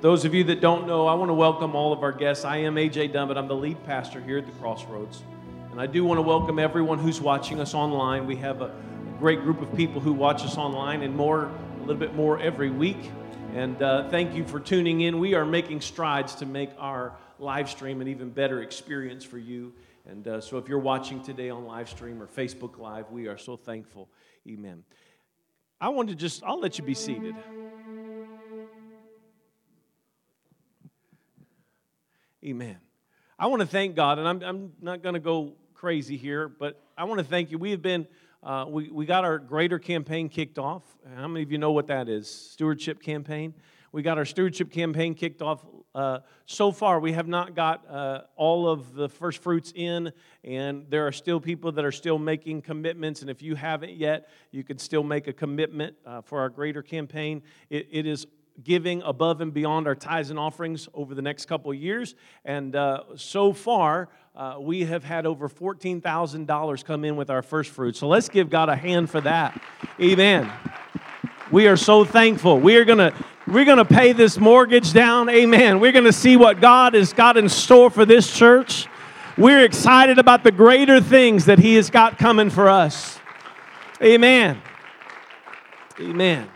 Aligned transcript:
Those 0.00 0.24
of 0.24 0.32
you 0.32 0.44
that 0.44 0.62
don't 0.62 0.86
know, 0.86 1.06
I 1.06 1.12
want 1.12 1.28
to 1.28 1.34
welcome 1.34 1.76
all 1.76 1.92
of 1.92 2.02
our 2.02 2.10
guests. 2.10 2.46
I 2.46 2.56
am 2.56 2.76
AJ 2.76 3.12
but 3.12 3.36
I'm 3.36 3.48
the 3.48 3.54
lead 3.54 3.84
pastor 3.84 4.18
here 4.18 4.38
at 4.38 4.46
the 4.46 4.52
Crossroads. 4.52 5.22
And 5.72 5.78
I 5.78 5.86
do 5.86 6.06
want 6.06 6.16
to 6.16 6.22
welcome 6.22 6.58
everyone 6.58 6.98
who's 6.98 7.20
watching 7.20 7.60
us 7.60 7.74
online. 7.74 8.26
We 8.26 8.36
have 8.36 8.62
a 8.62 8.74
great 9.18 9.42
group 9.42 9.60
of 9.60 9.76
people 9.76 10.00
who 10.00 10.14
watch 10.14 10.42
us 10.42 10.56
online 10.56 11.02
and 11.02 11.14
more, 11.14 11.50
a 11.76 11.80
little 11.80 11.96
bit 11.96 12.14
more 12.14 12.40
every 12.40 12.70
week. 12.70 13.10
And 13.54 13.82
uh, 13.82 14.08
thank 14.08 14.34
you 14.34 14.46
for 14.46 14.58
tuning 14.58 15.02
in. 15.02 15.18
We 15.18 15.34
are 15.34 15.44
making 15.44 15.82
strides 15.82 16.34
to 16.36 16.46
make 16.46 16.70
our 16.78 17.14
live 17.38 17.68
stream 17.68 18.00
an 18.00 18.08
even 18.08 18.30
better 18.30 18.62
experience 18.62 19.22
for 19.22 19.36
you. 19.36 19.74
And 20.08 20.26
uh, 20.26 20.40
so 20.40 20.56
if 20.56 20.66
you're 20.66 20.78
watching 20.78 21.22
today 21.22 21.50
on 21.50 21.66
live 21.66 21.90
stream 21.90 22.22
or 22.22 22.26
Facebook 22.26 22.78
Live, 22.78 23.10
we 23.10 23.28
are 23.28 23.36
so 23.36 23.54
thankful. 23.54 24.08
Amen. 24.48 24.82
I 25.78 25.90
want 25.90 26.08
to 26.08 26.14
just, 26.14 26.42
I'll 26.42 26.58
let 26.58 26.78
you 26.78 26.84
be 26.84 26.94
seated. 26.94 27.34
Amen. 32.42 32.78
I 33.38 33.48
want 33.48 33.60
to 33.60 33.66
thank 33.66 33.94
God, 33.94 34.18
and 34.18 34.26
I'm, 34.26 34.42
I'm 34.42 34.72
not 34.80 35.02
going 35.02 35.12
to 35.12 35.20
go 35.20 35.52
crazy 35.74 36.16
here, 36.16 36.48
but 36.48 36.82
I 36.96 37.04
want 37.04 37.18
to 37.18 37.24
thank 37.24 37.50
you. 37.50 37.58
We 37.58 37.70
have 37.72 37.82
been, 37.82 38.06
uh, 38.42 38.64
we, 38.66 38.88
we 38.88 39.04
got 39.04 39.26
our 39.26 39.38
greater 39.38 39.78
campaign 39.78 40.30
kicked 40.30 40.58
off. 40.58 40.82
How 41.16 41.28
many 41.28 41.42
of 41.42 41.52
you 41.52 41.58
know 41.58 41.72
what 41.72 41.88
that 41.88 42.08
is? 42.08 42.30
Stewardship 42.30 43.02
campaign. 43.02 43.52
We 43.92 44.00
got 44.00 44.16
our 44.16 44.24
stewardship 44.24 44.72
campaign 44.72 45.14
kicked 45.14 45.42
off. 45.42 45.66
Uh, 45.94 46.20
so 46.46 46.72
far, 46.72 46.98
we 46.98 47.12
have 47.12 47.28
not 47.28 47.54
got 47.54 47.86
uh, 47.90 48.22
all 48.36 48.66
of 48.66 48.94
the 48.94 49.10
first 49.10 49.42
fruits 49.42 49.70
in, 49.76 50.10
and 50.42 50.86
there 50.88 51.06
are 51.06 51.12
still 51.12 51.40
people 51.40 51.72
that 51.72 51.84
are 51.84 51.92
still 51.92 52.18
making 52.18 52.62
commitments. 52.62 53.20
And 53.20 53.28
if 53.28 53.42
you 53.42 53.54
haven't 53.54 53.96
yet, 53.96 54.30
you 54.50 54.64
can 54.64 54.78
still 54.78 55.02
make 55.02 55.26
a 55.26 55.32
commitment 55.34 55.94
uh, 56.06 56.22
for 56.22 56.40
our 56.40 56.48
greater 56.48 56.82
campaign. 56.82 57.42
it, 57.68 57.86
it 57.90 58.06
is 58.06 58.26
giving 58.62 59.02
above 59.02 59.40
and 59.40 59.52
beyond 59.52 59.86
our 59.86 59.94
tithes 59.94 60.30
and 60.30 60.38
offerings 60.38 60.88
over 60.94 61.14
the 61.14 61.22
next 61.22 61.46
couple 61.46 61.70
of 61.70 61.76
years. 61.76 62.14
And 62.44 62.76
uh, 62.76 63.04
so 63.16 63.52
far, 63.52 64.08
uh, 64.34 64.56
we 64.60 64.84
have 64.84 65.04
had 65.04 65.26
over 65.26 65.48
$14,000 65.48 66.84
come 66.84 67.04
in 67.04 67.16
with 67.16 67.30
our 67.30 67.42
first 67.42 67.70
fruit. 67.70 67.96
So 67.96 68.08
let's 68.08 68.28
give 68.28 68.50
God 68.50 68.68
a 68.68 68.76
hand 68.76 69.10
for 69.10 69.20
that. 69.22 69.60
Amen. 70.00 70.50
We 71.50 71.66
are 71.66 71.76
so 71.76 72.04
thankful. 72.04 72.60
We 72.60 72.76
are 72.76 72.84
going 72.84 72.98
to 72.98 73.12
we're 73.46 73.64
going 73.64 73.78
to 73.78 73.84
pay 73.84 74.12
this 74.12 74.38
mortgage 74.38 74.92
down. 74.92 75.28
Amen. 75.28 75.80
We're 75.80 75.90
going 75.90 76.04
to 76.04 76.12
see 76.12 76.36
what 76.36 76.60
God 76.60 76.94
has 76.94 77.12
got 77.12 77.36
in 77.36 77.48
store 77.48 77.90
for 77.90 78.04
this 78.04 78.32
church. 78.32 78.86
We're 79.36 79.64
excited 79.64 80.18
about 80.20 80.44
the 80.44 80.52
greater 80.52 81.00
things 81.00 81.46
that 81.46 81.58
He 81.58 81.74
has 81.74 81.90
got 81.90 82.16
coming 82.16 82.50
for 82.50 82.68
us. 82.68 83.18
Amen. 84.00 84.62
Amen. 85.98 86.48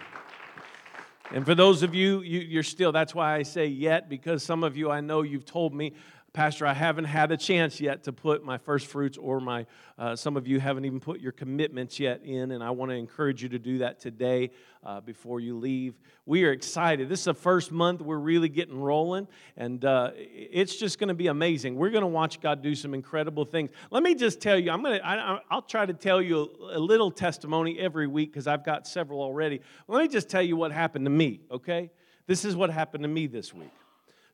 And 1.35 1.45
for 1.45 1.57
those 1.57 1.83
of 1.83 1.97
you, 1.97 2.21
you, 2.21 2.61
are 2.61 2.63
still, 2.63 2.93
that's 2.93 3.13
why 3.13 3.35
I 3.35 3.43
say 3.43 3.67
yet, 3.67 4.09
because 4.09 4.45
some 4.45 4.63
of 4.63 4.77
you 4.77 4.89
I 4.89 5.01
know 5.01 5.23
you've 5.23 5.45
told 5.45 5.75
me 5.75 5.95
Pastor, 6.35 6.67
I 6.67 6.75
haven't 6.75 7.05
had 7.05 7.31
a 7.31 7.37
chance 7.37 7.81
yet 7.81 8.03
to 8.03 8.13
put 8.13 8.45
my 8.45 8.59
first 8.59 8.89
fruits 8.89 9.17
or 9.17 9.39
my, 9.39 9.67
uh, 9.97 10.17
some 10.17 10.37
of 10.37 10.49
you 10.49 10.59
haven't 10.59 10.85
even 10.85 10.99
put 10.99 11.21
your 11.21 11.31
commitments 11.31 12.01
yet 12.01 12.23
in, 12.25 12.51
and 12.51 12.61
I 12.61 12.71
want 12.71 12.91
to 12.91 12.97
encourage 12.97 13.41
you 13.41 13.49
to 13.51 13.59
do 13.61 13.79
that 13.79 14.01
today 14.01 14.51
uh, 14.83 15.01
before 15.01 15.39
you 15.39 15.57
leave. 15.57 15.95
We 16.27 16.45
are 16.45 16.51
excited. 16.51 17.09
This 17.09 17.21
is 17.21 17.27
the 17.27 17.35
first 17.35 17.71
month 17.71 18.01
we're 18.01 18.19
really 18.19 18.49
getting 18.49 18.77
rolling, 18.77 19.29
and 19.57 19.85
uh, 19.85 20.11
it's 20.17 20.75
just 20.75 20.99
going 20.99 21.07
to 21.07 21.15
be 21.15 21.29
amazing. 21.29 21.77
We're 21.77 21.91
going 21.91 22.03
to 22.03 22.09
watch 22.09 22.41
God 22.41 22.63
do 22.63 22.75
some 22.75 22.95
incredible 22.95 23.45
things. 23.45 23.71
Let 23.93 24.03
me 24.03 24.17
just 24.17 24.41
tell 24.41 24.59
you, 24.59 24.73
I'm 24.73 24.83
going 24.83 24.99
to, 24.99 25.41
I'll 25.53 25.63
try 25.63 25.87
to 25.87 25.95
tell 25.95 26.21
you 26.21 26.51
a, 26.73 26.79
a 26.79 26.81
little 26.81 27.13
testimony 27.13 27.79
every 27.79 28.09
week 28.09 28.33
because 28.33 28.49
I've 28.49 28.65
got 28.65 28.89
several 28.89 29.23
already. 29.23 29.61
Let 29.87 30.03
me 30.03 30.09
just 30.09 30.29
tell 30.29 30.43
you 30.43 30.57
what 30.57 30.73
happened 30.73 31.05
to 31.05 31.13
me, 31.13 31.43
okay? 31.49 31.93
This 32.27 32.45
is 32.45 32.57
what 32.57 32.71
happened 32.71 33.05
to 33.05 33.09
me 33.09 33.29
this 33.29 33.55
week. 33.55 33.71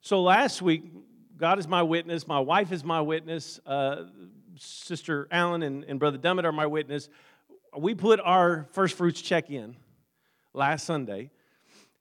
So 0.01 0.23
last 0.23 0.63
week, 0.63 0.85
God 1.41 1.59
is 1.59 1.67
my 1.67 1.83
witness. 1.83 2.29
My 2.29 2.39
wife 2.39 2.71
is 2.71 2.85
my 2.85 3.01
witness. 3.01 3.59
Uh, 3.65 4.03
Sister 4.59 5.27
Allen 5.31 5.63
and, 5.63 5.85
and 5.85 5.99
Brother 5.99 6.19
Dummett 6.19 6.45
are 6.45 6.53
my 6.53 6.67
witness. 6.67 7.09
We 7.75 7.95
put 7.95 8.21
our 8.21 8.69
first 8.73 8.95
fruits 8.95 9.23
check 9.23 9.49
in 9.49 9.75
last 10.53 10.85
Sunday, 10.85 11.31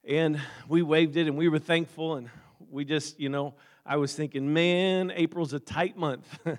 and 0.06 0.38
we 0.68 0.82
waved 0.82 1.16
it, 1.16 1.26
and 1.26 1.38
we 1.38 1.48
were 1.48 1.58
thankful. 1.58 2.16
And 2.16 2.28
we 2.70 2.84
just, 2.84 3.18
you 3.18 3.30
know, 3.30 3.54
I 3.86 3.96
was 3.96 4.14
thinking, 4.14 4.52
man, 4.52 5.10
April's 5.10 5.54
a 5.54 5.58
tight 5.58 5.96
month. 5.96 6.38
uh, 6.46 6.56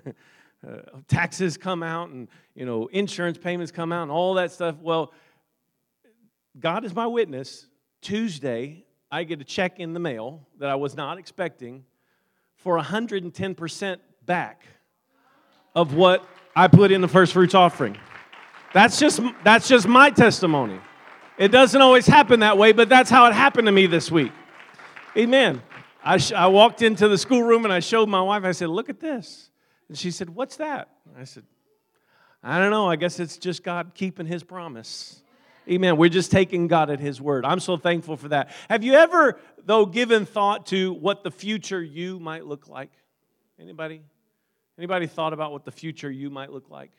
taxes 1.06 1.56
come 1.56 1.84
out, 1.84 2.08
and 2.08 2.26
you 2.56 2.66
know, 2.66 2.88
insurance 2.88 3.38
payments 3.38 3.70
come 3.70 3.92
out, 3.92 4.02
and 4.02 4.10
all 4.10 4.34
that 4.34 4.50
stuff. 4.50 4.74
Well, 4.80 5.12
God 6.58 6.84
is 6.84 6.92
my 6.92 7.06
witness. 7.06 7.64
Tuesday, 8.00 8.84
I 9.08 9.22
get 9.22 9.40
a 9.40 9.44
check 9.44 9.78
in 9.78 9.92
the 9.92 10.00
mail 10.00 10.48
that 10.58 10.68
I 10.68 10.74
was 10.74 10.96
not 10.96 11.18
expecting 11.18 11.84
for 12.62 12.78
110% 12.78 13.98
back 14.24 14.64
of 15.74 15.94
what 15.94 16.24
I 16.54 16.68
put 16.68 16.92
in 16.92 17.00
the 17.00 17.08
first 17.08 17.32
fruits 17.32 17.54
offering. 17.54 17.96
That's 18.72 18.98
just, 18.98 19.20
that's 19.44 19.68
just 19.68 19.86
my 19.86 20.10
testimony. 20.10 20.80
It 21.38 21.48
doesn't 21.48 21.80
always 21.80 22.06
happen 22.06 22.40
that 22.40 22.56
way, 22.56 22.72
but 22.72 22.88
that's 22.88 23.10
how 23.10 23.26
it 23.26 23.32
happened 23.32 23.66
to 23.66 23.72
me 23.72 23.86
this 23.86 24.10
week. 24.10 24.32
Amen. 25.16 25.62
I, 26.04 26.18
sh- 26.18 26.32
I 26.32 26.46
walked 26.46 26.82
into 26.82 27.08
the 27.08 27.18
schoolroom 27.18 27.64
and 27.64 27.72
I 27.72 27.80
showed 27.80 28.08
my 28.08 28.22
wife, 28.22 28.44
I 28.44 28.52
said, 28.52 28.68
Look 28.68 28.88
at 28.88 29.00
this. 29.00 29.50
And 29.88 29.98
she 29.98 30.10
said, 30.10 30.30
What's 30.30 30.56
that? 30.56 30.88
I 31.18 31.24
said, 31.24 31.44
I 32.42 32.58
don't 32.58 32.70
know. 32.70 32.88
I 32.88 32.96
guess 32.96 33.20
it's 33.20 33.36
just 33.38 33.62
God 33.62 33.92
keeping 33.94 34.26
his 34.26 34.42
promise. 34.42 35.22
Amen. 35.70 35.96
We're 35.96 36.10
just 36.10 36.32
taking 36.32 36.66
God 36.66 36.90
at 36.90 36.98
His 36.98 37.20
word. 37.20 37.44
I'm 37.44 37.60
so 37.60 37.76
thankful 37.76 38.16
for 38.16 38.28
that. 38.28 38.50
Have 38.68 38.82
you 38.82 38.94
ever, 38.94 39.38
though, 39.66 39.86
given 39.86 40.26
thought 40.26 40.66
to 40.66 40.92
what 40.92 41.24
the 41.24 41.30
future 41.30 41.82
you 41.82 42.18
might 42.18 42.46
look 42.46 42.68
like? 42.68 42.90
Anybody? 43.58 44.02
Anybody 44.78 45.06
thought 45.06 45.32
about 45.32 45.52
what 45.52 45.64
the 45.64 45.70
future 45.70 46.10
you 46.10 46.30
might 46.30 46.50
look 46.50 46.70
like? 46.70 46.90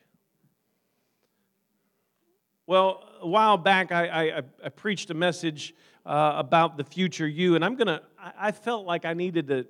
Well, 2.66 3.04
a 3.20 3.28
while 3.28 3.58
back, 3.58 3.92
I, 3.92 4.08
I, 4.08 4.42
I 4.64 4.70
preached 4.70 5.10
a 5.10 5.14
message 5.14 5.74
uh, 6.06 6.34
about 6.36 6.78
the 6.78 6.84
future 6.84 7.28
you, 7.28 7.56
and 7.56 7.64
I'm 7.64 7.76
gonna. 7.76 8.02
I, 8.18 8.32
I 8.38 8.52
felt 8.52 8.86
like 8.86 9.06
I 9.06 9.14
needed 9.14 9.48
to. 9.48 9.66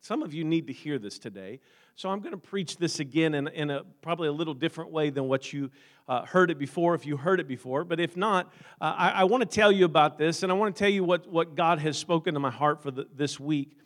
Some 0.00 0.22
of 0.22 0.34
you 0.34 0.44
need 0.44 0.66
to 0.66 0.72
hear 0.72 0.98
this 0.98 1.18
today. 1.18 1.60
So 1.94 2.08
I'm 2.08 2.20
going 2.20 2.32
to 2.32 2.38
preach 2.38 2.78
this 2.78 3.00
again 3.00 3.34
in, 3.34 3.48
in 3.48 3.70
a 3.70 3.82
probably 4.00 4.28
a 4.28 4.32
little 4.32 4.54
different 4.54 4.90
way 4.90 5.10
than 5.10 5.28
what 5.28 5.52
you 5.52 5.70
uh, 6.08 6.24
heard 6.24 6.50
it 6.50 6.58
before, 6.58 6.94
if 6.94 7.04
you 7.06 7.16
heard 7.16 7.38
it 7.38 7.46
before. 7.46 7.84
But 7.84 8.00
if 8.00 8.16
not, 8.16 8.52
uh, 8.80 8.94
I, 8.96 9.10
I 9.10 9.22
want 9.24 9.42
to 9.42 9.48
tell 9.48 9.70
you 9.70 9.84
about 9.84 10.18
this, 10.18 10.42
and 10.42 10.50
I 10.50 10.54
want 10.54 10.74
to 10.74 10.78
tell 10.78 10.90
you 10.90 11.04
what, 11.04 11.30
what 11.30 11.54
God 11.54 11.78
has 11.80 11.98
spoken 11.98 12.34
to 12.34 12.40
my 12.40 12.50
heart 12.50 12.82
for 12.82 12.90
the, 12.90 13.06
this 13.14 13.38
week. 13.38 13.76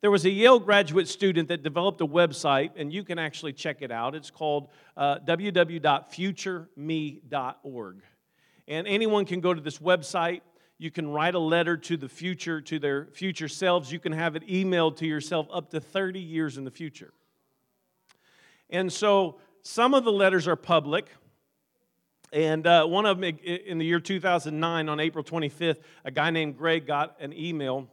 There 0.00 0.10
was 0.10 0.24
a 0.24 0.30
Yale 0.30 0.58
graduate 0.60 1.08
student 1.08 1.48
that 1.48 1.62
developed 1.62 2.00
a 2.00 2.06
website, 2.06 2.70
and 2.76 2.90
you 2.92 3.02
can 3.02 3.18
actually 3.18 3.54
check 3.54 3.78
it 3.80 3.90
out. 3.90 4.14
It's 4.14 4.30
called 4.30 4.68
uh, 4.96 5.18
www.futureme.org. 5.26 8.02
And 8.68 8.86
anyone 8.86 9.24
can 9.24 9.40
go 9.40 9.54
to 9.54 9.60
this 9.60 9.78
website. 9.78 10.42
You 10.78 10.90
can 10.90 11.08
write 11.08 11.34
a 11.34 11.40
letter 11.40 11.78
to 11.78 11.96
the 11.96 12.08
future, 12.08 12.60
to 12.60 12.78
their 12.78 13.06
future 13.06 13.48
selves. 13.48 13.90
You 13.90 13.98
can 13.98 14.12
have 14.12 14.36
it 14.36 14.46
emailed 14.46 14.98
to 14.98 15.06
yourself 15.06 15.48
up 15.52 15.70
to 15.70 15.80
30 15.80 16.20
years 16.20 16.58
in 16.58 16.64
the 16.64 16.70
future. 16.70 17.12
And 18.70 18.92
so 18.92 19.38
some 19.62 19.94
of 19.94 20.04
the 20.04 20.12
letters 20.12 20.48
are 20.48 20.56
public. 20.56 21.08
And 22.32 22.66
uh, 22.66 22.86
one 22.86 23.06
of 23.06 23.20
them 23.20 23.38
in 23.44 23.78
the 23.78 23.84
year 23.84 24.00
2009, 24.00 24.88
on 24.88 25.00
April 25.00 25.24
25th, 25.24 25.78
a 26.04 26.10
guy 26.10 26.30
named 26.30 26.56
Greg 26.58 26.86
got 26.86 27.16
an 27.20 27.32
email. 27.32 27.88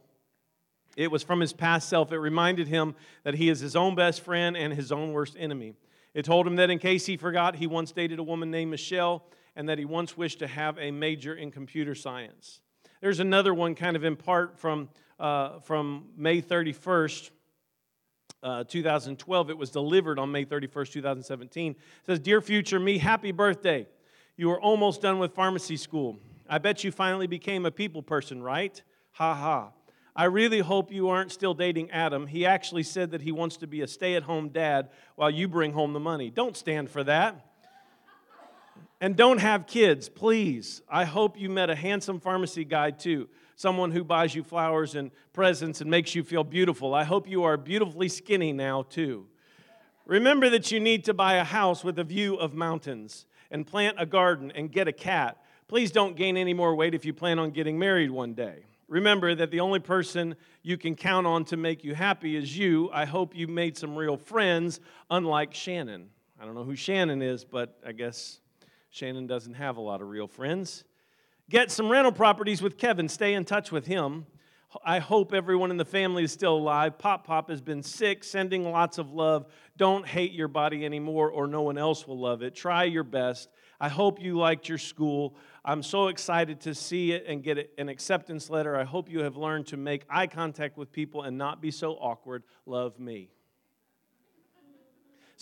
It 0.96 1.10
was 1.10 1.22
from 1.22 1.40
his 1.40 1.52
past 1.52 1.88
self. 1.88 2.12
It 2.12 2.18
reminded 2.18 2.68
him 2.68 2.94
that 3.22 3.34
he 3.34 3.48
is 3.48 3.60
his 3.60 3.76
own 3.76 3.94
best 3.94 4.20
friend 4.22 4.56
and 4.56 4.72
his 4.72 4.92
own 4.92 5.12
worst 5.12 5.36
enemy. 5.38 5.74
It 6.14 6.24
told 6.24 6.46
him 6.46 6.56
that 6.56 6.70
in 6.70 6.78
case 6.78 7.06
he 7.06 7.16
forgot, 7.16 7.56
he 7.56 7.66
once 7.66 7.90
dated 7.92 8.18
a 8.18 8.22
woman 8.22 8.50
named 8.50 8.70
Michelle 8.70 9.24
and 9.56 9.68
that 9.68 9.78
he 9.78 9.84
once 9.84 10.16
wished 10.16 10.40
to 10.40 10.46
have 10.46 10.78
a 10.78 10.90
major 10.90 11.34
in 11.34 11.50
computer 11.50 11.94
science. 11.94 12.60
There's 13.00 13.20
another 13.20 13.52
one 13.52 13.74
kind 13.74 13.96
of 13.96 14.04
in 14.04 14.16
part 14.16 14.58
from, 14.58 14.88
uh, 15.18 15.60
from 15.60 16.06
May 16.16 16.40
31st 16.40 17.30
uh, 18.44 18.62
2012. 18.64 19.50
It 19.50 19.58
was 19.58 19.70
delivered 19.70 20.18
on 20.18 20.30
May 20.30 20.44
31st, 20.44 20.92
2017. 20.92 21.72
It 21.72 21.78
says, 22.06 22.20
Dear 22.20 22.40
future 22.40 22.78
me, 22.78 22.98
happy 22.98 23.32
birthday. 23.32 23.88
You 24.36 24.50
are 24.50 24.60
almost 24.60 25.00
done 25.00 25.18
with 25.18 25.34
pharmacy 25.34 25.76
school. 25.76 26.18
I 26.48 26.58
bet 26.58 26.84
you 26.84 26.92
finally 26.92 27.26
became 27.26 27.64
a 27.64 27.70
people 27.70 28.02
person, 28.02 28.42
right? 28.42 28.80
Ha 29.12 29.34
ha. 29.34 29.70
I 30.14 30.24
really 30.26 30.60
hope 30.60 30.92
you 30.92 31.08
aren't 31.08 31.32
still 31.32 31.54
dating 31.54 31.90
Adam. 31.90 32.26
He 32.26 32.46
actually 32.46 32.84
said 32.84 33.10
that 33.12 33.22
he 33.22 33.32
wants 33.32 33.56
to 33.58 33.66
be 33.66 33.80
a 33.80 33.88
stay 33.88 34.14
at 34.14 34.22
home 34.22 34.50
dad 34.50 34.90
while 35.16 35.30
you 35.30 35.48
bring 35.48 35.72
home 35.72 35.92
the 35.92 36.00
money. 36.00 36.30
Don't 36.30 36.56
stand 36.56 36.90
for 36.90 37.02
that. 37.04 37.44
And 39.00 39.16
don't 39.16 39.38
have 39.38 39.66
kids, 39.66 40.08
please. 40.08 40.82
I 40.88 41.04
hope 41.04 41.38
you 41.38 41.50
met 41.50 41.68
a 41.68 41.74
handsome 41.74 42.20
pharmacy 42.20 42.64
guy 42.64 42.90
too 42.90 43.28
someone 43.56 43.90
who 43.92 44.04
buys 44.04 44.34
you 44.34 44.42
flowers 44.42 44.94
and 44.94 45.10
presents 45.32 45.80
and 45.80 45.90
makes 45.90 46.14
you 46.14 46.22
feel 46.22 46.44
beautiful. 46.44 46.94
I 46.94 47.04
hope 47.04 47.28
you 47.28 47.44
are 47.44 47.56
beautifully 47.56 48.08
skinny 48.08 48.52
now, 48.52 48.82
too. 48.82 49.26
Remember 50.06 50.50
that 50.50 50.70
you 50.70 50.80
need 50.80 51.04
to 51.04 51.14
buy 51.14 51.34
a 51.34 51.44
house 51.44 51.82
with 51.82 51.98
a 51.98 52.04
view 52.04 52.34
of 52.34 52.54
mountains 52.54 53.26
and 53.50 53.66
plant 53.66 53.96
a 53.98 54.06
garden 54.06 54.52
and 54.54 54.70
get 54.70 54.88
a 54.88 54.92
cat. 54.92 55.38
Please 55.68 55.90
don't 55.90 56.16
gain 56.16 56.36
any 56.36 56.52
more 56.52 56.74
weight 56.74 56.94
if 56.94 57.04
you 57.04 57.14
plan 57.14 57.38
on 57.38 57.50
getting 57.50 57.78
married 57.78 58.10
one 58.10 58.34
day. 58.34 58.64
remember 58.86 59.34
that 59.34 59.50
the 59.50 59.60
only 59.60 59.80
person 59.80 60.36
you 60.62 60.76
can 60.76 60.94
count 60.94 61.26
on 61.26 61.44
to 61.46 61.56
make 61.56 61.82
you 61.82 61.94
happy 61.94 62.36
is 62.36 62.56
you. 62.56 62.90
I 62.92 63.06
hope 63.06 63.34
you 63.34 63.48
made 63.48 63.76
some 63.78 63.96
real 63.96 64.16
friends, 64.16 64.78
unlike 65.10 65.54
Shannon. 65.54 66.10
I 66.38 66.44
don't 66.44 66.54
know 66.54 66.64
who 66.64 66.76
Shannon 66.76 67.22
is, 67.22 67.44
but 67.44 67.78
I 67.86 67.92
guess 67.92 68.40
Shannon 68.90 69.26
doesn't 69.26 69.54
have 69.54 69.78
a 69.78 69.80
lot 69.80 70.02
of 70.02 70.08
real 70.08 70.28
friends. 70.28 70.84
Get 71.54 71.70
some 71.70 71.88
rental 71.88 72.10
properties 72.10 72.60
with 72.60 72.76
Kevin, 72.76 73.08
stay 73.08 73.34
in 73.34 73.44
touch 73.44 73.70
with 73.70 73.86
him. 73.86 74.26
I 74.84 74.98
hope 74.98 75.32
everyone 75.32 75.70
in 75.70 75.76
the 75.76 75.84
family 75.84 76.24
is 76.24 76.32
still 76.32 76.56
alive. 76.56 76.98
Pop 76.98 77.24
Pop 77.24 77.48
has 77.48 77.60
been 77.60 77.80
sick, 77.80 78.24
sending 78.24 78.68
lots 78.68 78.98
of 78.98 79.12
love. 79.12 79.46
Don't 79.76 80.04
hate 80.04 80.32
your 80.32 80.48
body 80.48 80.84
anymore, 80.84 81.30
or 81.30 81.46
no 81.46 81.62
one 81.62 81.78
else 81.78 82.08
will 82.08 82.18
love 82.18 82.42
it. 82.42 82.56
Try 82.56 82.82
your 82.82 83.04
best. 83.04 83.50
I 83.78 83.88
hope 83.88 84.20
you 84.20 84.36
liked 84.36 84.68
your 84.68 84.78
school. 84.78 85.36
I'm 85.64 85.84
so 85.84 86.08
excited 86.08 86.60
to 86.62 86.74
see 86.74 87.12
it 87.12 87.24
and 87.28 87.40
get 87.40 87.72
an 87.78 87.88
acceptance 87.88 88.50
letter. 88.50 88.76
I 88.76 88.82
hope 88.82 89.08
you 89.08 89.20
have 89.20 89.36
learned 89.36 89.68
to 89.68 89.76
make 89.76 90.02
eye 90.10 90.26
contact 90.26 90.76
with 90.76 90.90
people 90.90 91.22
and 91.22 91.38
not 91.38 91.62
be 91.62 91.70
so 91.70 91.92
awkward. 91.92 92.42
Love 92.66 92.98
me. 92.98 93.30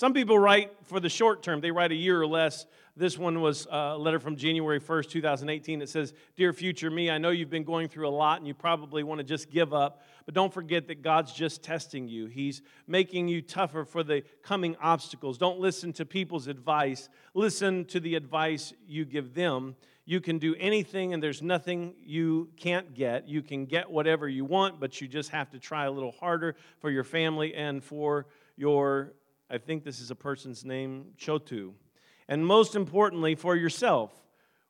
Some 0.02 0.14
people 0.14 0.37
write 0.37 0.72
for 0.87 0.99
the 0.99 1.08
short 1.08 1.44
term, 1.44 1.60
they 1.60 1.70
write 1.70 1.93
a 1.93 1.94
year 1.94 2.20
or 2.20 2.26
less. 2.26 2.66
This 2.96 3.16
one 3.16 3.40
was 3.40 3.69
uh, 3.69 3.93
a 3.94 3.96
letter 3.96 4.19
from 4.19 4.34
January 4.34 4.81
1st, 4.81 5.10
2018. 5.10 5.81
It 5.81 5.88
says, 5.88 6.12
Dear 6.34 6.52
future 6.52 6.90
me, 6.90 7.08
I 7.08 7.19
know 7.19 7.31
you've 7.31 7.50
been 7.50 7.62
going 7.62 7.87
through 7.88 8.08
a 8.08 8.10
lot 8.10 8.38
and 8.38 8.49
you 8.49 8.52
probably 8.52 9.04
want 9.04 9.19
to 9.19 9.25
just 9.25 9.49
give 9.49 9.72
up, 9.72 10.02
but 10.26 10.34
don't 10.34 10.52
forget 10.52 10.88
that 10.88 11.02
God's 11.02 11.32
just 11.32 11.62
testing 11.62 12.08
you. 12.08 12.26
He's 12.26 12.62
making 12.88 13.28
you 13.28 13.43
tougher 13.43 13.84
for 13.84 14.02
the 14.02 14.25
coming 14.43 14.75
obstacles. 14.82 15.38
Don't 15.38 15.60
listen 15.60 15.93
to 15.93 16.05
people's 16.05 16.48
advice, 16.48 17.08
listen 17.32 17.84
to 17.84 18.00
the 18.00 18.16
advice 18.16 18.75
you 18.84 19.05
give 19.05 19.34
them. 19.34 19.76
You 20.05 20.20
can 20.20 20.38
do 20.38 20.56
anything, 20.58 21.14
and 21.14 21.22
there's 21.22 21.43
nothing 21.43 21.94
you 22.05 22.50
can't 22.56 22.93
get. 22.93 23.28
You 23.28 23.40
can 23.40 23.66
get 23.66 23.88
whatever 23.88 24.28
you 24.28 24.44
want, 24.44 24.81
but 24.81 25.00
you 25.00 25.06
just 25.06 25.28
have 25.28 25.50
to 25.50 25.60
try 25.60 25.84
a 25.84 25.93
little 25.93 26.10
harder 26.10 26.56
for 26.81 26.90
your 26.90 27.05
family 27.05 27.55
and 27.55 27.84
for 27.84 28.26
your 28.56 29.12
I 29.52 29.58
think 29.58 29.84
this 29.84 30.00
is 30.00 30.10
a 30.10 30.14
person's 30.14 30.64
name, 30.64 31.08
Chotu. 31.19 31.72
And 32.26 32.46
most 32.46 32.75
importantly, 32.75 33.34
for 33.34 33.54
yourself. 33.54 34.10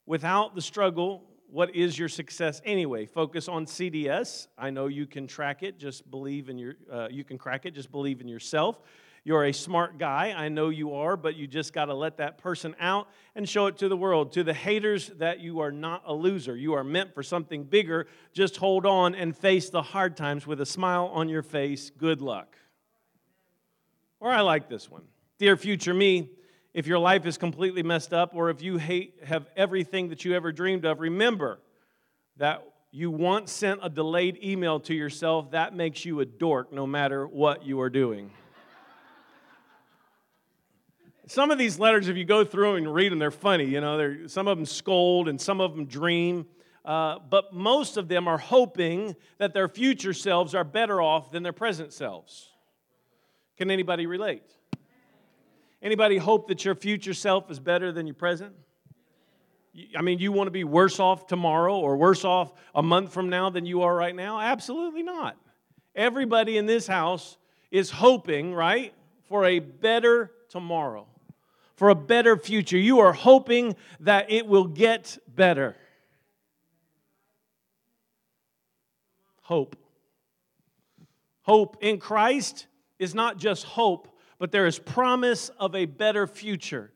Without 0.06 0.56
the 0.56 0.60
struggle, 0.60 1.22
what 1.48 1.72
is 1.76 1.96
your 1.96 2.08
success 2.08 2.60
anyway? 2.64 3.06
Focus 3.06 3.46
on 3.46 3.64
CDS. 3.64 4.48
I 4.58 4.70
know 4.70 4.88
you 4.88 5.06
can 5.06 5.28
track 5.28 5.62
it. 5.62 5.78
Just 5.78 6.10
believe 6.10 6.48
in 6.48 6.58
your. 6.58 6.74
Uh, 6.90 7.06
you 7.08 7.22
can 7.22 7.38
crack 7.38 7.64
it. 7.64 7.74
Just 7.74 7.92
believe 7.92 8.20
in 8.20 8.26
yourself. 8.26 8.80
You're 9.22 9.44
a 9.44 9.52
smart 9.52 9.98
guy. 9.98 10.34
I 10.36 10.48
know 10.48 10.70
you 10.70 10.94
are, 10.94 11.16
but 11.16 11.36
you 11.36 11.46
just 11.46 11.72
got 11.72 11.84
to 11.84 11.94
let 11.94 12.16
that 12.16 12.38
person 12.38 12.74
out 12.80 13.06
and 13.36 13.48
show 13.48 13.66
it 13.66 13.78
to 13.78 13.88
the 13.88 13.96
world. 13.96 14.32
To 14.32 14.42
the 14.42 14.52
haters, 14.52 15.12
that 15.18 15.38
you 15.38 15.60
are 15.60 15.70
not 15.70 16.02
a 16.04 16.12
loser. 16.12 16.56
You 16.56 16.72
are 16.72 16.82
meant 16.82 17.14
for 17.14 17.22
something 17.22 17.62
bigger. 17.62 18.08
Just 18.32 18.56
hold 18.56 18.84
on 18.84 19.14
and 19.14 19.36
face 19.36 19.70
the 19.70 19.82
hard 19.82 20.16
times 20.16 20.44
with 20.44 20.60
a 20.60 20.66
smile 20.66 21.08
on 21.14 21.28
your 21.28 21.42
face. 21.42 21.90
Good 21.90 22.20
luck. 22.20 22.56
Or 24.22 24.30
I 24.30 24.40
like 24.40 24.68
this 24.68 24.88
one 24.88 25.02
Dear 25.38 25.56
future 25.56 25.92
me, 25.92 26.30
if 26.72 26.86
your 26.86 27.00
life 27.00 27.26
is 27.26 27.36
completely 27.36 27.82
messed 27.82 28.14
up 28.14 28.30
or 28.34 28.50
if 28.50 28.62
you 28.62 28.78
hate, 28.78 29.16
have 29.24 29.48
everything 29.56 30.10
that 30.10 30.24
you 30.24 30.34
ever 30.34 30.52
dreamed 30.52 30.84
of, 30.84 31.00
remember 31.00 31.58
that 32.36 32.64
you 32.92 33.10
once 33.10 33.50
sent 33.50 33.80
a 33.82 33.90
delayed 33.90 34.38
email 34.42 34.78
to 34.80 34.94
yourself. 34.94 35.50
That 35.50 35.74
makes 35.74 36.04
you 36.04 36.20
a 36.20 36.24
dork 36.24 36.72
no 36.72 36.86
matter 36.86 37.26
what 37.26 37.66
you 37.66 37.80
are 37.80 37.90
doing. 37.90 38.30
some 41.26 41.50
of 41.50 41.58
these 41.58 41.80
letters, 41.80 42.06
if 42.06 42.16
you 42.16 42.24
go 42.24 42.44
through 42.44 42.76
and 42.76 42.94
read 42.94 43.10
them, 43.10 43.18
they're 43.18 43.32
funny. 43.32 43.64
You 43.64 43.80
know, 43.80 44.28
some 44.28 44.46
of 44.46 44.56
them 44.56 44.66
scold 44.66 45.28
and 45.28 45.40
some 45.40 45.60
of 45.60 45.74
them 45.74 45.86
dream. 45.86 46.46
Uh, 46.84 47.18
but 47.28 47.52
most 47.52 47.96
of 47.96 48.06
them 48.06 48.28
are 48.28 48.38
hoping 48.38 49.16
that 49.38 49.52
their 49.52 49.66
future 49.66 50.12
selves 50.12 50.54
are 50.54 50.64
better 50.64 51.02
off 51.02 51.32
than 51.32 51.42
their 51.42 51.52
present 51.52 51.92
selves. 51.92 52.51
Can 53.56 53.70
anybody 53.70 54.06
relate? 54.06 54.42
Anybody 55.82 56.16
hope 56.16 56.48
that 56.48 56.64
your 56.64 56.74
future 56.74 57.14
self 57.14 57.50
is 57.50 57.58
better 57.58 57.92
than 57.92 58.06
your 58.06 58.14
present? 58.14 58.54
I 59.96 60.02
mean, 60.02 60.18
you 60.18 60.32
want 60.32 60.46
to 60.46 60.52
be 60.52 60.64
worse 60.64 61.00
off 61.00 61.26
tomorrow 61.26 61.78
or 61.78 61.96
worse 61.96 62.24
off 62.24 62.52
a 62.74 62.82
month 62.82 63.12
from 63.12 63.28
now 63.28 63.50
than 63.50 63.64
you 63.64 63.82
are 63.82 63.94
right 63.94 64.14
now? 64.14 64.38
Absolutely 64.38 65.02
not. 65.02 65.36
Everybody 65.94 66.56
in 66.56 66.66
this 66.66 66.86
house 66.86 67.36
is 67.70 67.90
hoping, 67.90 68.54
right, 68.54 68.94
for 69.28 69.44
a 69.46 69.58
better 69.58 70.30
tomorrow, 70.50 71.06
for 71.74 71.88
a 71.88 71.94
better 71.94 72.36
future. 72.36 72.76
You 72.76 73.00
are 73.00 73.12
hoping 73.12 73.76
that 74.00 74.30
it 74.30 74.46
will 74.46 74.66
get 74.66 75.18
better. 75.26 75.74
Hope. 79.40 79.76
Hope 81.42 81.78
in 81.80 81.98
Christ 81.98 82.66
is 82.98 83.14
not 83.14 83.38
just 83.38 83.64
hope, 83.64 84.08
but 84.38 84.52
there 84.52 84.66
is 84.66 84.78
promise 84.78 85.50
of 85.58 85.74
a 85.74 85.84
better 85.84 86.26
future. 86.26 86.92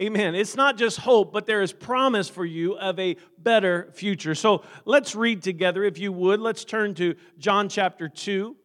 Amen. 0.00 0.34
It's 0.34 0.56
not 0.56 0.78
just 0.78 0.98
hope, 0.98 1.30
but 1.30 1.44
there 1.44 1.60
is 1.60 1.74
promise 1.74 2.26
for 2.26 2.46
you 2.46 2.78
of 2.78 2.98
a 2.98 3.16
better 3.36 3.90
future. 3.92 4.34
So 4.34 4.64
let's 4.86 5.14
read 5.14 5.42
together, 5.42 5.84
if 5.84 5.98
you 5.98 6.10
would. 6.10 6.40
Let's 6.40 6.64
turn 6.64 6.94
to 6.94 7.16
John 7.38 7.68
chapter 7.68 8.08
2, 8.08 8.56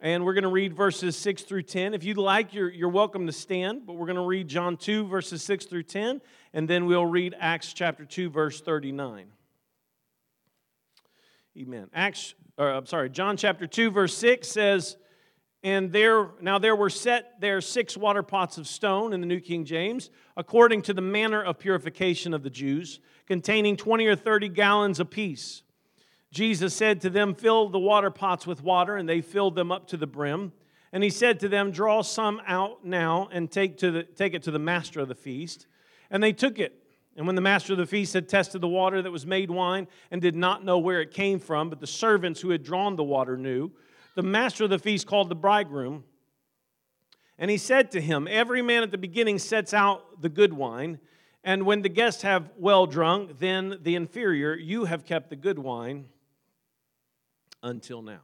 and 0.00 0.24
we're 0.24 0.32
going 0.32 0.44
to 0.44 0.48
read 0.48 0.74
verses 0.74 1.16
6 1.16 1.42
through 1.42 1.64
10. 1.64 1.92
If 1.92 2.02
you'd 2.02 2.16
like, 2.16 2.54
you're, 2.54 2.70
you're 2.70 2.88
welcome 2.88 3.26
to 3.26 3.32
stand, 3.32 3.86
but 3.86 3.92
we're 3.92 4.06
going 4.06 4.16
to 4.16 4.24
read 4.24 4.48
John 4.48 4.78
2, 4.78 5.06
verses 5.06 5.42
6 5.42 5.66
through 5.66 5.82
10, 5.82 6.22
and 6.54 6.66
then 6.66 6.86
we'll 6.86 7.04
read 7.04 7.36
Acts 7.38 7.74
chapter 7.74 8.06
2, 8.06 8.30
verse 8.30 8.62
39. 8.62 9.26
Amen. 11.58 11.90
Acts, 11.92 12.34
or 12.56 12.70
I'm 12.70 12.86
sorry, 12.86 13.10
John 13.10 13.36
chapter 13.36 13.66
2, 13.66 13.90
verse 13.90 14.16
6 14.16 14.48
says, 14.48 14.96
and 15.62 15.92
there, 15.92 16.28
now 16.40 16.58
there 16.58 16.74
were 16.74 16.88
set 16.88 17.38
there 17.40 17.60
six 17.60 17.96
water 17.96 18.22
pots 18.22 18.56
of 18.56 18.66
stone 18.66 19.12
in 19.12 19.20
the 19.20 19.26
New 19.26 19.40
King 19.40 19.64
James, 19.64 20.10
according 20.36 20.82
to 20.82 20.94
the 20.94 21.02
manner 21.02 21.42
of 21.42 21.58
purification 21.58 22.32
of 22.32 22.42
the 22.42 22.50
Jews, 22.50 23.00
containing 23.26 23.76
20 23.76 24.06
or 24.06 24.16
30 24.16 24.48
gallons 24.48 25.00
apiece. 25.00 25.62
Jesus 26.32 26.74
said 26.74 27.02
to 27.02 27.10
them, 27.10 27.34
Fill 27.34 27.68
the 27.68 27.78
water 27.78 28.10
pots 28.10 28.46
with 28.46 28.62
water, 28.62 28.96
and 28.96 29.08
they 29.08 29.20
filled 29.20 29.54
them 29.54 29.70
up 29.70 29.88
to 29.88 29.96
the 29.96 30.06
brim. 30.06 30.52
And 30.92 31.04
he 31.04 31.10
said 31.10 31.40
to 31.40 31.48
them, 31.48 31.72
Draw 31.72 32.02
some 32.02 32.40
out 32.46 32.84
now 32.84 33.28
and 33.30 33.50
take, 33.50 33.78
to 33.78 33.90
the, 33.90 34.02
take 34.04 34.34
it 34.34 34.44
to 34.44 34.50
the 34.50 34.58
master 34.58 35.00
of 35.00 35.08
the 35.08 35.14
feast. 35.14 35.66
And 36.10 36.22
they 36.22 36.32
took 36.32 36.58
it. 36.58 36.76
And 37.16 37.26
when 37.26 37.34
the 37.34 37.42
master 37.42 37.72
of 37.72 37.78
the 37.78 37.86
feast 37.86 38.14
had 38.14 38.28
tested 38.28 38.60
the 38.60 38.68
water 38.68 39.02
that 39.02 39.10
was 39.10 39.26
made 39.26 39.50
wine 39.50 39.88
and 40.10 40.22
did 40.22 40.36
not 40.36 40.64
know 40.64 40.78
where 40.78 41.00
it 41.00 41.10
came 41.10 41.38
from, 41.38 41.68
but 41.68 41.80
the 41.80 41.86
servants 41.86 42.40
who 42.40 42.50
had 42.50 42.62
drawn 42.62 42.96
the 42.96 43.04
water 43.04 43.36
knew, 43.36 43.70
the 44.14 44.22
master 44.22 44.64
of 44.64 44.70
the 44.70 44.78
feast 44.78 45.06
called 45.06 45.28
the 45.28 45.34
bridegroom, 45.34 46.04
and 47.38 47.50
he 47.50 47.56
said 47.56 47.90
to 47.92 48.00
him, 48.00 48.28
Every 48.30 48.60
man 48.62 48.82
at 48.82 48.90
the 48.90 48.98
beginning 48.98 49.38
sets 49.38 49.72
out 49.72 50.20
the 50.20 50.28
good 50.28 50.52
wine, 50.52 50.98
and 51.42 51.64
when 51.64 51.82
the 51.82 51.88
guests 51.88 52.22
have 52.22 52.50
well 52.56 52.86
drunk, 52.86 53.38
then 53.38 53.78
the 53.82 53.94
inferior, 53.94 54.54
you 54.54 54.84
have 54.84 55.04
kept 55.04 55.30
the 55.30 55.36
good 55.36 55.58
wine 55.58 56.06
until 57.62 58.02
now. 58.02 58.20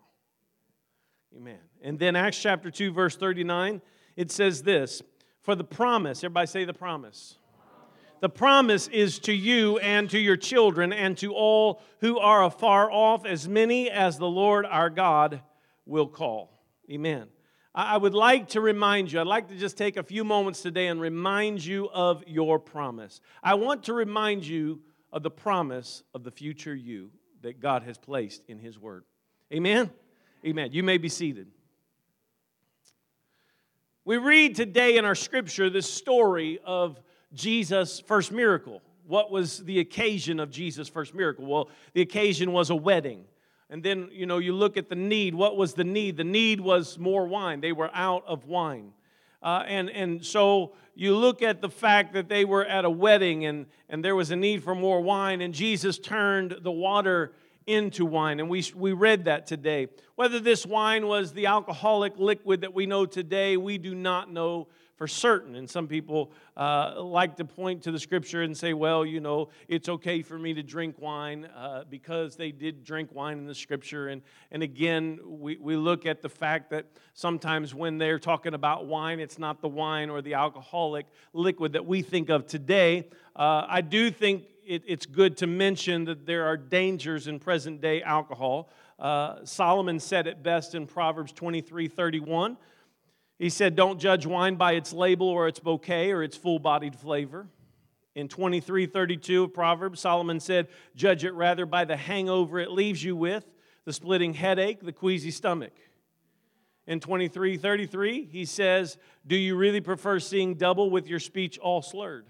Amen. 1.34 1.58
And 1.82 1.98
then 1.98 2.16
Acts 2.16 2.40
chapter 2.40 2.70
2, 2.70 2.92
verse 2.92 3.16
39, 3.16 3.80
it 4.16 4.30
says 4.30 4.62
this 4.62 5.02
For 5.42 5.54
the 5.54 5.64
promise, 5.64 6.18
everybody 6.22 6.46
say 6.46 6.64
the 6.64 6.74
promise. 6.74 7.38
The 8.20 8.28
promise 8.30 8.88
is 8.88 9.18
to 9.20 9.32
you 9.32 9.78
and 9.78 10.08
to 10.10 10.18
your 10.18 10.38
children 10.38 10.92
and 10.92 11.18
to 11.18 11.34
all 11.34 11.82
who 12.00 12.18
are 12.18 12.44
afar 12.44 12.90
off, 12.90 13.26
as 13.26 13.46
many 13.46 13.90
as 13.90 14.16
the 14.16 14.28
Lord 14.28 14.64
our 14.64 14.88
God 14.88 15.42
will 15.86 16.08
call. 16.08 16.62
Amen. 16.90 17.28
I 17.74 17.96
would 17.98 18.14
like 18.14 18.48
to 18.50 18.62
remind 18.62 19.12
you, 19.12 19.20
I'd 19.20 19.26
like 19.26 19.48
to 19.48 19.56
just 19.56 19.76
take 19.76 19.98
a 19.98 20.02
few 20.02 20.24
moments 20.24 20.62
today 20.62 20.86
and 20.86 20.98
remind 20.98 21.62
you 21.62 21.90
of 21.90 22.24
your 22.26 22.58
promise. 22.58 23.20
I 23.42 23.54
want 23.54 23.84
to 23.84 23.92
remind 23.92 24.46
you 24.46 24.80
of 25.12 25.22
the 25.22 25.30
promise 25.30 26.02
of 26.14 26.24
the 26.24 26.30
future 26.30 26.74
you 26.74 27.10
that 27.42 27.60
God 27.60 27.82
has 27.82 27.98
placed 27.98 28.42
in 28.48 28.58
His 28.58 28.78
Word. 28.78 29.04
Amen? 29.52 29.90
Amen. 30.44 30.70
You 30.72 30.82
may 30.82 30.96
be 30.96 31.10
seated. 31.10 31.48
We 34.06 34.16
read 34.16 34.54
today 34.56 34.96
in 34.96 35.04
our 35.04 35.14
scripture 35.14 35.68
the 35.68 35.82
story 35.82 36.58
of 36.64 36.98
Jesus' 37.34 38.00
first 38.00 38.32
miracle. 38.32 38.80
What 39.06 39.30
was 39.30 39.64
the 39.64 39.80
occasion 39.80 40.40
of 40.40 40.50
Jesus' 40.50 40.88
first 40.88 41.14
miracle? 41.14 41.44
Well, 41.44 41.68
the 41.92 42.00
occasion 42.00 42.52
was 42.52 42.70
a 42.70 42.76
wedding. 42.76 43.24
And 43.68 43.82
then, 43.82 44.08
you 44.12 44.26
know, 44.26 44.38
you 44.38 44.52
look 44.52 44.76
at 44.76 44.88
the 44.88 44.94
need. 44.94 45.34
What 45.34 45.56
was 45.56 45.74
the 45.74 45.84
need? 45.84 46.16
The 46.16 46.24
need 46.24 46.60
was 46.60 46.98
more 46.98 47.26
wine. 47.26 47.60
They 47.60 47.72
were 47.72 47.90
out 47.92 48.24
of 48.26 48.46
wine. 48.46 48.92
Uh, 49.42 49.64
and, 49.66 49.90
and 49.90 50.24
so 50.24 50.72
you 50.94 51.16
look 51.16 51.42
at 51.42 51.60
the 51.60 51.68
fact 51.68 52.14
that 52.14 52.28
they 52.28 52.44
were 52.44 52.64
at 52.64 52.84
a 52.84 52.90
wedding 52.90 53.44
and, 53.44 53.66
and 53.88 54.04
there 54.04 54.16
was 54.16 54.30
a 54.30 54.36
need 54.36 54.62
for 54.64 54.74
more 54.74 55.00
wine, 55.00 55.40
and 55.40 55.52
Jesus 55.52 55.98
turned 55.98 56.56
the 56.62 56.72
water 56.72 57.32
into 57.66 58.06
wine. 58.06 58.40
And 58.40 58.48
we, 58.48 58.64
we 58.74 58.92
read 58.92 59.24
that 59.24 59.46
today. 59.46 59.88
Whether 60.14 60.40
this 60.40 60.64
wine 60.64 61.06
was 61.06 61.32
the 61.32 61.46
alcoholic 61.46 62.16
liquid 62.16 62.60
that 62.62 62.72
we 62.72 62.86
know 62.86 63.04
today, 63.04 63.56
we 63.56 63.78
do 63.78 63.94
not 63.94 64.32
know 64.32 64.68
for 64.96 65.06
certain. 65.06 65.54
And 65.54 65.68
some 65.68 65.86
people 65.86 66.32
uh, 66.56 66.94
like 67.02 67.36
to 67.36 67.44
point 67.44 67.82
to 67.82 67.92
the 67.92 67.98
scripture 67.98 68.42
and 68.42 68.56
say, 68.56 68.72
well, 68.72 69.04
you 69.04 69.20
know, 69.20 69.50
it's 69.68 69.88
okay 69.88 70.22
for 70.22 70.38
me 70.38 70.54
to 70.54 70.62
drink 70.62 70.96
wine 70.98 71.44
uh, 71.56 71.84
because 71.88 72.36
they 72.36 72.50
did 72.50 72.82
drink 72.82 73.10
wine 73.12 73.38
in 73.38 73.46
the 73.46 73.54
scripture. 73.54 74.08
And, 74.08 74.22
and 74.50 74.62
again, 74.62 75.20
we, 75.24 75.56
we 75.58 75.76
look 75.76 76.06
at 76.06 76.22
the 76.22 76.28
fact 76.28 76.70
that 76.70 76.86
sometimes 77.12 77.74
when 77.74 77.98
they're 77.98 78.18
talking 78.18 78.54
about 78.54 78.86
wine, 78.86 79.20
it's 79.20 79.38
not 79.38 79.60
the 79.60 79.68
wine 79.68 80.08
or 80.08 80.22
the 80.22 80.34
alcoholic 80.34 81.06
liquid 81.34 81.74
that 81.74 81.84
we 81.84 82.00
think 82.00 82.30
of 82.30 82.46
today. 82.46 83.08
Uh, 83.34 83.66
I 83.68 83.82
do 83.82 84.10
think 84.10 84.44
it, 84.66 84.82
it's 84.86 85.04
good 85.04 85.36
to 85.38 85.46
mention 85.46 86.04
that 86.06 86.26
there 86.26 86.46
are 86.46 86.56
dangers 86.56 87.28
in 87.28 87.38
present 87.38 87.82
day 87.82 88.02
alcohol. 88.02 88.70
Uh, 88.98 89.44
Solomon 89.44 90.00
said 90.00 90.26
it 90.26 90.42
best 90.42 90.74
in 90.74 90.86
Proverbs 90.86 91.32
23 91.32 91.88
31. 91.88 92.56
He 93.38 93.50
said, 93.50 93.76
Don't 93.76 94.00
judge 94.00 94.26
wine 94.26 94.56
by 94.56 94.72
its 94.72 94.92
label 94.92 95.28
or 95.28 95.48
its 95.48 95.60
bouquet 95.60 96.12
or 96.12 96.22
its 96.22 96.36
full 96.36 96.58
bodied 96.58 96.96
flavor. 96.96 97.48
In 98.14 98.28
23:32 98.28 99.44
of 99.44 99.54
Proverbs, 99.54 100.00
Solomon 100.00 100.40
said, 100.40 100.68
Judge 100.94 101.24
it 101.24 101.32
rather 101.32 101.66
by 101.66 101.84
the 101.84 101.96
hangover 101.96 102.58
it 102.58 102.70
leaves 102.70 103.04
you 103.04 103.14
with, 103.14 103.44
the 103.84 103.92
splitting 103.92 104.32
headache, 104.32 104.80
the 104.80 104.92
queasy 104.92 105.30
stomach. 105.30 105.74
In 106.86 106.98
23:33, 106.98 108.30
he 108.30 108.44
says, 108.46 108.96
Do 109.26 109.36
you 109.36 109.56
really 109.56 109.82
prefer 109.82 110.18
seeing 110.18 110.54
double 110.54 110.88
with 110.88 111.06
your 111.06 111.20
speech 111.20 111.58
all 111.58 111.82
slurred? 111.82 112.26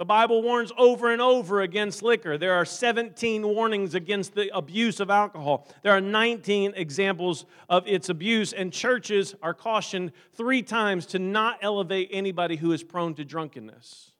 The 0.00 0.06
Bible 0.06 0.40
warns 0.40 0.72
over 0.78 1.12
and 1.12 1.20
over 1.20 1.60
against 1.60 2.02
liquor. 2.02 2.38
There 2.38 2.54
are 2.54 2.64
17 2.64 3.46
warnings 3.46 3.94
against 3.94 4.34
the 4.34 4.48
abuse 4.56 4.98
of 4.98 5.10
alcohol. 5.10 5.68
There 5.82 5.92
are 5.92 6.00
19 6.00 6.72
examples 6.74 7.44
of 7.68 7.86
its 7.86 8.08
abuse, 8.08 8.54
and 8.54 8.72
churches 8.72 9.34
are 9.42 9.52
cautioned 9.52 10.12
three 10.32 10.62
times 10.62 11.04
to 11.08 11.18
not 11.18 11.58
elevate 11.60 12.08
anybody 12.12 12.56
who 12.56 12.72
is 12.72 12.82
prone 12.82 13.12
to 13.16 13.26
drunkenness. 13.26 14.12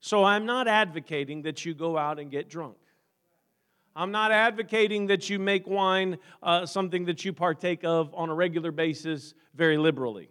So 0.00 0.24
I'm 0.24 0.44
not 0.44 0.66
advocating 0.66 1.42
that 1.42 1.64
you 1.64 1.72
go 1.72 1.96
out 1.96 2.18
and 2.18 2.28
get 2.28 2.50
drunk. 2.50 2.76
I'm 3.94 4.10
not 4.10 4.32
advocating 4.32 5.06
that 5.06 5.30
you 5.30 5.38
make 5.38 5.68
wine 5.68 6.18
uh, 6.42 6.66
something 6.66 7.04
that 7.04 7.24
you 7.24 7.32
partake 7.32 7.84
of 7.84 8.12
on 8.12 8.28
a 8.28 8.34
regular 8.34 8.72
basis 8.72 9.34
very 9.54 9.78
liberally. 9.78 10.30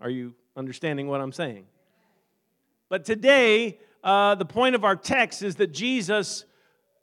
Are 0.00 0.08
you 0.08 0.34
understanding 0.56 1.08
what 1.08 1.20
I'm 1.20 1.32
saying? 1.32 1.66
But 2.90 3.04
today, 3.04 3.78
uh, 4.02 4.34
the 4.34 4.44
point 4.44 4.74
of 4.74 4.84
our 4.84 4.96
text 4.96 5.44
is 5.44 5.54
that 5.56 5.68
Jesus, 5.68 6.44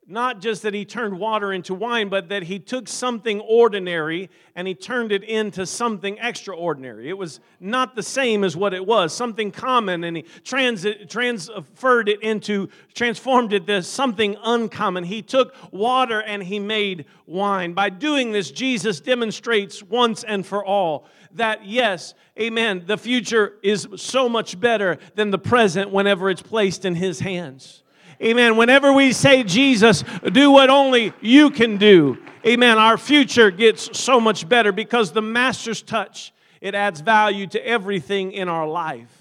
not 0.09 0.39
just 0.39 0.61
that 0.61 0.73
he 0.73 0.85
turned 0.85 1.19
water 1.19 1.51
into 1.51 1.73
wine, 1.73 2.07
but 2.07 2.29
that 2.29 2.43
he 2.43 2.59
took 2.59 2.87
something 2.87 3.41
ordinary 3.41 4.29
and 4.55 4.65
he 4.65 4.73
turned 4.73 5.11
it 5.11 5.21
into 5.23 5.65
something 5.65 6.17
extraordinary. 6.21 7.09
It 7.09 7.17
was 7.17 7.41
not 7.59 7.93
the 7.93 8.01
same 8.01 8.45
as 8.45 8.55
what 8.55 8.73
it 8.73 8.85
was, 8.85 9.13
something 9.13 9.51
common, 9.51 10.05
and 10.05 10.15
he 10.15 10.23
trans- 10.45 10.85
transferred 11.09 12.07
it 12.07 12.21
into, 12.21 12.69
transformed 12.93 13.51
it 13.51 13.67
to 13.67 13.83
something 13.83 14.37
uncommon. 14.41 15.03
He 15.03 15.21
took 15.21 15.53
water 15.73 16.21
and 16.21 16.41
he 16.41 16.57
made 16.57 17.05
wine. 17.25 17.73
By 17.73 17.89
doing 17.89 18.31
this, 18.31 18.49
Jesus 18.49 19.01
demonstrates 19.01 19.83
once 19.83 20.23
and 20.23 20.45
for 20.45 20.63
all 20.63 21.05
that, 21.33 21.65
yes, 21.65 22.13
amen, 22.39 22.83
the 22.87 22.97
future 22.97 23.55
is 23.61 23.87
so 23.97 24.29
much 24.29 24.59
better 24.59 24.97
than 25.15 25.31
the 25.31 25.37
present 25.37 25.91
whenever 25.91 26.29
it's 26.29 26.41
placed 26.41 26.85
in 26.85 26.95
His 26.95 27.19
hands. 27.19 27.83
Amen. 28.21 28.57
Whenever 28.57 28.91
we 28.91 29.13
say, 29.13 29.43
Jesus, 29.43 30.03
do 30.31 30.51
what 30.51 30.69
only 30.69 31.13
you 31.21 31.51
can 31.51 31.77
do, 31.77 32.17
amen, 32.45 32.77
our 32.77 32.97
future 32.97 33.51
gets 33.51 33.97
so 33.97 34.19
much 34.19 34.49
better 34.49 34.71
because 34.71 35.11
the 35.11 35.21
Master's 35.21 35.83
touch, 35.83 36.33
it 36.59 36.73
adds 36.73 37.01
value 37.01 37.45
to 37.47 37.65
everything 37.65 38.31
in 38.31 38.49
our 38.49 38.67
life. 38.67 39.16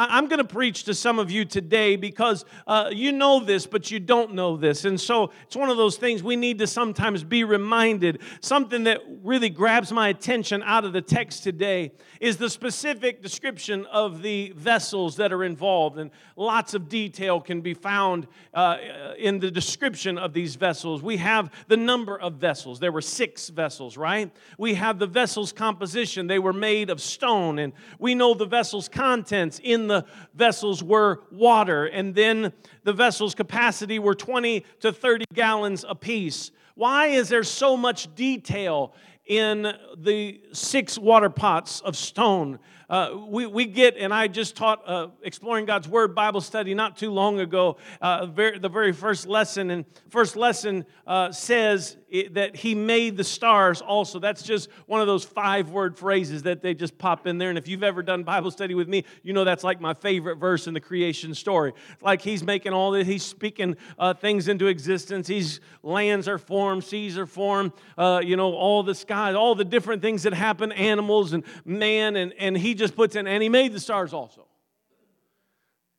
I'm 0.00 0.28
going 0.28 0.38
to 0.38 0.44
preach 0.44 0.84
to 0.84 0.94
some 0.94 1.18
of 1.18 1.28
you 1.28 1.44
today 1.44 1.96
because 1.96 2.44
uh, 2.68 2.90
you 2.92 3.10
know 3.10 3.40
this, 3.40 3.66
but 3.66 3.90
you 3.90 3.98
don't 3.98 4.32
know 4.32 4.56
this. 4.56 4.84
And 4.84 5.00
so 5.00 5.32
it's 5.42 5.56
one 5.56 5.70
of 5.70 5.76
those 5.76 5.96
things 5.96 6.22
we 6.22 6.36
need 6.36 6.60
to 6.60 6.68
sometimes 6.68 7.24
be 7.24 7.42
reminded. 7.42 8.20
Something 8.40 8.84
that 8.84 9.00
really 9.24 9.50
grabs 9.50 9.90
my 9.90 10.08
attention 10.08 10.62
out 10.62 10.84
of 10.84 10.92
the 10.92 11.02
text 11.02 11.42
today 11.42 11.90
is 12.20 12.36
the 12.36 12.48
specific 12.48 13.22
description 13.22 13.86
of 13.86 14.22
the 14.22 14.52
vessels 14.56 15.16
that 15.16 15.32
are 15.32 15.42
involved. 15.42 15.98
And 15.98 16.12
lots 16.36 16.74
of 16.74 16.88
detail 16.88 17.40
can 17.40 17.60
be 17.60 17.74
found 17.74 18.28
uh, 18.54 18.76
in 19.18 19.40
the 19.40 19.50
description 19.50 20.16
of 20.16 20.32
these 20.32 20.54
vessels. 20.54 21.02
We 21.02 21.16
have 21.16 21.50
the 21.66 21.76
number 21.76 22.16
of 22.16 22.34
vessels. 22.34 22.78
There 22.78 22.92
were 22.92 23.00
six 23.00 23.48
vessels, 23.48 23.96
right? 23.96 24.30
We 24.58 24.74
have 24.74 25.00
the 25.00 25.08
vessel's 25.08 25.50
composition. 25.50 26.28
They 26.28 26.38
were 26.38 26.52
made 26.52 26.88
of 26.88 27.00
stone. 27.00 27.58
And 27.58 27.72
we 27.98 28.14
know 28.14 28.34
the 28.34 28.46
vessel's 28.46 28.88
contents 28.88 29.60
in 29.60 29.87
the 29.88 30.04
vessels 30.34 30.82
were 30.82 31.22
water, 31.30 31.86
and 31.86 32.14
then 32.14 32.52
the 32.84 32.92
vessel's 32.92 33.34
capacity 33.34 33.98
were 33.98 34.14
20 34.14 34.64
to 34.80 34.92
30 34.92 35.24
gallons 35.34 35.84
apiece. 35.88 36.50
Why 36.74 37.06
is 37.08 37.28
there 37.28 37.42
so 37.42 37.76
much 37.76 38.14
detail 38.14 38.94
in 39.26 39.72
the 39.96 40.40
six 40.52 40.98
water 40.98 41.28
pots 41.28 41.80
of 41.80 41.96
stone 41.96 42.58
uh, 42.88 43.10
we, 43.26 43.44
we 43.46 43.66
get, 43.66 43.96
and 43.98 44.14
I 44.14 44.28
just 44.28 44.56
taught 44.56 44.82
uh, 44.88 45.08
Exploring 45.22 45.66
God's 45.66 45.86
Word 45.86 46.14
Bible 46.14 46.40
study 46.40 46.72
not 46.72 46.96
too 46.96 47.10
long 47.10 47.38
ago. 47.38 47.76
Uh, 48.00 48.24
very, 48.26 48.58
the 48.58 48.70
very 48.70 48.92
first 48.92 49.26
lesson, 49.26 49.70
and 49.70 49.84
first 50.08 50.36
lesson 50.36 50.86
uh, 51.06 51.30
says 51.30 51.98
it, 52.08 52.34
that 52.34 52.56
He 52.56 52.74
made 52.74 53.18
the 53.18 53.24
stars 53.24 53.82
also. 53.82 54.18
That's 54.18 54.42
just 54.42 54.70
one 54.86 55.02
of 55.02 55.06
those 55.06 55.22
five 55.24 55.68
word 55.68 55.98
phrases 55.98 56.44
that 56.44 56.62
they 56.62 56.72
just 56.72 56.96
pop 56.96 57.26
in 57.26 57.36
there. 57.36 57.50
And 57.50 57.58
if 57.58 57.68
you've 57.68 57.82
ever 57.82 58.02
done 58.02 58.22
Bible 58.22 58.50
study 58.50 58.74
with 58.74 58.88
me, 58.88 59.04
you 59.22 59.34
know 59.34 59.44
that's 59.44 59.64
like 59.64 59.82
my 59.82 59.92
favorite 59.92 60.36
verse 60.36 60.66
in 60.66 60.72
the 60.72 60.80
creation 60.80 61.34
story. 61.34 61.74
Like 62.00 62.22
He's 62.22 62.42
making 62.42 62.72
all 62.72 62.92
this, 62.92 63.06
He's 63.06 63.22
speaking 63.22 63.76
uh, 63.98 64.14
things 64.14 64.48
into 64.48 64.66
existence. 64.66 65.28
He's 65.28 65.60
lands 65.82 66.26
are 66.26 66.38
formed, 66.38 66.84
seas 66.84 67.18
are 67.18 67.26
formed, 67.26 67.72
uh, 67.98 68.22
you 68.24 68.36
know, 68.36 68.54
all 68.54 68.82
the 68.82 68.94
skies, 68.94 69.34
all 69.34 69.54
the 69.54 69.64
different 69.64 70.00
things 70.00 70.22
that 70.22 70.32
happen, 70.32 70.72
animals 70.72 71.34
and 71.34 71.44
man, 71.66 72.16
and, 72.16 72.32
and 72.38 72.56
He 72.56 72.77
just 72.78 72.96
puts 72.96 73.16
in, 73.16 73.26
and 73.26 73.42
he 73.42 73.48
made 73.48 73.72
the 73.72 73.80
stars 73.80 74.14
also. 74.14 74.46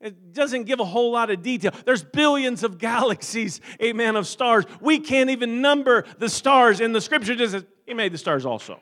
It 0.00 0.32
doesn't 0.32 0.64
give 0.64 0.80
a 0.80 0.84
whole 0.84 1.12
lot 1.12 1.30
of 1.30 1.42
detail. 1.42 1.72
There's 1.84 2.02
billions 2.02 2.64
of 2.64 2.78
galaxies, 2.90 3.60
amen, 3.82 4.16
of 4.16 4.26
stars. 4.26 4.64
We 4.80 4.98
can't 4.98 5.30
even 5.30 5.60
number 5.60 6.04
the 6.18 6.28
stars, 6.28 6.80
and 6.80 6.94
the 6.94 7.00
scripture 7.00 7.34
just 7.34 7.52
says, 7.52 7.64
He 7.86 7.94
made 7.94 8.12
the 8.12 8.18
stars 8.18 8.46
also. 8.46 8.80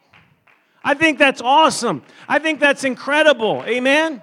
I 0.83 0.95
think 0.95 1.19
that's 1.19 1.43
awesome. 1.43 2.03
I 2.29 2.39
think 2.39 2.61
that's 2.61 2.85
incredible, 2.85 3.65
amen. 3.67 4.23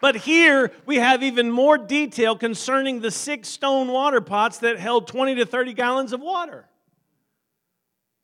But 0.00 0.16
here 0.16 0.70
we 0.84 0.96
have 0.96 1.22
even 1.22 1.50
more 1.50 1.78
detail 1.78 2.36
concerning 2.36 3.00
the 3.00 3.10
six 3.10 3.48
stone 3.48 3.88
water 3.88 4.20
pots 4.20 4.58
that 4.58 4.78
held 4.78 5.08
20 5.08 5.36
to 5.36 5.46
30 5.46 5.72
gallons 5.72 6.12
of 6.12 6.20
water. 6.20 6.66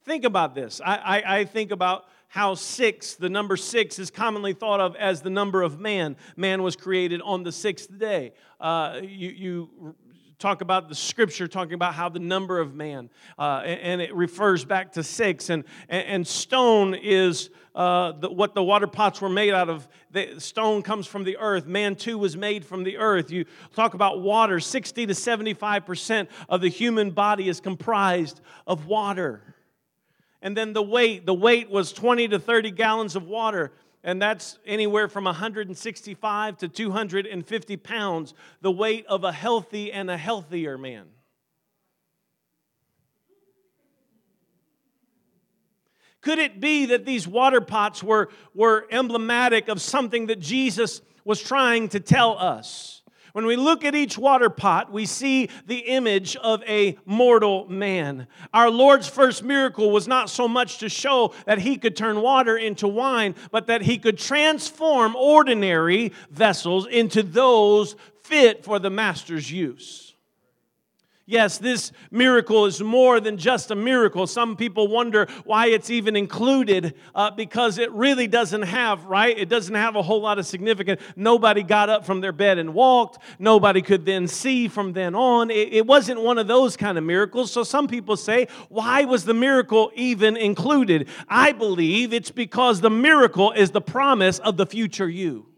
Think 0.04 0.24
about 0.24 0.54
this. 0.54 0.80
I, 0.84 0.96
I, 0.96 1.38
I 1.38 1.44
think 1.44 1.70
about 1.70 2.04
how 2.32 2.54
six, 2.54 3.12
the 3.12 3.28
number 3.28 3.58
six, 3.58 3.98
is 3.98 4.10
commonly 4.10 4.54
thought 4.54 4.80
of 4.80 4.96
as 4.96 5.20
the 5.20 5.28
number 5.28 5.60
of 5.60 5.78
man. 5.78 6.16
Man 6.34 6.62
was 6.62 6.76
created 6.76 7.20
on 7.20 7.42
the 7.42 7.52
sixth 7.52 7.98
day. 7.98 8.32
Uh, 8.58 9.00
you, 9.02 9.28
you 9.28 9.94
talk 10.38 10.62
about 10.62 10.88
the 10.88 10.94
scripture 10.94 11.46
talking 11.46 11.74
about 11.74 11.92
how 11.92 12.08
the 12.08 12.18
number 12.18 12.58
of 12.58 12.74
man, 12.74 13.10
uh, 13.38 13.60
and, 13.66 14.00
it 14.00 14.14
refers 14.14 14.64
back 14.64 14.92
to 14.92 15.02
six. 15.02 15.50
And, 15.50 15.64
and 15.90 16.26
stone 16.26 16.94
is 16.94 17.50
uh, 17.74 18.12
the, 18.12 18.30
what 18.30 18.54
the 18.54 18.64
water 18.64 18.86
pots 18.86 19.20
were 19.20 19.28
made 19.28 19.52
out 19.52 19.68
of. 19.68 19.86
The 20.12 20.40
stone 20.40 20.80
comes 20.80 21.06
from 21.06 21.24
the 21.24 21.36
earth. 21.36 21.66
Man 21.66 21.96
too 21.96 22.16
was 22.16 22.34
made 22.34 22.64
from 22.64 22.82
the 22.82 22.96
earth. 22.96 23.30
You 23.30 23.44
talk 23.74 23.92
about 23.92 24.22
water, 24.22 24.58
60 24.58 25.04
to 25.04 25.12
75% 25.12 26.28
of 26.48 26.62
the 26.62 26.70
human 26.70 27.10
body 27.10 27.50
is 27.50 27.60
comprised 27.60 28.40
of 28.66 28.86
water. 28.86 29.51
And 30.42 30.56
then 30.56 30.72
the 30.72 30.82
weight, 30.82 31.24
the 31.24 31.32
weight 31.32 31.70
was 31.70 31.92
20 31.92 32.28
to 32.28 32.38
30 32.38 32.72
gallons 32.72 33.14
of 33.14 33.24
water, 33.28 33.72
and 34.02 34.20
that's 34.20 34.58
anywhere 34.66 35.08
from 35.08 35.24
165 35.24 36.56
to 36.58 36.68
250 36.68 37.76
pounds, 37.76 38.34
the 38.60 38.72
weight 38.72 39.06
of 39.06 39.22
a 39.22 39.30
healthy 39.30 39.92
and 39.92 40.10
a 40.10 40.16
healthier 40.16 40.76
man. 40.76 41.06
Could 46.22 46.38
it 46.38 46.60
be 46.60 46.86
that 46.86 47.04
these 47.04 47.26
water 47.26 47.60
pots 47.60 48.02
were, 48.02 48.28
were 48.54 48.86
emblematic 48.90 49.68
of 49.68 49.80
something 49.80 50.26
that 50.26 50.40
Jesus 50.40 51.02
was 51.24 51.40
trying 51.40 51.88
to 51.90 52.00
tell 52.00 52.36
us? 52.36 53.01
When 53.32 53.46
we 53.46 53.56
look 53.56 53.84
at 53.84 53.94
each 53.94 54.18
water 54.18 54.50
pot, 54.50 54.92
we 54.92 55.06
see 55.06 55.48
the 55.66 55.78
image 55.78 56.36
of 56.36 56.62
a 56.64 56.98
mortal 57.06 57.66
man. 57.68 58.26
Our 58.52 58.70
Lord's 58.70 59.08
first 59.08 59.42
miracle 59.42 59.90
was 59.90 60.06
not 60.06 60.28
so 60.28 60.46
much 60.46 60.78
to 60.78 60.88
show 60.88 61.34
that 61.46 61.58
he 61.58 61.76
could 61.76 61.96
turn 61.96 62.20
water 62.20 62.56
into 62.56 62.86
wine, 62.86 63.34
but 63.50 63.68
that 63.68 63.82
he 63.82 63.96
could 63.96 64.18
transform 64.18 65.16
ordinary 65.16 66.12
vessels 66.30 66.86
into 66.86 67.22
those 67.22 67.96
fit 68.22 68.64
for 68.64 68.78
the 68.78 68.90
master's 68.90 69.50
use. 69.50 70.11
Yes, 71.24 71.58
this 71.58 71.92
miracle 72.10 72.66
is 72.66 72.82
more 72.82 73.20
than 73.20 73.36
just 73.36 73.70
a 73.70 73.76
miracle. 73.76 74.26
Some 74.26 74.56
people 74.56 74.88
wonder 74.88 75.28
why 75.44 75.66
it's 75.68 75.88
even 75.88 76.16
included 76.16 76.96
uh, 77.14 77.30
because 77.30 77.78
it 77.78 77.92
really 77.92 78.26
doesn't 78.26 78.62
have, 78.62 79.04
right? 79.04 79.38
It 79.38 79.48
doesn't 79.48 79.74
have 79.74 79.94
a 79.94 80.02
whole 80.02 80.20
lot 80.20 80.40
of 80.40 80.46
significance. 80.46 81.00
Nobody 81.14 81.62
got 81.62 81.88
up 81.88 82.04
from 82.04 82.20
their 82.20 82.32
bed 82.32 82.58
and 82.58 82.74
walked. 82.74 83.22
Nobody 83.38 83.82
could 83.82 84.04
then 84.04 84.26
see 84.26 84.66
from 84.66 84.94
then 84.94 85.14
on. 85.14 85.52
It, 85.52 85.72
it 85.72 85.86
wasn't 85.86 86.20
one 86.20 86.38
of 86.38 86.48
those 86.48 86.76
kind 86.76 86.98
of 86.98 87.04
miracles. 87.04 87.52
So 87.52 87.62
some 87.62 87.86
people 87.86 88.16
say, 88.16 88.48
why 88.68 89.04
was 89.04 89.24
the 89.24 89.34
miracle 89.34 89.92
even 89.94 90.36
included? 90.36 91.08
I 91.28 91.52
believe 91.52 92.12
it's 92.12 92.32
because 92.32 92.80
the 92.80 92.90
miracle 92.90 93.52
is 93.52 93.70
the 93.70 93.80
promise 93.80 94.40
of 94.40 94.56
the 94.56 94.66
future 94.66 95.08
you. 95.08 95.51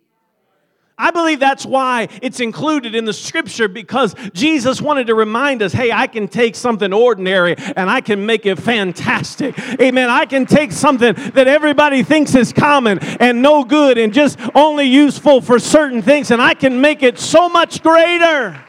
I 0.97 1.11
believe 1.11 1.41
that's 1.41 1.67
why 1.67 2.09
it's 2.23 2.39
included 2.39 2.95
in 2.95 3.05
the 3.05 3.13
scripture 3.13 3.67
because 3.67 4.15
Jesus 4.33 4.81
wanted 4.81 5.09
to 5.09 5.17
remind 5.17 5.61
us 5.61 5.73
hey, 5.73 5.91
I 5.91 6.07
can 6.07 6.29
take 6.29 6.55
something 6.55 6.93
ordinary 6.93 7.57
and 7.57 7.91
I 7.91 8.01
can 8.01 8.25
make 8.25 8.47
it 8.47 8.61
fantastic. 8.61 9.59
Amen. 9.81 10.09
I 10.09 10.25
can 10.25 10.47
take 10.47 10.71
something 10.71 11.15
that 11.15 11.49
everybody 11.49 12.05
thinks 12.05 12.37
is 12.37 12.53
common 12.53 13.01
and 13.01 13.43
no 13.43 13.65
good 13.65 13.99
and 13.99 14.13
just 14.13 14.39
only 14.55 14.85
useful 14.85 15.41
for 15.41 15.59
certain 15.59 16.01
things 16.01 16.31
and 16.31 16.41
I 16.41 16.55
can 16.55 16.81
make 16.81 17.03
it 17.03 17.19
so 17.19 17.49
much 17.49 17.83
greater. 17.83 18.63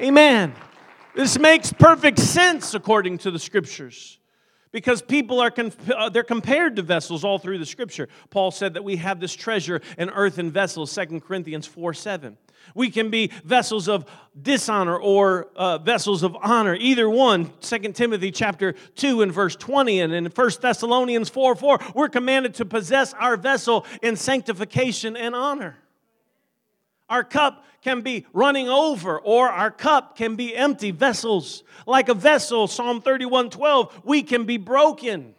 Amen. 0.00 0.54
This 1.14 1.38
makes 1.38 1.74
perfect 1.74 2.18
sense 2.18 2.72
according 2.72 3.18
to 3.18 3.30
the 3.30 3.38
scriptures 3.38 4.18
because 4.72 5.02
people 5.02 5.40
are 5.40 5.52
uh, 5.94 6.08
they're 6.08 6.24
compared 6.24 6.76
to 6.76 6.82
vessels 6.82 7.24
all 7.24 7.38
through 7.38 7.58
the 7.58 7.66
scripture. 7.66 8.08
Paul 8.30 8.50
said 8.50 8.74
that 8.74 8.84
we 8.84 8.96
have 8.96 9.20
this 9.20 9.34
treasure 9.34 9.80
in 9.96 10.10
earthen 10.10 10.50
vessels 10.50 10.94
2 10.94 11.20
corinthians 11.20 11.66
4 11.66 11.94
7 11.94 12.36
we 12.74 12.90
can 12.90 13.10
be 13.10 13.30
vessels 13.44 13.88
of 13.88 14.06
dishonor 14.40 14.96
or 14.96 15.48
uh, 15.56 15.78
vessels 15.78 16.22
of 16.22 16.36
honor. 16.40 16.74
Either 16.74 17.08
one 17.08 17.52
2 17.60 17.78
timothy 17.92 18.30
chapter 18.30 18.74
2 18.96 19.22
and 19.22 19.32
verse 19.32 19.56
20 19.56 20.00
and 20.00 20.12
in 20.12 20.24
1 20.26 20.50
thessalonians 20.60 21.28
4 21.28 21.54
4 21.54 21.78
we're 21.94 22.08
commanded 22.08 22.54
to 22.54 22.64
possess 22.64 23.14
our 23.14 23.36
vessel 23.36 23.86
in 24.00 24.16
sanctification 24.16 25.16
and 25.16 25.34
honor 25.34 25.76
our 27.12 27.22
cup 27.22 27.66
can 27.82 28.00
be 28.00 28.24
running 28.32 28.70
over, 28.70 29.20
or 29.20 29.50
our 29.50 29.70
cup 29.70 30.16
can 30.16 30.34
be 30.34 30.56
empty. 30.56 30.92
Vessels, 30.92 31.62
like 31.86 32.08
a 32.08 32.14
vessel, 32.14 32.66
Psalm 32.66 33.02
31 33.02 33.50
12, 33.50 34.00
we 34.02 34.22
can 34.22 34.44
be 34.46 34.56
broken. 34.56 35.34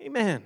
Amen. 0.00 0.44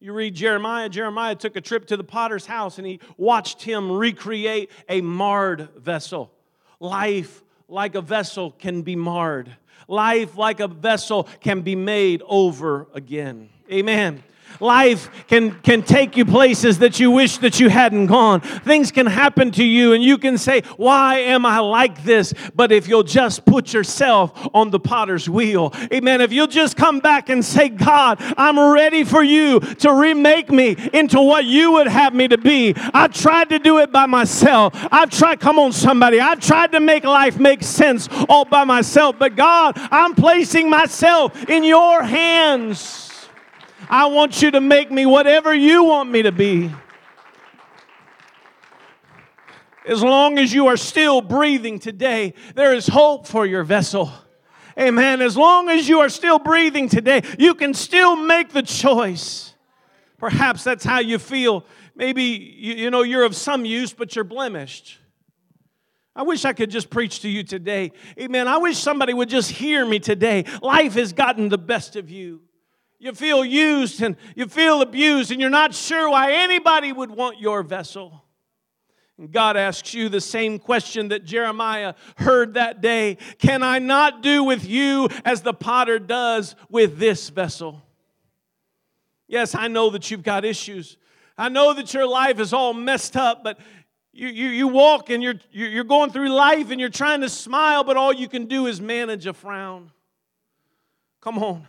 You 0.00 0.12
read 0.12 0.34
Jeremiah. 0.34 0.90
Jeremiah 0.90 1.34
took 1.34 1.56
a 1.56 1.62
trip 1.62 1.86
to 1.86 1.96
the 1.96 2.04
potter's 2.04 2.44
house 2.44 2.76
and 2.76 2.86
he 2.86 3.00
watched 3.16 3.62
him 3.62 3.90
recreate 3.90 4.70
a 4.86 5.00
marred 5.00 5.70
vessel. 5.78 6.30
Life, 6.78 7.42
like 7.68 7.94
a 7.94 8.02
vessel, 8.02 8.50
can 8.50 8.82
be 8.82 8.96
marred. 8.96 9.56
Life, 9.88 10.36
like 10.36 10.60
a 10.60 10.68
vessel, 10.68 11.24
can 11.40 11.62
be 11.62 11.74
made 11.74 12.22
over 12.26 12.86
again. 12.92 13.48
Amen. 13.72 14.22
Life 14.58 15.10
can, 15.28 15.52
can 15.60 15.82
take 15.82 16.16
you 16.16 16.24
places 16.24 16.78
that 16.78 16.98
you 16.98 17.10
wish 17.10 17.38
that 17.38 17.60
you 17.60 17.68
hadn't 17.68 18.06
gone. 18.06 18.40
Things 18.40 18.90
can 18.90 19.06
happen 19.06 19.50
to 19.52 19.64
you, 19.64 19.92
and 19.92 20.02
you 20.02 20.18
can 20.18 20.38
say, 20.38 20.62
Why 20.76 21.18
am 21.18 21.46
I 21.46 21.58
like 21.58 22.04
this? 22.04 22.34
But 22.54 22.72
if 22.72 22.88
you'll 22.88 23.02
just 23.02 23.44
put 23.44 23.72
yourself 23.72 24.48
on 24.54 24.70
the 24.70 24.80
potter's 24.80 25.28
wheel, 25.28 25.72
amen. 25.92 26.20
If 26.20 26.32
you'll 26.32 26.46
just 26.46 26.76
come 26.76 27.00
back 27.00 27.28
and 27.28 27.44
say, 27.44 27.68
God, 27.68 28.18
I'm 28.36 28.58
ready 28.58 29.04
for 29.04 29.22
you 29.22 29.60
to 29.60 29.92
remake 29.92 30.50
me 30.50 30.76
into 30.92 31.20
what 31.20 31.44
you 31.44 31.72
would 31.72 31.88
have 31.88 32.14
me 32.14 32.28
to 32.28 32.38
be. 32.38 32.74
I 32.94 33.08
tried 33.08 33.50
to 33.50 33.58
do 33.58 33.78
it 33.78 33.92
by 33.92 34.06
myself. 34.06 34.74
I've 34.90 35.10
tried, 35.10 35.40
come 35.40 35.58
on, 35.58 35.72
somebody. 35.72 36.20
I've 36.20 36.40
tried 36.40 36.72
to 36.72 36.80
make 36.80 37.04
life 37.04 37.38
make 37.38 37.62
sense 37.62 38.08
all 38.28 38.44
by 38.44 38.64
myself, 38.64 39.16
but 39.18 39.36
God, 39.36 39.74
I'm 39.90 40.14
placing 40.14 40.70
myself 40.70 41.48
in 41.48 41.64
your 41.64 42.02
hands. 42.02 43.09
I 43.90 44.06
want 44.06 44.40
you 44.40 44.52
to 44.52 44.60
make 44.60 44.92
me 44.92 45.04
whatever 45.04 45.52
you 45.52 45.82
want 45.82 46.08
me 46.12 46.22
to 46.22 46.30
be. 46.30 46.70
As 49.84 50.00
long 50.00 50.38
as 50.38 50.54
you 50.54 50.68
are 50.68 50.76
still 50.76 51.20
breathing 51.20 51.80
today, 51.80 52.34
there 52.54 52.72
is 52.72 52.86
hope 52.86 53.26
for 53.26 53.44
your 53.44 53.64
vessel. 53.64 54.12
Amen. 54.78 55.20
As 55.20 55.36
long 55.36 55.68
as 55.68 55.88
you 55.88 55.98
are 55.98 56.08
still 56.08 56.38
breathing 56.38 56.88
today, 56.88 57.22
you 57.36 57.52
can 57.54 57.74
still 57.74 58.14
make 58.14 58.50
the 58.50 58.62
choice. 58.62 59.54
Perhaps 60.18 60.62
that's 60.62 60.84
how 60.84 61.00
you 61.00 61.18
feel. 61.18 61.66
Maybe 61.96 62.22
you, 62.22 62.74
you 62.74 62.90
know 62.90 63.02
you're 63.02 63.24
of 63.24 63.34
some 63.34 63.64
use, 63.64 63.92
but 63.92 64.14
you're 64.14 64.24
blemished. 64.24 64.98
I 66.14 66.22
wish 66.22 66.44
I 66.44 66.52
could 66.52 66.70
just 66.70 66.90
preach 66.90 67.22
to 67.22 67.28
you 67.28 67.42
today. 67.42 67.90
Amen. 68.20 68.46
I 68.46 68.58
wish 68.58 68.78
somebody 68.78 69.14
would 69.14 69.28
just 69.28 69.50
hear 69.50 69.84
me 69.84 69.98
today. 69.98 70.44
Life 70.62 70.94
has 70.94 71.12
gotten 71.12 71.48
the 71.48 71.58
best 71.58 71.96
of 71.96 72.08
you 72.08 72.42
you 73.00 73.14
feel 73.14 73.44
used 73.44 74.02
and 74.02 74.16
you 74.36 74.46
feel 74.46 74.82
abused, 74.82 75.32
and 75.32 75.40
you're 75.40 75.50
not 75.50 75.74
sure 75.74 76.08
why 76.10 76.34
anybody 76.34 76.92
would 76.92 77.10
want 77.10 77.40
your 77.40 77.62
vessel. 77.62 78.22
And 79.18 79.32
God 79.32 79.56
asks 79.56 79.92
you 79.94 80.08
the 80.08 80.20
same 80.20 80.58
question 80.58 81.08
that 81.08 81.24
Jeremiah 81.24 81.94
heard 82.16 82.54
that 82.54 82.80
day 82.80 83.16
Can 83.38 83.62
I 83.62 83.78
not 83.78 84.22
do 84.22 84.44
with 84.44 84.66
you 84.66 85.08
as 85.24 85.40
the 85.40 85.54
potter 85.54 85.98
does 85.98 86.54
with 86.68 86.98
this 86.98 87.30
vessel? 87.30 87.82
Yes, 89.26 89.54
I 89.54 89.68
know 89.68 89.90
that 89.90 90.10
you've 90.10 90.22
got 90.22 90.44
issues. 90.44 90.98
I 91.38 91.48
know 91.48 91.72
that 91.72 91.94
your 91.94 92.06
life 92.06 92.38
is 92.38 92.52
all 92.52 92.74
messed 92.74 93.16
up, 93.16 93.42
but 93.42 93.58
you, 94.12 94.28
you, 94.28 94.48
you 94.48 94.68
walk 94.68 95.08
and 95.08 95.22
you're, 95.22 95.36
you're 95.50 95.84
going 95.84 96.10
through 96.10 96.28
life 96.28 96.70
and 96.70 96.78
you're 96.78 96.90
trying 96.90 97.22
to 97.22 97.28
smile, 97.30 97.82
but 97.82 97.96
all 97.96 98.12
you 98.12 98.28
can 98.28 98.46
do 98.46 98.66
is 98.66 98.80
manage 98.80 99.26
a 99.26 99.32
frown. 99.32 99.90
Come 101.20 101.38
on. 101.38 101.66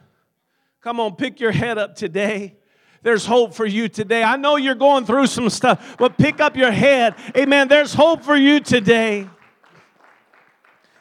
Come 0.82 1.00
on, 1.00 1.16
pick 1.16 1.40
your 1.40 1.52
head 1.52 1.78
up 1.78 1.96
today. 1.96 2.56
There's 3.04 3.26
hope 3.26 3.54
for 3.54 3.66
you 3.66 3.88
today. 3.88 4.24
I 4.24 4.36
know 4.36 4.56
you're 4.58 4.76
going 4.76 5.06
through 5.06 5.28
some 5.28 5.50
stuff, 5.50 5.96
but 5.98 6.18
pick 6.18 6.40
up 6.40 6.58
your 6.58 6.72
head. 6.72 7.16
Amen. 7.38 7.68
There's 7.68 7.94
hope 7.94 8.24
for 8.24 8.36
you 8.36 8.60
today. 8.60 9.28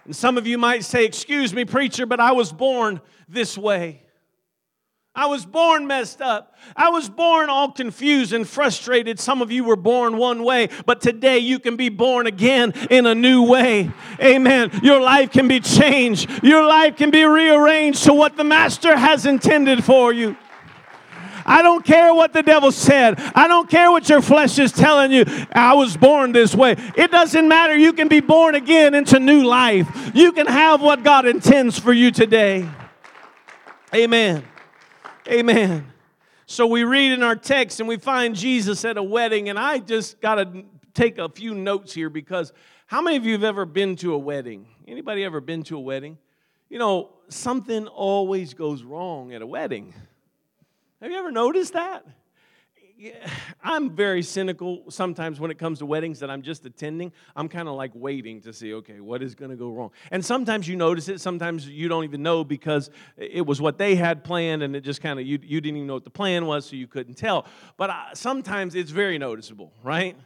And 0.04 0.14
some 0.14 0.36
of 0.38 0.46
you 0.46 0.58
might 0.58 0.84
say, 0.84 1.04
Excuse 1.04 1.54
me, 1.54 1.64
preacher, 1.64 2.04
but 2.04 2.20
I 2.20 2.32
was 2.32 2.52
born 2.52 3.00
this 3.28 3.56
way. 3.56 4.02
I 5.14 5.26
was 5.26 5.44
born 5.44 5.88
messed 5.88 6.22
up. 6.22 6.56
I 6.76 6.90
was 6.90 7.08
born 7.08 7.50
all 7.50 7.72
confused 7.72 8.32
and 8.32 8.48
frustrated. 8.48 9.18
Some 9.18 9.42
of 9.42 9.50
you 9.50 9.64
were 9.64 9.74
born 9.74 10.16
one 10.16 10.44
way, 10.44 10.68
but 10.86 11.00
today 11.00 11.38
you 11.38 11.58
can 11.58 11.76
be 11.76 11.88
born 11.88 12.28
again 12.28 12.72
in 12.90 13.06
a 13.06 13.14
new 13.14 13.42
way. 13.42 13.90
Amen. 14.20 14.70
Your 14.84 15.00
life 15.00 15.32
can 15.32 15.48
be 15.48 15.58
changed, 15.58 16.30
your 16.44 16.64
life 16.64 16.96
can 16.96 17.10
be 17.10 17.24
rearranged 17.24 18.04
to 18.04 18.14
what 18.14 18.36
the 18.36 18.44
Master 18.44 18.96
has 18.96 19.26
intended 19.26 19.82
for 19.82 20.12
you. 20.12 20.36
I 21.44 21.62
don't 21.62 21.84
care 21.84 22.14
what 22.14 22.32
the 22.32 22.44
devil 22.44 22.70
said. 22.70 23.18
I 23.34 23.48
don't 23.48 23.68
care 23.68 23.90
what 23.90 24.08
your 24.08 24.22
flesh 24.22 24.60
is 24.60 24.70
telling 24.70 25.10
you. 25.10 25.24
I 25.52 25.74
was 25.74 25.96
born 25.96 26.30
this 26.30 26.54
way. 26.54 26.76
It 26.96 27.10
doesn't 27.10 27.48
matter. 27.48 27.76
You 27.76 27.92
can 27.92 28.06
be 28.06 28.20
born 28.20 28.54
again 28.54 28.94
into 28.94 29.18
new 29.18 29.42
life. 29.42 30.12
You 30.14 30.30
can 30.30 30.46
have 30.46 30.80
what 30.80 31.02
God 31.02 31.26
intends 31.26 31.76
for 31.76 31.92
you 31.92 32.12
today. 32.12 32.68
Amen. 33.92 34.44
Amen. 35.28 35.92
So 36.46 36.66
we 36.66 36.84
read 36.84 37.12
in 37.12 37.22
our 37.22 37.36
text 37.36 37.78
and 37.78 37.88
we 37.88 37.98
find 37.98 38.34
Jesus 38.34 38.84
at 38.84 38.96
a 38.96 39.02
wedding, 39.02 39.48
and 39.48 39.58
I 39.58 39.78
just 39.78 40.20
got 40.20 40.36
to 40.36 40.64
take 40.94 41.18
a 41.18 41.28
few 41.28 41.54
notes 41.54 41.92
here 41.92 42.10
because 42.10 42.52
how 42.86 43.02
many 43.02 43.16
of 43.16 43.26
you 43.26 43.32
have 43.32 43.44
ever 43.44 43.66
been 43.66 43.96
to 43.96 44.14
a 44.14 44.18
wedding? 44.18 44.66
Anybody 44.88 45.22
ever 45.22 45.40
been 45.40 45.62
to 45.64 45.76
a 45.76 45.80
wedding? 45.80 46.18
You 46.68 46.78
know, 46.78 47.10
something 47.28 47.86
always 47.86 48.54
goes 48.54 48.82
wrong 48.82 49.32
at 49.32 49.42
a 49.42 49.46
wedding. 49.46 49.94
Have 51.02 51.10
you 51.10 51.18
ever 51.18 51.30
noticed 51.30 51.74
that? 51.74 52.04
I'm 53.62 53.94
very 53.94 54.22
cynical 54.22 54.84
sometimes 54.90 55.40
when 55.40 55.50
it 55.50 55.58
comes 55.58 55.78
to 55.78 55.86
weddings 55.86 56.20
that 56.20 56.30
I'm 56.30 56.42
just 56.42 56.66
attending. 56.66 57.12
I'm 57.36 57.48
kind 57.48 57.68
of 57.68 57.74
like 57.74 57.92
waiting 57.94 58.40
to 58.42 58.52
see, 58.52 58.74
okay, 58.74 59.00
what 59.00 59.22
is 59.22 59.34
going 59.34 59.50
to 59.50 59.56
go 59.56 59.70
wrong? 59.70 59.90
And 60.10 60.24
sometimes 60.24 60.68
you 60.68 60.76
notice 60.76 61.08
it, 61.08 61.20
sometimes 61.20 61.68
you 61.68 61.88
don't 61.88 62.04
even 62.04 62.22
know 62.22 62.44
because 62.44 62.90
it 63.16 63.46
was 63.46 63.60
what 63.60 63.78
they 63.78 63.94
had 63.96 64.24
planned 64.24 64.62
and 64.62 64.74
it 64.76 64.82
just 64.82 65.00
kind 65.00 65.18
of, 65.18 65.26
you, 65.26 65.38
you 65.42 65.60
didn't 65.60 65.76
even 65.76 65.86
know 65.86 65.94
what 65.94 66.04
the 66.04 66.10
plan 66.10 66.46
was, 66.46 66.66
so 66.66 66.76
you 66.76 66.86
couldn't 66.86 67.14
tell. 67.14 67.46
But 67.76 67.90
I, 67.90 68.10
sometimes 68.14 68.74
it's 68.74 68.90
very 68.90 69.18
noticeable, 69.18 69.72
right? 69.82 70.16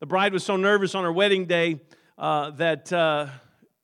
The 0.00 0.06
bride 0.06 0.32
was 0.32 0.44
so 0.44 0.56
nervous 0.56 0.94
on 0.94 1.04
her 1.04 1.12
wedding 1.12 1.46
day 1.46 1.80
uh, 2.16 2.50
that 2.52 2.92
uh, 2.92 3.26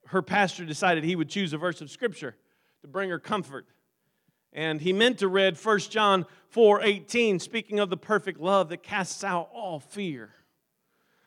her 0.06 0.22
pastor 0.22 0.64
decided 0.64 1.04
he 1.04 1.16
would 1.16 1.28
choose 1.28 1.52
a 1.52 1.58
verse 1.58 1.80
of 1.80 1.90
scripture 1.90 2.36
to 2.82 2.88
bring 2.88 3.10
her 3.10 3.18
comfort. 3.18 3.66
And 4.52 4.80
he 4.80 4.92
meant 4.92 5.18
to 5.18 5.28
read 5.28 5.56
1 5.56 5.78
John 5.90 6.26
4:18, 6.54 7.40
speaking 7.40 7.78
of 7.78 7.90
the 7.90 7.96
perfect 7.96 8.40
love 8.40 8.70
that 8.70 8.82
casts 8.82 9.22
out 9.22 9.50
all 9.52 9.80
fear. 9.80 10.30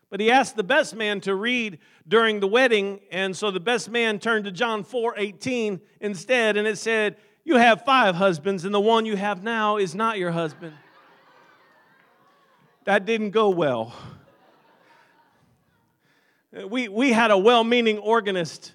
But 0.10 0.20
he 0.20 0.32
asked 0.32 0.56
the 0.56 0.64
best 0.64 0.96
man 0.96 1.22
to 1.22 1.36
read 1.36 1.78
during 2.08 2.40
the 2.40 2.48
wedding, 2.48 3.00
and 3.12 3.38
so 3.38 3.52
the 3.52 3.60
best 3.60 3.90
man 3.90 4.18
turned 4.18 4.46
to 4.46 4.52
John 4.52 4.84
4:18 4.84 5.80
instead, 6.02 6.58
and 6.58 6.68
it 6.68 6.78
said, 6.78 7.18
You 7.44 7.58
have 7.58 7.86
five 7.86 8.16
husbands, 8.16 8.66
and 8.66 8.74
the 8.74 8.80
one 8.80 9.06
you 9.06 9.16
have 9.16 9.44
now 9.44 9.78
is 9.78 9.94
not 9.94 10.18
your 10.18 10.32
husband. 10.32 10.74
That 12.86 13.06
didn't 13.06 13.32
go 13.32 13.50
well. 13.50 13.94
We, 16.52 16.88
we 16.88 17.12
had 17.12 17.30
a 17.30 17.38
well 17.38 17.64
meaning 17.64 18.00
organist 18.00 18.74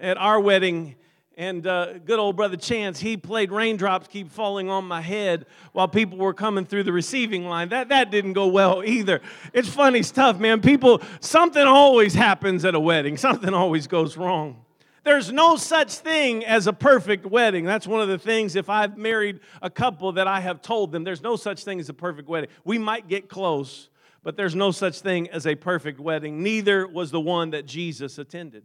at 0.00 0.16
our 0.16 0.38
wedding, 0.38 0.94
and 1.36 1.66
uh, 1.66 1.98
good 1.98 2.18
old 2.18 2.34
brother 2.34 2.56
Chance, 2.56 2.98
he 3.00 3.16
played 3.16 3.52
Raindrops 3.52 4.08
Keep 4.08 4.30
Falling 4.30 4.70
on 4.70 4.86
My 4.86 5.02
Head 5.02 5.44
while 5.72 5.86
people 5.86 6.16
were 6.16 6.32
coming 6.32 6.64
through 6.64 6.84
the 6.84 6.92
receiving 6.92 7.46
line. 7.46 7.68
That, 7.68 7.90
that 7.90 8.10
didn't 8.10 8.32
go 8.32 8.46
well 8.46 8.82
either. 8.82 9.20
It's 9.52 9.68
funny 9.68 10.02
stuff, 10.02 10.38
man. 10.38 10.62
People, 10.62 11.02
something 11.20 11.62
always 11.62 12.14
happens 12.14 12.64
at 12.64 12.74
a 12.74 12.80
wedding, 12.80 13.16
something 13.16 13.52
always 13.52 13.86
goes 13.86 14.16
wrong. 14.16 14.62
There's 15.04 15.30
no 15.30 15.56
such 15.56 15.92
thing 15.98 16.44
as 16.44 16.66
a 16.66 16.72
perfect 16.72 17.26
wedding. 17.26 17.64
That's 17.64 17.86
one 17.86 18.00
of 18.00 18.08
the 18.08 18.18
things, 18.18 18.56
if 18.56 18.68
I've 18.68 18.96
married 18.96 19.38
a 19.62 19.70
couple, 19.70 20.12
that 20.12 20.26
I 20.26 20.40
have 20.40 20.62
told 20.62 20.90
them 20.90 21.04
there's 21.04 21.22
no 21.22 21.36
such 21.36 21.62
thing 21.62 21.78
as 21.78 21.88
a 21.88 21.94
perfect 21.94 22.28
wedding. 22.28 22.50
We 22.64 22.78
might 22.78 23.06
get 23.06 23.28
close, 23.28 23.88
but 24.24 24.36
there's 24.36 24.56
no 24.56 24.72
such 24.72 25.00
thing 25.00 25.30
as 25.30 25.46
a 25.46 25.54
perfect 25.54 26.00
wedding. 26.00 26.42
Neither 26.42 26.88
was 26.88 27.12
the 27.12 27.20
one 27.20 27.50
that 27.50 27.66
Jesus 27.66 28.18
attended. 28.18 28.64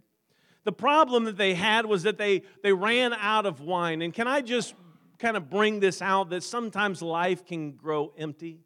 The 0.64 0.72
problem 0.72 1.24
that 1.24 1.38
they 1.38 1.54
had 1.54 1.86
was 1.86 2.04
that 2.04 2.18
they, 2.18 2.44
they 2.62 2.74
ran 2.74 3.14
out 3.14 3.46
of 3.46 3.62
wine. 3.62 4.02
And 4.02 4.14
can 4.14 4.28
I 4.28 4.42
just 4.42 4.76
kind 5.18 5.36
of 5.36 5.50
bring 5.50 5.80
this 5.80 6.02
out 6.02 6.30
that 6.30 6.44
sometimes 6.44 7.02
life 7.02 7.46
can 7.46 7.72
grow 7.72 8.14
empty? 8.18 8.60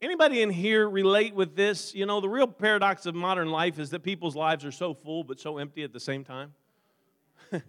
Anybody 0.00 0.42
in 0.42 0.50
here 0.50 0.88
relate 0.88 1.34
with 1.34 1.54
this? 1.54 1.94
You 1.94 2.06
know, 2.06 2.20
the 2.20 2.28
real 2.28 2.48
paradox 2.48 3.06
of 3.06 3.14
modern 3.14 3.50
life 3.50 3.78
is 3.78 3.90
that 3.90 4.02
people's 4.02 4.34
lives 4.34 4.64
are 4.64 4.72
so 4.72 4.94
full 4.94 5.22
but 5.22 5.38
so 5.38 5.58
empty 5.58 5.84
at 5.84 5.92
the 5.92 6.00
same 6.00 6.24
time. 6.24 6.54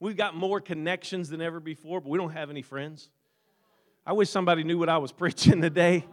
We've 0.00 0.16
got 0.16 0.34
more 0.34 0.60
connections 0.60 1.28
than 1.28 1.40
ever 1.40 1.60
before, 1.60 2.00
but 2.00 2.08
we 2.10 2.18
don't 2.18 2.32
have 2.32 2.50
any 2.50 2.62
friends. 2.62 3.08
I 4.04 4.14
wish 4.14 4.30
somebody 4.30 4.64
knew 4.64 4.78
what 4.78 4.88
I 4.88 4.98
was 4.98 5.12
preaching 5.12 5.60
today. 5.60 6.04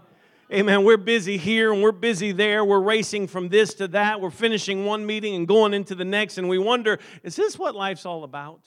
Amen. 0.54 0.84
We're 0.84 0.98
busy 0.98 1.38
here 1.38 1.74
and 1.74 1.82
we're 1.82 1.92
busy 1.92 2.32
there. 2.32 2.64
We're 2.64 2.80
racing 2.80 3.26
from 3.26 3.50
this 3.50 3.74
to 3.76 3.88
that. 3.88 4.22
We're 4.22 4.30
finishing 4.30 4.86
one 4.86 5.04
meeting 5.04 5.34
and 5.34 5.48
going 5.48 5.74
into 5.74 5.96
the 5.96 6.06
next, 6.06 6.38
and 6.38 6.48
we 6.48 6.60
wonder, 6.60 7.00
is 7.24 7.36
this 7.36 7.58
what 7.58 7.74
life's 7.74 8.06
all 8.06 8.24
about? 8.24 8.62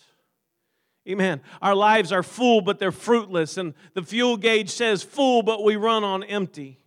Amen. 1.08 1.40
Our 1.62 1.76
lives 1.76 2.10
are 2.10 2.24
full, 2.24 2.60
but 2.60 2.80
they're 2.80 2.90
fruitless. 2.90 3.56
And 3.56 3.72
the 3.94 4.02
fuel 4.02 4.36
gauge 4.36 4.70
says 4.70 5.04
full, 5.04 5.44
but 5.44 5.62
we 5.62 5.76
run 5.76 6.02
on 6.02 6.24
empty. 6.24 6.80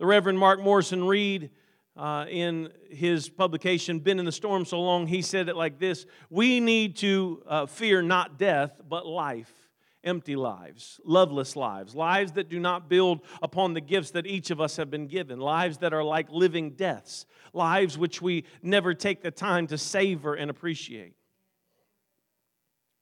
The 0.00 0.06
Reverend 0.06 0.40
Mark 0.40 0.58
Morrison 0.58 1.04
Reed, 1.04 1.50
uh, 1.96 2.26
in 2.28 2.70
his 2.90 3.28
publication, 3.28 4.00
Been 4.00 4.18
in 4.18 4.24
the 4.24 4.32
Storm 4.32 4.64
So 4.64 4.80
Long, 4.80 5.06
he 5.06 5.22
said 5.22 5.48
it 5.48 5.54
like 5.54 5.78
this 5.78 6.04
We 6.30 6.58
need 6.58 6.96
to 6.96 7.44
uh, 7.46 7.66
fear 7.66 8.02
not 8.02 8.40
death, 8.40 8.80
but 8.88 9.06
life. 9.06 9.63
Empty 10.04 10.36
lives, 10.36 11.00
loveless 11.04 11.56
lives, 11.56 11.94
lives 11.94 12.32
that 12.32 12.48
do 12.48 12.60
not 12.60 12.88
build 12.88 13.20
upon 13.42 13.74
the 13.74 13.80
gifts 13.80 14.10
that 14.12 14.26
each 14.26 14.50
of 14.50 14.60
us 14.60 14.76
have 14.76 14.90
been 14.90 15.06
given, 15.06 15.40
lives 15.40 15.78
that 15.78 15.92
are 15.92 16.04
like 16.04 16.30
living 16.30 16.70
deaths, 16.70 17.26
lives 17.52 17.96
which 17.98 18.20
we 18.20 18.44
never 18.62 18.94
take 18.94 19.22
the 19.22 19.30
time 19.30 19.66
to 19.68 19.78
savor 19.78 20.34
and 20.34 20.50
appreciate. 20.50 21.14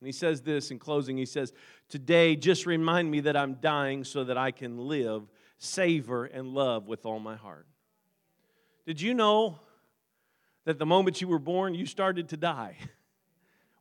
And 0.01 0.07
he 0.07 0.13
says 0.13 0.41
this 0.41 0.71
in 0.71 0.79
closing 0.79 1.17
he 1.17 1.27
says, 1.27 1.53
Today, 1.89 2.37
just 2.37 2.67
remind 2.67 3.11
me 3.11 3.21
that 3.21 3.37
I'm 3.37 3.55
dying 3.55 4.05
so 4.05 4.25
that 4.25 4.39
I 4.39 4.51
can 4.51 4.79
live 4.79 5.29
savor, 5.63 6.25
and 6.25 6.49
love 6.49 6.89
with 6.89 7.07
all 7.07 7.21
my 7.21 7.37
heart. 7.37 7.67
Did 8.85 9.01
you 9.01 9.15
know 9.15 9.61
that 10.65 10.79
the 10.79 10.87
moment 10.87 11.21
you 11.21 11.29
were 11.29 11.39
born, 11.39 11.75
you 11.75 11.87
started 11.87 12.29
to 12.31 12.37
die? 12.37 12.77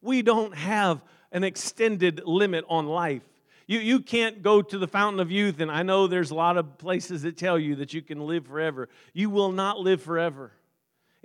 We 0.04 0.24
don't 0.24 0.56
have 0.56 1.04
an 1.32 1.44
extended 1.44 2.22
limit 2.26 2.66
on 2.68 2.88
life. 2.88 3.24
You, 3.68 3.80
you 3.80 4.00
can't 4.02 4.42
go 4.42 4.62
to 4.62 4.78
the 4.78 4.88
fountain 4.88 5.20
of 5.20 5.32
youth, 5.32 5.60
and 5.60 5.72
I 5.72 5.84
know 5.84 6.08
there's 6.08 6.32
a 6.32 6.36
lot 6.36 6.58
of 6.58 6.78
places 6.78 7.22
that 7.22 7.38
tell 7.38 7.58
you 7.58 7.76
that 7.76 7.94
you 7.94 8.02
can 8.02 8.20
live 8.28 8.48
forever. 8.48 8.90
You 9.14 9.30
will 9.30 9.52
not 9.52 9.80
live 9.80 10.02
forever. 10.02 10.52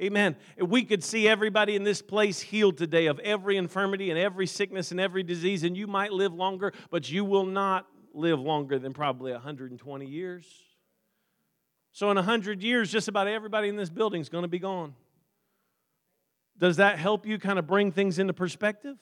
Amen. 0.00 0.36
If 0.56 0.68
we 0.68 0.84
could 0.84 1.02
see 1.02 1.26
everybody 1.26 1.74
in 1.74 1.82
this 1.82 2.02
place 2.02 2.40
healed 2.40 2.76
today 2.76 3.06
of 3.06 3.18
every 3.20 3.56
infirmity 3.56 4.10
and 4.10 4.18
every 4.18 4.46
sickness 4.46 4.90
and 4.90 5.00
every 5.00 5.22
disease, 5.22 5.64
and 5.64 5.76
you 5.76 5.86
might 5.86 6.12
live 6.12 6.34
longer, 6.34 6.72
but 6.90 7.10
you 7.10 7.24
will 7.24 7.46
not 7.46 7.86
live 8.12 8.38
longer 8.38 8.78
than 8.78 8.92
probably 8.92 9.32
120 9.32 10.06
years. 10.06 10.46
So, 11.92 12.10
in 12.10 12.16
100 12.16 12.62
years, 12.62 12.92
just 12.92 13.08
about 13.08 13.26
everybody 13.26 13.68
in 13.68 13.76
this 13.76 13.88
building 13.88 14.20
is 14.20 14.28
going 14.28 14.42
to 14.42 14.48
be 14.48 14.58
gone. 14.58 14.94
Does 16.58 16.76
that 16.76 16.98
help 16.98 17.26
you 17.26 17.38
kind 17.38 17.58
of 17.58 17.66
bring 17.66 17.90
things 17.90 18.18
into 18.18 18.34
perspective? 18.34 18.98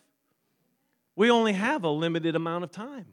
We 1.17 1.31
only 1.31 1.53
have 1.53 1.85
a 1.85 1.91
limited 1.91 2.37
amount 2.37 2.65
of 2.65 2.71
time. 2.71 3.07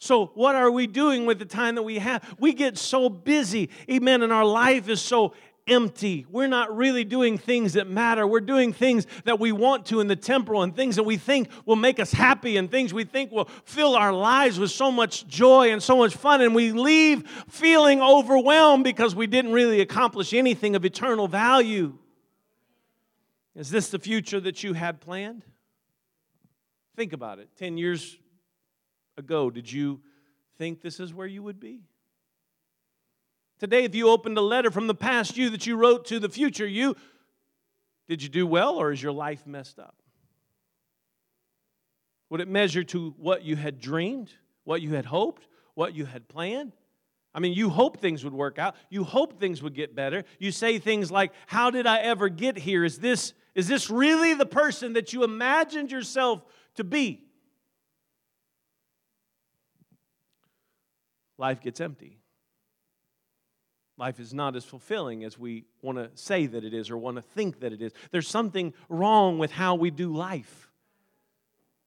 So, 0.00 0.26
what 0.34 0.54
are 0.54 0.70
we 0.70 0.86
doing 0.86 1.26
with 1.26 1.38
the 1.38 1.44
time 1.44 1.74
that 1.74 1.82
we 1.82 1.98
have? 1.98 2.36
We 2.38 2.52
get 2.52 2.78
so 2.78 3.08
busy, 3.08 3.70
amen, 3.90 4.22
and 4.22 4.32
our 4.32 4.44
life 4.44 4.88
is 4.88 5.02
so 5.02 5.34
empty. 5.66 6.26
We're 6.30 6.48
not 6.48 6.74
really 6.76 7.04
doing 7.04 7.38
things 7.38 7.74
that 7.74 7.88
matter. 7.88 8.26
We're 8.26 8.40
doing 8.40 8.72
things 8.72 9.06
that 9.24 9.38
we 9.38 9.52
want 9.52 9.86
to 9.86 10.00
in 10.00 10.06
the 10.06 10.16
temporal 10.16 10.62
and 10.62 10.74
things 10.74 10.96
that 10.96 11.02
we 11.02 11.16
think 11.16 11.48
will 11.66 11.76
make 11.76 12.00
us 12.00 12.12
happy 12.12 12.56
and 12.56 12.70
things 12.70 12.92
we 12.94 13.04
think 13.04 13.30
will 13.30 13.48
fill 13.64 13.94
our 13.94 14.12
lives 14.12 14.58
with 14.58 14.70
so 14.70 14.90
much 14.90 15.26
joy 15.26 15.72
and 15.72 15.82
so 15.82 15.96
much 15.96 16.14
fun. 16.14 16.40
And 16.40 16.54
we 16.54 16.72
leave 16.72 17.28
feeling 17.48 18.00
overwhelmed 18.00 18.84
because 18.84 19.14
we 19.14 19.26
didn't 19.26 19.52
really 19.52 19.80
accomplish 19.80 20.32
anything 20.32 20.74
of 20.74 20.84
eternal 20.84 21.28
value. 21.28 21.98
Is 23.54 23.70
this 23.70 23.88
the 23.90 23.98
future 23.98 24.40
that 24.40 24.62
you 24.62 24.72
had 24.72 25.00
planned? 25.00 25.44
Think 26.98 27.12
about 27.12 27.38
it. 27.38 27.48
10 27.58 27.78
years 27.78 28.18
ago, 29.16 29.50
did 29.50 29.70
you 29.70 30.00
think 30.56 30.82
this 30.82 30.98
is 30.98 31.14
where 31.14 31.28
you 31.28 31.44
would 31.44 31.60
be? 31.60 31.84
Today, 33.60 33.84
if 33.84 33.94
you 33.94 34.08
opened 34.08 34.36
a 34.36 34.40
letter 34.40 34.72
from 34.72 34.88
the 34.88 34.96
past 34.96 35.36
you 35.36 35.48
that 35.50 35.64
you 35.64 35.76
wrote 35.76 36.06
to 36.06 36.18
the 36.18 36.28
future 36.28 36.66
you, 36.66 36.96
did 38.08 38.20
you 38.20 38.28
do 38.28 38.48
well 38.48 38.74
or 38.74 38.90
is 38.90 39.00
your 39.00 39.12
life 39.12 39.46
messed 39.46 39.78
up? 39.78 39.94
Would 42.30 42.40
it 42.40 42.48
measure 42.48 42.82
to 42.82 43.14
what 43.16 43.44
you 43.44 43.54
had 43.54 43.78
dreamed, 43.78 44.32
what 44.64 44.82
you 44.82 44.94
had 44.94 45.04
hoped, 45.04 45.46
what 45.74 45.94
you 45.94 46.04
had 46.04 46.26
planned? 46.26 46.72
I 47.32 47.38
mean, 47.38 47.52
you 47.52 47.70
hope 47.70 48.00
things 48.00 48.24
would 48.24 48.34
work 48.34 48.58
out. 48.58 48.74
You 48.90 49.04
hope 49.04 49.38
things 49.38 49.62
would 49.62 49.74
get 49.74 49.94
better. 49.94 50.24
You 50.40 50.50
say 50.50 50.80
things 50.80 51.12
like, 51.12 51.30
How 51.46 51.70
did 51.70 51.86
I 51.86 51.98
ever 51.98 52.28
get 52.28 52.58
here? 52.58 52.84
Is 52.84 52.98
this, 52.98 53.34
is 53.54 53.68
this 53.68 53.88
really 53.88 54.34
the 54.34 54.46
person 54.46 54.94
that 54.94 55.12
you 55.12 55.22
imagined 55.22 55.92
yourself 55.92 56.42
to 56.78 56.84
be? 56.84 57.22
Life 61.36 61.60
gets 61.60 61.80
empty 61.80 62.18
life 63.98 64.20
is 64.20 64.32
not 64.32 64.54
as 64.56 64.64
fulfilling 64.64 65.24
as 65.24 65.38
we 65.38 65.64
want 65.82 65.98
to 65.98 66.10
say 66.14 66.46
that 66.46 66.64
it 66.64 66.72
is 66.72 66.88
or 66.88 66.96
want 66.96 67.16
to 67.16 67.22
think 67.22 67.60
that 67.60 67.72
it 67.72 67.82
is. 67.82 67.92
There's 68.12 68.28
something 68.28 68.72
wrong 68.88 69.38
with 69.38 69.50
how 69.50 69.74
we 69.74 69.90
do 69.90 70.14
life. 70.14 70.70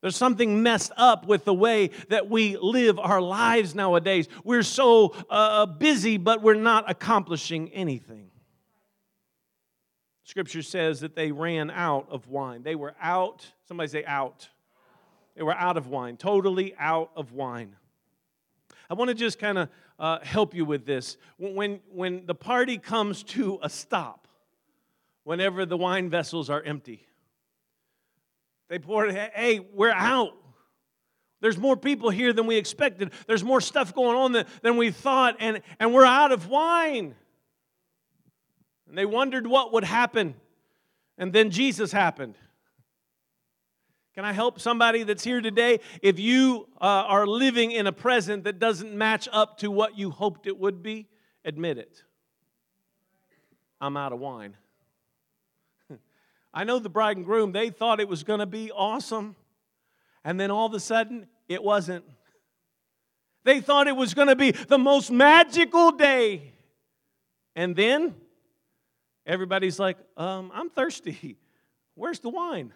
There's 0.01 0.17
something 0.17 0.61
messed 0.61 0.91
up 0.97 1.27
with 1.27 1.45
the 1.45 1.53
way 1.53 1.91
that 2.09 2.29
we 2.29 2.57
live 2.57 2.99
our 2.99 3.21
lives 3.21 3.75
nowadays. 3.75 4.27
We're 4.43 4.63
so 4.63 5.15
uh, 5.29 5.67
busy, 5.67 6.17
but 6.17 6.41
we're 6.41 6.55
not 6.55 6.89
accomplishing 6.89 7.69
anything. 7.69 8.29
Scripture 10.23 10.63
says 10.63 11.01
that 11.01 11.15
they 11.15 11.31
ran 11.31 11.69
out 11.69 12.07
of 12.09 12.27
wine. 12.27 12.63
They 12.63 12.75
were 12.75 12.95
out, 13.01 13.45
somebody 13.67 13.89
say 13.89 14.03
out. 14.05 14.49
They 15.35 15.43
were 15.43 15.53
out 15.53 15.77
of 15.77 15.87
wine, 15.87 16.17
totally 16.17 16.73
out 16.77 17.11
of 17.15 17.31
wine. 17.31 17.75
I 18.89 18.93
want 18.93 19.07
to 19.09 19.15
just 19.15 19.39
kind 19.39 19.57
of 19.57 19.69
uh, 19.97 20.19
help 20.21 20.53
you 20.53 20.65
with 20.65 20.85
this. 20.85 21.17
When, 21.37 21.79
when 21.93 22.25
the 22.25 22.35
party 22.35 22.77
comes 22.77 23.23
to 23.23 23.59
a 23.61 23.69
stop, 23.69 24.27
whenever 25.23 25.65
the 25.65 25.77
wine 25.77 26.09
vessels 26.09 26.49
are 26.49 26.61
empty, 26.61 27.07
they 28.67 28.79
pour 28.79 29.05
it, 29.05 29.31
hey, 29.33 29.59
we're 29.59 29.91
out. 29.91 30.33
There's 31.39 31.57
more 31.57 31.75
people 31.75 32.09
here 32.09 32.33
than 32.33 32.47
we 32.47 32.57
expected. 32.57 33.11
There's 33.27 33.43
more 33.43 33.61
stuff 33.61 33.95
going 33.95 34.15
on 34.15 34.31
than, 34.31 34.45
than 34.61 34.77
we 34.77 34.91
thought, 34.91 35.37
and, 35.39 35.61
and 35.79 35.93
we're 35.93 36.05
out 36.05 36.31
of 36.31 36.47
wine. 36.47 37.15
And 38.87 38.97
they 38.97 39.05
wondered 39.05 39.47
what 39.47 39.73
would 39.73 39.83
happen. 39.83 40.35
And 41.17 41.33
then 41.33 41.49
Jesus 41.49 41.91
happened. 41.91 42.35
Can 44.13 44.25
I 44.25 44.33
help 44.33 44.59
somebody 44.59 45.03
that's 45.03 45.23
here 45.23 45.39
today? 45.39 45.79
If 46.01 46.19
you 46.19 46.67
uh, 46.81 46.85
are 47.07 47.25
living 47.25 47.71
in 47.71 47.87
a 47.87 47.93
present 47.93 48.43
that 48.43 48.59
doesn't 48.59 48.93
match 48.93 49.29
up 49.31 49.59
to 49.59 49.71
what 49.71 49.97
you 49.97 50.11
hoped 50.11 50.47
it 50.47 50.57
would 50.57 50.83
be, 50.83 51.07
admit 51.45 51.77
it. 51.77 52.03
I'm 53.79 53.95
out 53.95 54.11
of 54.11 54.19
wine. 54.19 54.57
I 56.53 56.65
know 56.65 56.77
the 56.79 56.89
bride 56.89 57.17
and 57.17 57.25
groom, 57.25 57.53
they 57.53 57.69
thought 57.69 58.01
it 58.01 58.09
was 58.09 58.23
going 58.23 58.41
to 58.41 58.45
be 58.45 58.69
awesome. 58.69 59.35
And 60.25 60.37
then 60.37 60.51
all 60.51 60.65
of 60.65 60.73
a 60.73 60.79
sudden, 60.79 61.27
it 61.47 61.63
wasn't. 61.63 62.03
They 63.45 63.61
thought 63.61 63.87
it 63.87 63.95
was 63.95 64.13
going 64.13 64.27
to 64.27 64.35
be 64.35 64.51
the 64.51 64.77
most 64.77 65.09
magical 65.09 65.91
day. 65.91 66.53
And 67.55 67.75
then 67.75 68.13
everybody's 69.25 69.79
like, 69.79 69.97
um, 70.17 70.51
I'm 70.53 70.69
thirsty. 70.69 71.37
Where's 71.95 72.19
the 72.19 72.29
wine? 72.29 72.73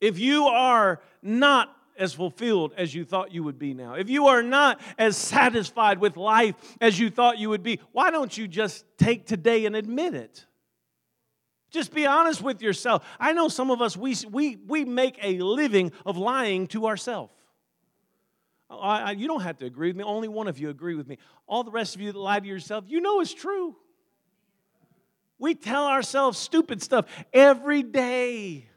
If 0.00 0.18
you 0.18 0.46
are 0.46 1.00
not 1.22 1.74
as 1.98 2.14
fulfilled 2.14 2.72
as 2.76 2.94
you 2.94 3.04
thought 3.04 3.32
you 3.32 3.42
would 3.42 3.58
be 3.58 3.74
now, 3.74 3.94
if 3.94 4.08
you 4.08 4.28
are 4.28 4.42
not 4.42 4.80
as 4.98 5.16
satisfied 5.16 5.98
with 5.98 6.16
life 6.16 6.54
as 6.80 6.98
you 6.98 7.10
thought 7.10 7.38
you 7.38 7.48
would 7.50 7.62
be, 7.62 7.80
why 7.92 8.10
don't 8.10 8.36
you 8.36 8.46
just 8.46 8.84
take 8.96 9.26
today 9.26 9.66
and 9.66 9.74
admit 9.74 10.14
it? 10.14 10.46
Just 11.70 11.92
be 11.92 12.06
honest 12.06 12.40
with 12.40 12.62
yourself. 12.62 13.04
I 13.20 13.32
know 13.32 13.48
some 13.48 13.70
of 13.70 13.82
us, 13.82 13.96
we, 13.96 14.16
we, 14.30 14.56
we 14.56 14.84
make 14.84 15.18
a 15.22 15.38
living 15.38 15.92
of 16.06 16.16
lying 16.16 16.66
to 16.68 16.86
ourselves. 16.86 17.32
You 18.70 19.26
don't 19.26 19.42
have 19.42 19.58
to 19.58 19.66
agree 19.66 19.88
with 19.88 19.96
me. 19.96 20.04
Only 20.04 20.28
one 20.28 20.46
of 20.46 20.58
you 20.58 20.70
agree 20.70 20.94
with 20.94 21.08
me. 21.08 21.18
All 21.46 21.64
the 21.64 21.70
rest 21.70 21.94
of 21.94 22.00
you 22.00 22.12
that 22.12 22.18
lie 22.18 22.38
to 22.38 22.46
yourself, 22.46 22.84
you 22.86 23.00
know 23.00 23.20
it's 23.20 23.34
true. 23.34 23.76
We 25.38 25.54
tell 25.54 25.86
ourselves 25.86 26.38
stupid 26.38 26.82
stuff 26.82 27.06
every 27.32 27.82
day. 27.82 28.67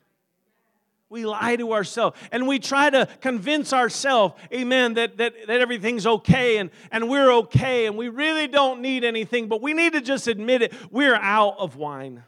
We 1.11 1.25
lie 1.25 1.57
to 1.57 1.73
ourselves 1.73 2.17
and 2.31 2.47
we 2.47 2.57
try 2.57 2.89
to 2.89 3.05
convince 3.19 3.73
ourselves, 3.73 4.33
amen, 4.53 4.93
that, 4.93 5.17
that, 5.17 5.33
that 5.45 5.59
everything's 5.59 6.07
okay 6.07 6.57
and, 6.57 6.71
and 6.89 7.09
we're 7.09 7.29
okay 7.39 7.85
and 7.85 7.97
we 7.97 8.07
really 8.07 8.47
don't 8.47 8.81
need 8.81 9.03
anything, 9.03 9.49
but 9.49 9.61
we 9.61 9.73
need 9.73 9.91
to 9.91 9.99
just 9.99 10.29
admit 10.29 10.61
it. 10.61 10.73
We're 10.89 11.15
out 11.15 11.57
of 11.59 11.75
wine. 11.75 12.23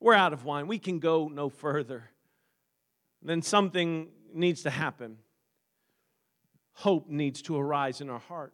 We're 0.00 0.12
out 0.12 0.34
of 0.34 0.44
wine. 0.44 0.66
We 0.66 0.78
can 0.78 0.98
go 0.98 1.28
no 1.28 1.48
further. 1.48 2.10
Then 3.22 3.40
something 3.40 4.08
needs 4.34 4.64
to 4.64 4.70
happen. 4.70 5.16
Hope 6.74 7.08
needs 7.08 7.40
to 7.42 7.56
arise 7.56 8.02
in 8.02 8.10
our 8.10 8.18
heart. 8.18 8.52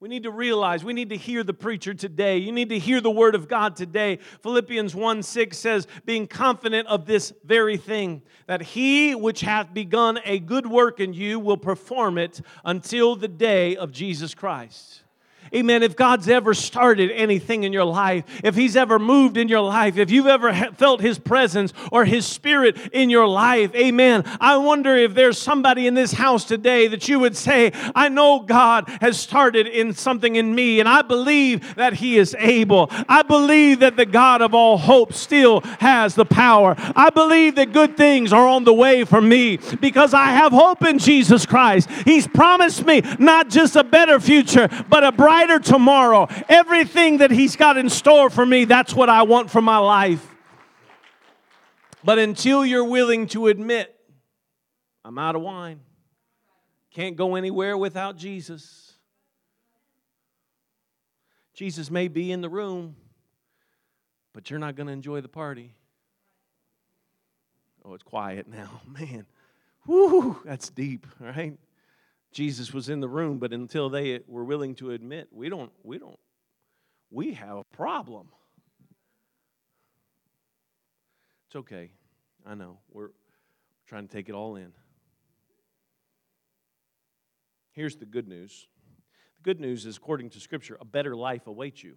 We 0.00 0.08
need 0.08 0.22
to 0.22 0.30
realize, 0.30 0.84
we 0.84 0.92
need 0.92 1.08
to 1.08 1.16
hear 1.16 1.42
the 1.42 1.52
preacher 1.52 1.92
today. 1.92 2.38
You 2.38 2.52
need 2.52 2.68
to 2.68 2.78
hear 2.78 3.00
the 3.00 3.10
word 3.10 3.34
of 3.34 3.48
God 3.48 3.74
today. 3.74 4.20
Philippians 4.42 4.94
1 4.94 5.24
6 5.24 5.58
says, 5.58 5.88
being 6.06 6.28
confident 6.28 6.86
of 6.86 7.04
this 7.04 7.32
very 7.44 7.76
thing, 7.76 8.22
that 8.46 8.62
he 8.62 9.16
which 9.16 9.40
hath 9.40 9.74
begun 9.74 10.20
a 10.24 10.38
good 10.38 10.68
work 10.68 11.00
in 11.00 11.14
you 11.14 11.40
will 11.40 11.56
perform 11.56 12.16
it 12.16 12.40
until 12.64 13.16
the 13.16 13.26
day 13.26 13.74
of 13.74 13.90
Jesus 13.90 14.34
Christ. 14.34 15.02
Amen. 15.54 15.82
If 15.82 15.96
God's 15.96 16.28
ever 16.28 16.54
started 16.54 17.10
anything 17.10 17.64
in 17.64 17.72
your 17.72 17.84
life, 17.84 18.24
if 18.44 18.54
He's 18.54 18.76
ever 18.76 18.98
moved 18.98 19.36
in 19.36 19.48
your 19.48 19.60
life, 19.60 19.96
if 19.96 20.10
you've 20.10 20.26
ever 20.26 20.52
felt 20.76 21.00
His 21.00 21.18
presence 21.18 21.72
or 21.90 22.04
His 22.04 22.26
Spirit 22.26 22.76
in 22.92 23.10
your 23.10 23.26
life, 23.26 23.74
amen. 23.74 24.24
I 24.40 24.56
wonder 24.56 24.94
if 24.94 25.14
there's 25.14 25.38
somebody 25.38 25.86
in 25.86 25.94
this 25.94 26.12
house 26.12 26.44
today 26.44 26.88
that 26.88 27.08
you 27.08 27.18
would 27.20 27.36
say, 27.36 27.72
I 27.94 28.08
know 28.08 28.40
God 28.40 28.88
has 29.00 29.18
started 29.18 29.66
in 29.66 29.94
something 29.94 30.36
in 30.36 30.54
me, 30.54 30.80
and 30.80 30.88
I 30.88 31.02
believe 31.02 31.74
that 31.76 31.94
He 31.94 32.18
is 32.18 32.36
able. 32.38 32.88
I 33.08 33.22
believe 33.22 33.80
that 33.80 33.96
the 33.96 34.06
God 34.06 34.42
of 34.42 34.54
all 34.54 34.78
hope 34.78 35.12
still 35.12 35.60
has 35.80 36.14
the 36.14 36.24
power. 36.24 36.74
I 36.78 37.10
believe 37.10 37.54
that 37.56 37.72
good 37.72 37.96
things 37.96 38.32
are 38.32 38.46
on 38.46 38.64
the 38.64 38.74
way 38.74 39.04
for 39.04 39.20
me 39.20 39.58
because 39.80 40.14
I 40.14 40.26
have 40.26 40.52
hope 40.52 40.84
in 40.84 40.98
Jesus 40.98 41.46
Christ. 41.46 41.88
He's 42.04 42.26
promised 42.26 42.84
me 42.84 43.02
not 43.18 43.48
just 43.48 43.76
a 43.76 43.84
better 43.84 44.20
future, 44.20 44.68
but 44.88 45.04
a 45.04 45.12
bright 45.12 45.37
tomorrow. 45.46 46.26
Everything 46.48 47.18
that 47.18 47.30
He's 47.30 47.56
got 47.56 47.76
in 47.76 47.88
store 47.88 48.30
for 48.30 48.44
me, 48.44 48.64
that's 48.64 48.94
what 48.94 49.08
I 49.08 49.22
want 49.22 49.50
for 49.50 49.62
my 49.62 49.78
life. 49.78 50.26
But 52.04 52.18
until 52.18 52.64
you're 52.64 52.84
willing 52.84 53.26
to 53.28 53.48
admit, 53.48 53.94
I'm 55.04 55.18
out 55.18 55.36
of 55.36 55.42
wine, 55.42 55.80
can't 56.92 57.16
go 57.16 57.36
anywhere 57.36 57.76
without 57.76 58.16
Jesus. 58.16 58.92
Jesus 61.54 61.90
may 61.90 62.08
be 62.08 62.30
in 62.30 62.40
the 62.40 62.48
room, 62.48 62.96
but 64.32 64.48
you're 64.50 64.58
not 64.58 64.76
going 64.76 64.86
to 64.86 64.92
enjoy 64.92 65.20
the 65.20 65.28
party. 65.28 65.74
Oh, 67.84 67.94
it's 67.94 68.02
quiet 68.02 68.46
now. 68.46 68.80
Man, 68.86 69.26
whoo, 69.86 70.40
that's 70.44 70.70
deep, 70.70 71.06
right? 71.18 71.58
Jesus 72.32 72.72
was 72.72 72.88
in 72.88 73.00
the 73.00 73.08
room, 73.08 73.38
but 73.38 73.52
until 73.52 73.88
they 73.88 74.20
were 74.26 74.44
willing 74.44 74.74
to 74.76 74.90
admit, 74.90 75.28
we 75.32 75.48
don't, 75.48 75.72
we 75.82 75.98
don't, 75.98 76.18
we 77.10 77.34
have 77.34 77.56
a 77.56 77.64
problem. 77.64 78.28
It's 81.48 81.56
okay. 81.56 81.90
I 82.46 82.54
know. 82.54 82.78
We're 82.90 83.10
trying 83.86 84.06
to 84.06 84.12
take 84.12 84.28
it 84.28 84.34
all 84.34 84.56
in. 84.56 84.72
Here's 87.72 87.96
the 87.96 88.06
good 88.06 88.28
news 88.28 88.66
the 89.36 89.42
good 89.42 89.60
news 89.60 89.86
is, 89.86 89.96
according 89.96 90.30
to 90.30 90.40
Scripture, 90.40 90.76
a 90.80 90.84
better 90.84 91.16
life 91.16 91.46
awaits 91.46 91.82
you. 91.82 91.96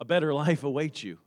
A 0.00 0.04
better 0.04 0.34
life 0.44 0.64
awaits 0.64 1.02
you. 1.02 1.18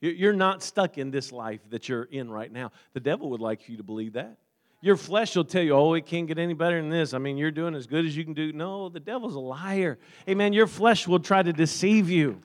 You're 0.00 0.32
not 0.32 0.62
stuck 0.62 0.96
in 0.96 1.10
this 1.10 1.32
life 1.32 1.60
that 1.70 1.88
you're 1.88 2.04
in 2.04 2.30
right 2.30 2.52
now. 2.52 2.70
The 2.92 3.00
devil 3.00 3.30
would 3.30 3.40
like 3.40 3.68
you 3.68 3.78
to 3.78 3.82
believe 3.82 4.12
that. 4.12 4.38
Your 4.80 4.96
flesh 4.96 5.34
will 5.34 5.44
tell 5.44 5.62
you, 5.62 5.72
oh, 5.74 5.94
it 5.94 6.06
can't 6.06 6.28
get 6.28 6.38
any 6.38 6.54
better 6.54 6.80
than 6.80 6.88
this. 6.90 7.12
I 7.12 7.18
mean, 7.18 7.36
you're 7.36 7.50
doing 7.50 7.74
as 7.74 7.86
good 7.86 8.06
as 8.06 8.16
you 8.16 8.24
can 8.24 8.34
do. 8.34 8.52
No, 8.52 8.88
the 8.88 9.00
devil's 9.00 9.34
a 9.34 9.40
liar. 9.40 9.98
Amen. 10.28 10.52
Your 10.52 10.68
flesh 10.68 11.08
will 11.08 11.18
try 11.18 11.42
to 11.42 11.52
deceive 11.52 12.08
you. 12.08 12.40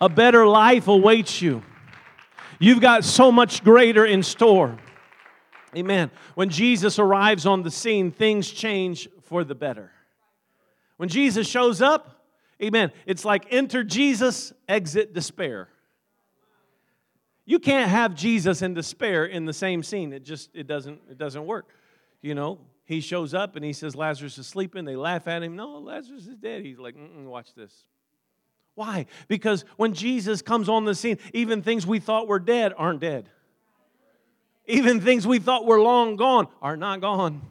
A 0.00 0.08
better 0.08 0.46
life 0.46 0.88
awaits 0.88 1.42
you. 1.42 1.62
You've 2.58 2.80
got 2.80 3.04
so 3.04 3.30
much 3.30 3.62
greater 3.62 4.06
in 4.06 4.22
store. 4.22 4.78
Amen. 5.76 6.10
When 6.34 6.48
Jesus 6.48 6.98
arrives 6.98 7.46
on 7.46 7.62
the 7.62 7.70
scene, 7.70 8.10
things 8.10 8.50
change 8.50 9.08
for 9.24 9.44
the 9.44 9.54
better. 9.54 9.92
When 10.96 11.08
Jesus 11.08 11.46
shows 11.46 11.80
up, 11.80 12.24
amen, 12.62 12.92
it's 13.06 13.24
like 13.24 13.46
enter 13.50 13.84
Jesus, 13.84 14.52
exit 14.68 15.14
despair. 15.14 15.68
You 17.50 17.58
can't 17.58 17.90
have 17.90 18.14
Jesus 18.14 18.62
and 18.62 18.76
despair 18.76 19.24
in 19.24 19.44
the 19.44 19.52
same 19.52 19.82
scene. 19.82 20.12
It 20.12 20.22
just 20.22 20.50
it 20.54 20.68
doesn't 20.68 21.00
it 21.10 21.18
doesn't 21.18 21.44
work. 21.44 21.66
You 22.22 22.36
know, 22.36 22.60
he 22.84 23.00
shows 23.00 23.34
up 23.34 23.56
and 23.56 23.64
he 23.64 23.72
says 23.72 23.96
Lazarus 23.96 24.38
is 24.38 24.46
sleeping. 24.46 24.84
They 24.84 24.94
laugh 24.94 25.26
at 25.26 25.42
him. 25.42 25.56
No, 25.56 25.78
Lazarus 25.78 26.28
is 26.28 26.36
dead. 26.36 26.64
He's 26.64 26.78
like, 26.78 26.94
watch 27.24 27.52
this. 27.56 27.86
Why? 28.76 29.06
Because 29.26 29.64
when 29.76 29.94
Jesus 29.94 30.42
comes 30.42 30.68
on 30.68 30.84
the 30.84 30.94
scene, 30.94 31.18
even 31.34 31.60
things 31.60 31.84
we 31.84 31.98
thought 31.98 32.28
were 32.28 32.38
dead 32.38 32.72
aren't 32.78 33.00
dead. 33.00 33.28
Even 34.66 35.00
things 35.00 35.26
we 35.26 35.40
thought 35.40 35.66
were 35.66 35.80
long 35.80 36.14
gone 36.14 36.46
are 36.62 36.76
not 36.76 37.00
gone. 37.00 37.42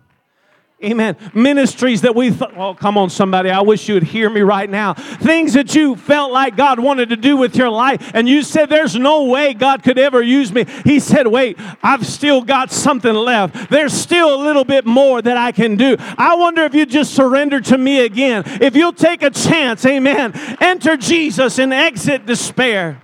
Amen. 0.81 1.17
Ministries 1.33 2.03
that 2.03 2.15
we 2.15 2.31
thought, 2.31 2.55
well, 2.55 2.73
come 2.73 2.97
on, 2.97 3.09
somebody. 3.09 3.49
I 3.49 3.59
wish 3.59 3.89
you 3.89 3.95
would 3.95 4.03
hear 4.03 4.29
me 4.29 4.39
right 4.39 4.69
now. 4.69 4.93
Things 4.93 5.51
that 5.53 5.75
you 5.75 5.97
felt 5.97 6.31
like 6.31 6.55
God 6.55 6.79
wanted 6.79 7.09
to 7.09 7.17
do 7.17 7.35
with 7.35 7.57
your 7.57 7.69
life, 7.69 8.11
and 8.13 8.29
you 8.29 8.43
said, 8.43 8.69
There's 8.69 8.95
no 8.95 9.25
way 9.25 9.53
God 9.53 9.83
could 9.83 9.99
ever 9.99 10.21
use 10.21 10.53
me. 10.53 10.65
He 10.85 11.01
said, 11.01 11.27
Wait, 11.27 11.57
I've 11.83 12.05
still 12.05 12.41
got 12.41 12.71
something 12.71 13.13
left. 13.13 13.69
There's 13.69 13.91
still 13.91 14.33
a 14.33 14.41
little 14.41 14.63
bit 14.63 14.85
more 14.85 15.21
that 15.21 15.35
I 15.35 15.51
can 15.51 15.75
do. 15.75 15.97
I 15.99 16.35
wonder 16.35 16.63
if 16.63 16.73
you 16.73 16.85
just 16.85 17.13
surrender 17.13 17.59
to 17.59 17.77
me 17.77 18.05
again. 18.05 18.43
If 18.45 18.77
you'll 18.77 18.93
take 18.93 19.21
a 19.21 19.31
chance, 19.31 19.85
amen. 19.85 20.31
Enter 20.61 20.95
Jesus 20.95 21.59
and 21.59 21.73
exit 21.73 22.25
despair. 22.25 23.01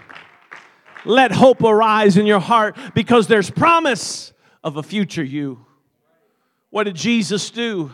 Let 1.03 1.33
hope 1.33 1.61
arise 1.61 2.15
in 2.15 2.25
your 2.25 2.39
heart 2.39 2.77
because 2.93 3.27
there's 3.27 3.51
promise 3.51 4.31
of 4.63 4.77
a 4.77 4.83
future 4.83 5.23
you. 5.23 5.65
What 6.75 6.83
did 6.83 6.97
Jesus 6.97 7.51
do? 7.51 7.89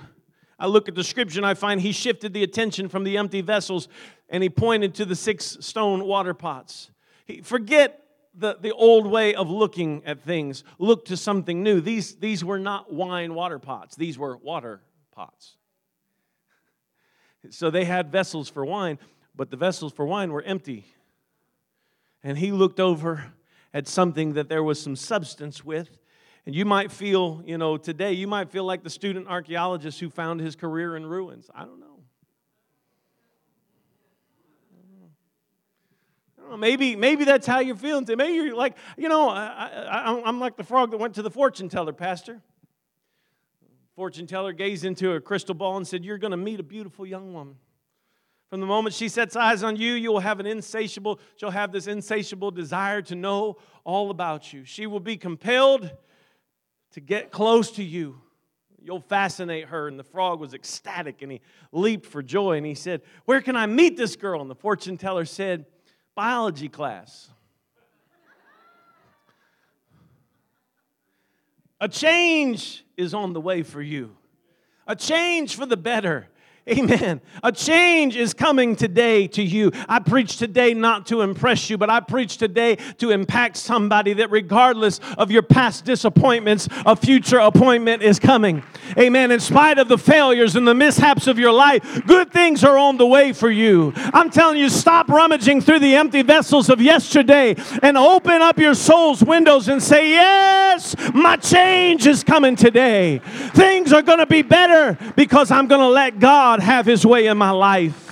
I 0.57 0.65
look 0.65 0.89
at 0.89 0.95
the 0.95 1.03
scripture 1.03 1.37
and 1.37 1.45
I 1.45 1.53
find 1.53 1.79
he 1.79 1.91
shifted 1.91 2.33
the 2.33 2.41
attention 2.41 2.89
from 2.89 3.03
the 3.03 3.15
empty 3.15 3.41
vessels 3.41 3.87
and 4.27 4.41
he 4.41 4.49
pointed 4.49 4.95
to 4.95 5.05
the 5.05 5.15
six 5.15 5.55
stone 5.59 6.03
water 6.05 6.33
pots. 6.33 6.89
He, 7.27 7.41
forget 7.41 8.03
the, 8.33 8.57
the 8.59 8.73
old 8.73 9.05
way 9.05 9.35
of 9.35 9.51
looking 9.51 10.01
at 10.03 10.23
things. 10.23 10.63
Look 10.79 11.05
to 11.05 11.15
something 11.15 11.61
new. 11.61 11.79
These, 11.79 12.15
these 12.15 12.43
were 12.43 12.57
not 12.57 12.91
wine 12.91 13.35
water 13.35 13.59
pots, 13.59 13.95
these 13.95 14.17
were 14.17 14.35
water 14.37 14.81
pots. 15.11 15.57
So 17.51 17.69
they 17.69 17.85
had 17.85 18.11
vessels 18.11 18.49
for 18.49 18.65
wine, 18.65 18.97
but 19.35 19.51
the 19.51 19.57
vessels 19.57 19.93
for 19.93 20.07
wine 20.07 20.31
were 20.31 20.41
empty. 20.41 20.87
And 22.23 22.35
he 22.35 22.51
looked 22.51 22.79
over 22.79 23.25
at 23.75 23.87
something 23.87 24.33
that 24.33 24.49
there 24.49 24.63
was 24.63 24.81
some 24.81 24.95
substance 24.95 25.63
with, 25.63 26.00
and 26.45 26.56
you 26.56 26.65
might 26.65 26.91
feel, 26.91 27.43
you 27.45 27.58
know, 27.58 27.77
today, 27.77 28.13
you 28.13 28.27
might 28.27 28.49
feel 28.49 28.63
like 28.63 28.84
the 28.84 28.89
student 28.89 29.27
archaeologist 29.27 29.99
who 29.99 30.10
found 30.10 30.39
his 30.39 30.56
career 30.56 30.95
in 30.95 31.06
ruins. 31.06 31.49
I 31.54 31.65
don't 31.65 31.80
know. 31.80 31.88
Maybe, 36.58 36.95
maybe 36.97 37.23
that's 37.23 37.47
how 37.47 37.60
you're 37.60 37.77
feeling 37.77 38.06
today. 38.06 38.15
Maybe 38.15 38.34
you're 38.34 38.56
like, 38.56 38.75
you 38.97 39.08
know, 39.08 39.30
I, 39.30 40.21
am 40.25 40.39
like 40.39 40.58
the 40.58 40.63
frog 40.63 40.91
that 40.91 40.97
went 40.97 41.15
to 41.15 41.21
the 41.21 41.32
fortune 41.32 41.69
teller, 41.69 41.93
Pastor. 41.93 42.41
Fortune 43.95 44.27
teller 44.27 44.51
gazed 44.51 44.84
into 44.84 45.13
a 45.13 45.21
crystal 45.21 45.56
ball 45.56 45.77
and 45.77 45.88
said, 45.88 46.04
You're 46.04 46.17
going 46.17 46.32
to 46.32 46.38
meet 46.38 46.60
a 46.60 46.63
beautiful 46.63 47.06
young 47.06 47.34
woman. 47.34 47.56
From 48.49 48.60
the 48.60 48.65
moment 48.65 48.93
she 48.93 49.08
sets 49.08 49.38
eyes 49.38 49.63
on 49.63 49.77
you, 49.77 49.93
you 49.93 50.12
will 50.12 50.19
have 50.19 50.41
an 50.41 50.45
insatiable, 50.45 51.21
she'll 51.38 51.51
have 51.51 51.71
this 51.71 51.88
insatiable 51.88 52.51
desire 52.51 53.01
to 53.04 53.15
know 53.15 53.58
all 53.86 54.10
about 54.10 54.51
you. 54.51 54.65
She 54.65 54.88
will 54.88 54.99
be 54.99 55.15
compelled 55.15 55.89
to 56.91 56.99
get 56.99 57.32
close 57.32 57.71
to 57.71 57.84
you. 57.84 58.21
You'll 58.84 59.01
fascinate 59.01 59.67
her. 59.67 59.88
And 59.88 59.99
the 59.99 60.04
frog 60.04 60.39
was 60.39 60.54
ecstatic 60.54 61.21
and 61.21 61.32
he 61.32 61.41
leaped 61.71 62.06
for 62.06 62.23
joy 62.23 62.58
and 62.58 62.65
he 62.65 62.75
said, 62.75 63.01
Where 63.25 63.41
can 63.41 63.56
I 63.56 63.65
meet 63.65 63.97
this 63.97 64.15
girl? 64.15 64.41
And 64.41 64.49
the 64.49 64.56
fortune 64.56 64.97
teller 64.97 65.25
said, 65.25 65.65
Biology 66.15 66.69
class. 66.69 67.30
A 71.80 71.88
change 71.89 72.86
is 72.95 73.15
on 73.15 73.34
the 73.34 73.41
way 73.41 73.63
for 73.63 73.82
you, 73.82 74.15
a 74.86 74.95
change 74.95 75.56
for 75.56 75.65
the 75.65 75.77
better. 75.77 76.27
Amen. 76.69 77.21
A 77.41 77.52
change 77.52 78.15
is 78.15 78.36
coming 78.36 78.76
today 78.76 79.26
to 79.30 79.41
you. 79.41 79.71
I 79.89 79.97
preach 79.97 80.38
today 80.38 80.76
not 80.76 81.08
to 81.08 81.21
impress 81.21 81.71
you, 81.71 81.78
but 81.78 81.89
I 81.89 82.02
preach 82.02 82.38
today 82.38 82.76
to 83.00 83.10
impact 83.10 83.58
somebody 83.58 84.13
that 84.13 84.30
regardless 84.30 85.00
of 85.17 85.32
your 85.32 85.41
past 85.41 85.86
disappointments, 85.86 86.69
a 86.86 86.95
future 86.95 87.39
appointment 87.39 88.04
is 88.04 88.19
coming. 88.19 88.62
Amen. 88.95 89.32
In 89.32 89.39
spite 89.39 89.80
of 89.80 89.88
the 89.88 89.97
failures 89.97 90.56
and 90.56 90.67
the 90.67 90.76
mishaps 90.76 91.26
of 91.26 91.39
your 91.39 91.52
life, 91.52 92.06
good 92.06 92.32
things 92.32 92.63
are 92.63 92.78
on 92.78 92.97
the 92.97 93.08
way 93.08 93.34
for 93.34 93.50
you. 93.50 93.91
I'm 93.95 94.30
telling 94.30 94.60
you, 94.60 94.69
stop 94.69 95.10
rummaging 95.10 95.62
through 95.62 95.80
the 95.80 95.95
empty 95.95 96.21
vessels 96.21 96.69
of 96.69 96.80
yesterday 96.80 97.56
and 97.82 97.97
open 97.97 98.39
up 98.43 98.60
your 98.60 98.76
soul's 98.76 99.24
windows 99.24 99.67
and 99.67 99.82
say, 99.82 100.12
Yes, 100.12 100.95
my 101.12 101.38
change 101.38 102.06
is 102.06 102.24
coming 102.24 102.56
today. 102.56 103.19
Things 103.56 103.91
are 103.93 104.04
going 104.04 104.19
to 104.19 104.28
be 104.28 104.43
better 104.43 104.95
because 105.15 105.50
I'm 105.50 105.65
going 105.67 105.82
to 105.82 105.88
let 105.88 106.19
God 106.19 106.50
God 106.51 106.59
have 106.59 106.85
His 106.85 107.05
way 107.05 107.27
in 107.27 107.37
my 107.37 107.51
life. 107.51 108.09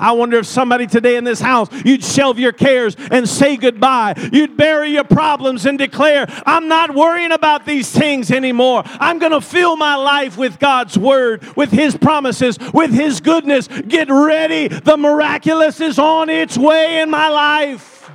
I 0.00 0.12
wonder 0.12 0.38
if 0.38 0.46
somebody 0.46 0.86
today 0.86 1.16
in 1.16 1.24
this 1.24 1.40
house, 1.40 1.68
you'd 1.84 2.02
shelve 2.02 2.38
your 2.38 2.52
cares 2.52 2.96
and 3.10 3.28
say 3.28 3.58
goodbye. 3.58 4.14
You'd 4.32 4.56
bury 4.56 4.92
your 4.92 5.04
problems 5.04 5.66
and 5.66 5.76
declare, 5.76 6.24
I'm 6.46 6.68
not 6.68 6.94
worrying 6.94 7.32
about 7.32 7.66
these 7.66 7.90
things 7.90 8.30
anymore. 8.30 8.82
I'm 8.86 9.18
going 9.18 9.32
to 9.32 9.42
fill 9.42 9.76
my 9.76 9.96
life 9.96 10.38
with 10.38 10.58
God's 10.58 10.96
word, 10.96 11.44
with 11.54 11.70
His 11.70 11.94
promises, 11.94 12.58
with 12.72 12.92
His 12.92 13.20
goodness. 13.20 13.68
Get 13.68 14.08
ready. 14.08 14.68
The 14.68 14.96
miraculous 14.96 15.78
is 15.82 15.98
on 15.98 16.30
its 16.30 16.56
way 16.56 17.02
in 17.02 17.10
my 17.10 17.28
life. 17.28 18.10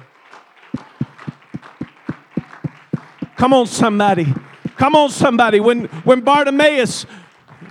Come 3.35 3.53
on, 3.53 3.67
somebody. 3.67 4.25
Come 4.77 4.95
on, 4.95 5.11
somebody. 5.11 5.59
When, 5.59 5.85
when 6.03 6.21
Bartimaeus, 6.21 7.05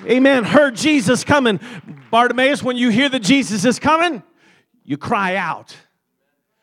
amen, 0.07 0.45
heard 0.45 0.77
Jesus 0.77 1.25
coming, 1.25 1.59
Bartimaeus, 2.11 2.63
when 2.63 2.77
you 2.77 2.91
hear 2.91 3.09
that 3.09 3.21
Jesus 3.21 3.65
is 3.65 3.79
coming, 3.79 4.23
you 4.85 4.97
cry 4.97 5.37
out. 5.37 5.77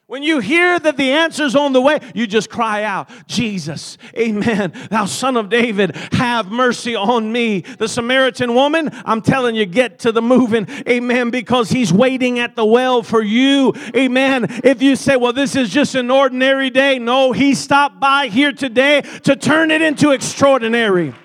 When 0.05 0.21
you 0.21 0.41
hear 0.41 0.77
that 0.77 0.97
the 0.97 1.11
answer's 1.11 1.55
on 1.55 1.73
the 1.73 1.81
way, 1.81 1.99
you 2.13 2.27
just 2.27 2.49
cry 2.49 2.83
out, 2.83 3.09
Jesus, 3.25 3.97
amen. 4.15 4.73
Thou 4.91 5.05
son 5.05 5.37
of 5.37 5.49
David, 5.49 5.95
have 6.11 6.51
mercy 6.51 6.93
on 6.93 7.31
me. 7.31 7.61
The 7.61 7.87
Samaritan 7.87 8.53
woman, 8.53 8.89
I'm 9.05 9.21
telling 9.21 9.55
you, 9.55 9.65
get 9.65 9.99
to 9.99 10.11
the 10.11 10.21
moving, 10.21 10.67
amen, 10.87 11.31
because 11.31 11.69
he's 11.69 11.91
waiting 11.91 12.37
at 12.37 12.55
the 12.55 12.65
well 12.65 13.01
for 13.01 13.23
you, 13.23 13.73
amen. 13.95 14.47
If 14.63 14.83
you 14.83 14.97
say, 14.97 15.15
well, 15.15 15.33
this 15.33 15.55
is 15.55 15.69
just 15.69 15.95
an 15.95 16.11
ordinary 16.11 16.69
day, 16.69 16.99
no, 16.99 17.31
he 17.31 17.55
stopped 17.55 17.99
by 17.99 18.27
here 18.27 18.51
today 18.51 19.01
to 19.23 19.35
turn 19.35 19.71
it 19.71 19.81
into 19.81 20.11
extraordinary. 20.11 21.15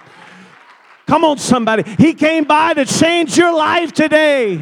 Come 1.09 1.25
on, 1.25 1.39
somebody. 1.39 1.91
He 1.97 2.13
came 2.13 2.45
by 2.45 2.75
to 2.75 2.85
change 2.85 3.39
your 3.39 3.55
life 3.57 3.93
today. 3.93 4.61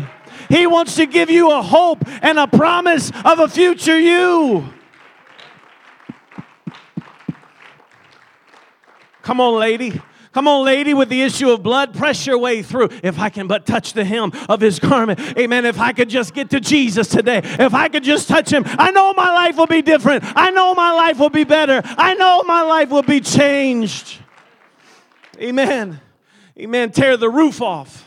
He 0.48 0.68
wants 0.68 0.94
to 0.94 1.04
give 1.04 1.28
you 1.28 1.50
a 1.50 1.60
hope 1.60 2.04
and 2.22 2.38
a 2.38 2.46
promise 2.46 3.10
of 3.24 3.40
a 3.40 3.48
future 3.48 3.98
you. 3.98 4.72
Come 9.22 9.40
on, 9.40 9.58
lady. 9.58 10.00
Come 10.32 10.46
on, 10.46 10.64
lady, 10.64 10.94
with 10.94 11.08
the 11.08 11.20
issue 11.22 11.50
of 11.50 11.64
blood, 11.64 11.94
press 11.94 12.24
your 12.28 12.38
way 12.38 12.62
through. 12.62 12.90
If 13.02 13.18
I 13.18 13.28
can 13.28 13.48
but 13.48 13.66
touch 13.66 13.92
the 13.92 14.04
hem 14.04 14.30
of 14.48 14.60
his 14.60 14.78
garment. 14.78 15.18
Amen. 15.36 15.64
If 15.64 15.80
I 15.80 15.92
could 15.92 16.08
just 16.08 16.32
get 16.32 16.50
to 16.50 16.60
Jesus 16.60 17.08
today, 17.08 17.40
if 17.42 17.74
I 17.74 17.88
could 17.88 18.04
just 18.04 18.28
touch 18.28 18.50
him, 18.50 18.62
I 18.66 18.92
know 18.92 19.14
my 19.14 19.32
life 19.32 19.56
will 19.56 19.66
be 19.66 19.82
different. 19.82 20.22
I 20.24 20.50
know 20.50 20.74
my 20.74 20.92
life 20.92 21.18
will 21.18 21.30
be 21.30 21.42
better. 21.42 21.82
I 21.84 22.14
know 22.14 22.44
my 22.44 22.62
life 22.62 22.90
will 22.90 23.02
be 23.02 23.20
changed. 23.20 24.18
Amen. 25.40 26.00
Amen. 26.58 26.90
Tear 26.90 27.16
the 27.16 27.28
roof 27.28 27.60
off. 27.60 28.04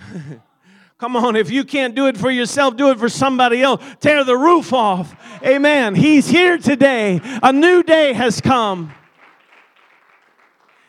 Come 0.98 1.14
on, 1.14 1.36
if 1.36 1.50
you 1.50 1.64
can't 1.64 1.94
do 1.94 2.08
it 2.08 2.16
for 2.16 2.30
yourself, 2.30 2.76
do 2.76 2.90
it 2.90 2.98
for 2.98 3.08
somebody 3.08 3.62
else. 3.62 3.84
Tear 4.00 4.24
the 4.24 4.36
roof 4.36 4.72
off. 4.72 5.14
Amen. 5.44 5.94
He's 5.94 6.28
here 6.28 6.58
today. 6.58 7.20
A 7.42 7.52
new 7.52 7.84
day 7.84 8.14
has 8.14 8.40
come. 8.40 8.92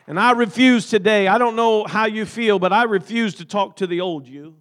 And 0.08 0.18
I 0.18 0.32
refuse 0.32 0.90
today. 0.90 1.28
I 1.28 1.38
don't 1.38 1.54
know 1.54 1.84
how 1.84 2.06
you 2.06 2.24
feel, 2.24 2.58
but 2.58 2.72
I 2.72 2.82
refuse 2.84 3.34
to 3.36 3.44
talk 3.44 3.76
to 3.76 3.86
the 3.86 4.00
old 4.00 4.26
you. 4.26 4.56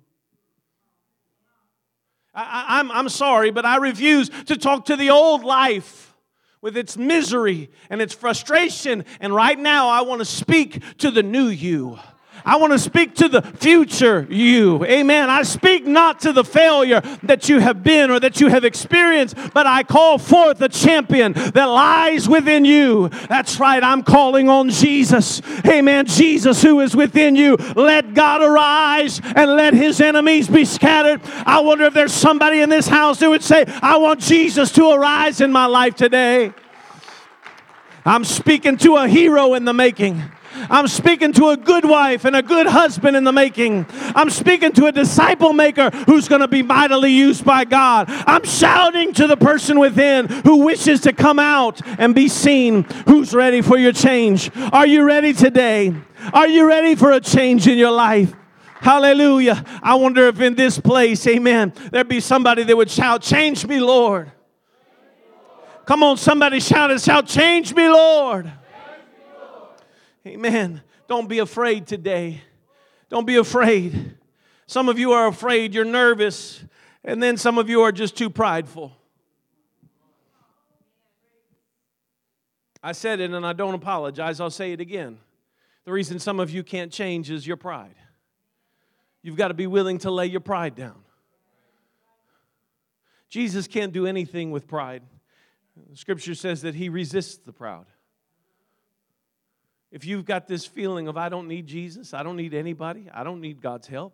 I, 2.36 2.80
am 2.80 2.92
I'm, 2.92 2.98
I'm 2.98 3.10
sorry, 3.10 3.50
but 3.50 3.66
I 3.66 3.78
refuse 3.78 4.30
to 4.46 4.56
talk 4.56 4.86
to 4.86 4.96
the 4.96 5.10
old 5.10 5.44
life 5.44 6.09
with 6.62 6.76
its 6.76 6.98
misery 6.98 7.70
and 7.90 8.02
its 8.02 8.14
frustration. 8.14 9.06
And 9.20 9.34
right 9.34 9.58
now, 9.58 9.90
I 9.90 10.02
want 10.02 10.20
to 10.20 10.26
speak 10.26 10.98
to 10.98 11.12
the 11.12 11.24
new 11.24 11.48
you. 11.48 12.00
I 12.46 12.58
want 12.58 12.74
to 12.74 12.80
speak 12.80 13.16
to 13.16 13.30
the 13.30 13.42
future 13.42 14.28
you. 14.30 14.84
Amen. 14.86 15.30
I 15.30 15.44
speak 15.44 15.86
not 15.86 16.20
to 16.22 16.34
the 16.34 16.44
failure 16.44 17.02
that 17.24 17.50
you 17.50 17.60
have 17.60 17.84
been 17.84 18.12
or 18.12 18.20
that 18.20 18.40
you 18.40 18.48
have 18.48 18.64
experienced, 18.64 19.36
but 19.54 19.66
I 19.66 19.84
call 19.84 20.18
forth 20.18 20.62
a 20.62 20.70
champion 20.70 21.34
that 21.34 21.66
lies 21.66 22.28
within 22.28 22.66
you. 22.66 23.10
That's 23.28 23.60
right. 23.60 23.84
I'm 23.84 24.04
calling 24.04 24.50
on 24.50 24.70
Jesus. 24.70 25.42
Amen. 25.66 26.06
Jesus 26.06 26.62
who 26.62 26.80
is 26.80 26.96
within 26.96 27.36
you. 27.36 27.56
Let 27.76 28.14
God 28.14 28.42
arise 28.42 29.22
and 29.24 29.52
let 29.52 29.74
his 29.74 30.02
enemies 30.02 30.48
be 30.48 30.66
scattered. 30.66 31.22
I 31.46 31.60
wonder 31.60 31.86
if 31.86 31.94
there's 31.94 32.14
somebody 32.14 32.62
in 32.62 32.70
this 32.70 32.88
house 32.88 33.20
who 33.20 33.32
would 33.32 33.44
say, 33.44 33.66
I 33.82 33.98
want 33.98 34.22
Jesus 34.22 34.72
to 34.74 34.92
arise 34.92 35.42
in 35.42 35.52
my 35.52 35.66
life 35.66 35.96
today. 35.96 36.54
I'm 38.06 38.24
speaking 38.24 38.78
to 38.78 38.96
a 38.96 39.08
hero 39.08 39.54
in 39.54 39.66
the 39.66 39.74
making. 39.74 40.24
I'm 40.70 40.88
speaking 40.88 41.34
to 41.34 41.50
a 41.50 41.58
good 41.58 41.86
wife 41.86 42.26
and 42.26 42.36
a 42.36 42.42
good 42.42 42.68
husband 42.68 43.16
in 43.16 43.24
the 43.24 43.32
making. 43.32 43.86
I'm 43.90 44.30
speaking 44.30 44.72
to 44.74 44.88
a 44.88 44.92
disciple 44.92 45.54
maker 45.54 45.90
who's 45.90 46.28
going 46.28 46.42
to 46.42 46.48
be 46.48 46.62
mightily 46.62 47.12
used 47.12 47.46
by 47.46 47.66
God. 47.66 48.06
I'm 48.10 48.44
shouting 48.44 49.14
to 49.14 49.28
the 49.28 49.38
person 49.38 49.80
within 49.80 50.28
who 50.28 50.66
wishes 50.66 51.02
to 51.02 51.14
come 51.14 51.40
out 51.40 51.82
and 52.00 52.16
be 52.16 52.28
seen. 52.28 52.84
Who's 53.08 53.34
ready 53.34 53.62
for 53.62 53.78
your 53.78 53.94
change? 53.94 54.52
Are 54.72 54.88
you 54.88 55.04
ready 55.04 55.34
today? 55.34 55.94
Are 56.34 56.48
you 56.48 56.68
ready 56.68 56.96
for 56.96 57.12
a 57.12 57.22
change 57.22 57.68
in 57.68 57.78
your 57.78 57.92
life? 57.92 58.34
Hallelujah. 58.82 59.64
I 59.84 59.96
wonder 59.96 60.28
if 60.28 60.40
in 60.40 60.56
this 60.56 60.80
place, 60.80 61.28
amen, 61.28 61.74
there'd 61.92 62.08
be 62.08 62.22
somebody 62.22 62.64
that 62.64 62.76
would 62.76 62.90
shout, 62.90 63.22
Change 63.22 63.68
me, 63.68 63.80
Lord. 63.80 64.32
Come 65.86 66.04
on, 66.04 66.18
somebody 66.18 66.60
shout 66.60 66.92
and 66.92 67.02
shout, 67.02 67.28
Change 67.28 67.74
me, 67.76 67.90
Lord. 67.90 68.52
Amen. 70.30 70.84
Don't 71.08 71.28
be 71.28 71.40
afraid 71.40 71.88
today. 71.88 72.42
Don't 73.10 73.26
be 73.26 73.38
afraid. 73.38 74.16
Some 74.68 74.88
of 74.88 75.00
you 75.00 75.14
are 75.14 75.26
afraid, 75.26 75.74
you're 75.74 75.84
nervous, 75.84 76.64
and 77.04 77.22
then 77.22 77.36
some 77.36 77.58
of 77.58 77.68
you 77.68 77.82
are 77.82 77.92
just 77.92 78.16
too 78.16 78.30
prideful. 78.30 78.96
I 82.84 82.92
said 82.92 83.20
it 83.20 83.32
and 83.32 83.44
I 83.44 83.54
don't 83.54 83.74
apologize. 83.74 84.40
I'll 84.40 84.52
say 84.52 84.72
it 84.72 84.80
again. 84.80 85.18
The 85.86 85.92
reason 85.92 86.20
some 86.20 86.40
of 86.40 86.52
you 86.52 86.64
can't 86.64 86.92
change 86.92 87.32
is 87.32 87.48
your 87.48 87.58
pride. 87.58 87.96
You've 89.24 89.36
got 89.36 89.48
to 89.48 89.56
be 89.56 89.66
willing 89.66 89.98
to 90.00 90.12
lay 90.12 90.28
your 90.28 90.42
pride 90.42 90.76
down. 90.76 91.04
Jesus 93.32 93.66
can't 93.68 93.92
do 93.92 94.06
anything 94.06 94.52
with 94.52 94.68
pride. 94.68 95.02
Scripture 95.96 96.36
says 96.36 96.62
that 96.62 96.76
he 96.76 96.88
resists 96.88 97.38
the 97.38 97.52
proud. 97.52 97.88
If 99.92 100.06
you've 100.06 100.26
got 100.26 100.48
this 100.48 100.66
feeling 100.66 101.08
of, 101.08 101.18
I 101.18 101.30
don't 101.30 101.48
need 101.48 101.66
Jesus, 101.66 102.14
I 102.14 102.24
don't 102.24 102.38
need 102.38 102.54
anybody, 102.54 103.10
I 103.12 103.24
don't 103.24 103.42
need 103.42 103.62
God's 103.62 103.88
help, 103.88 104.14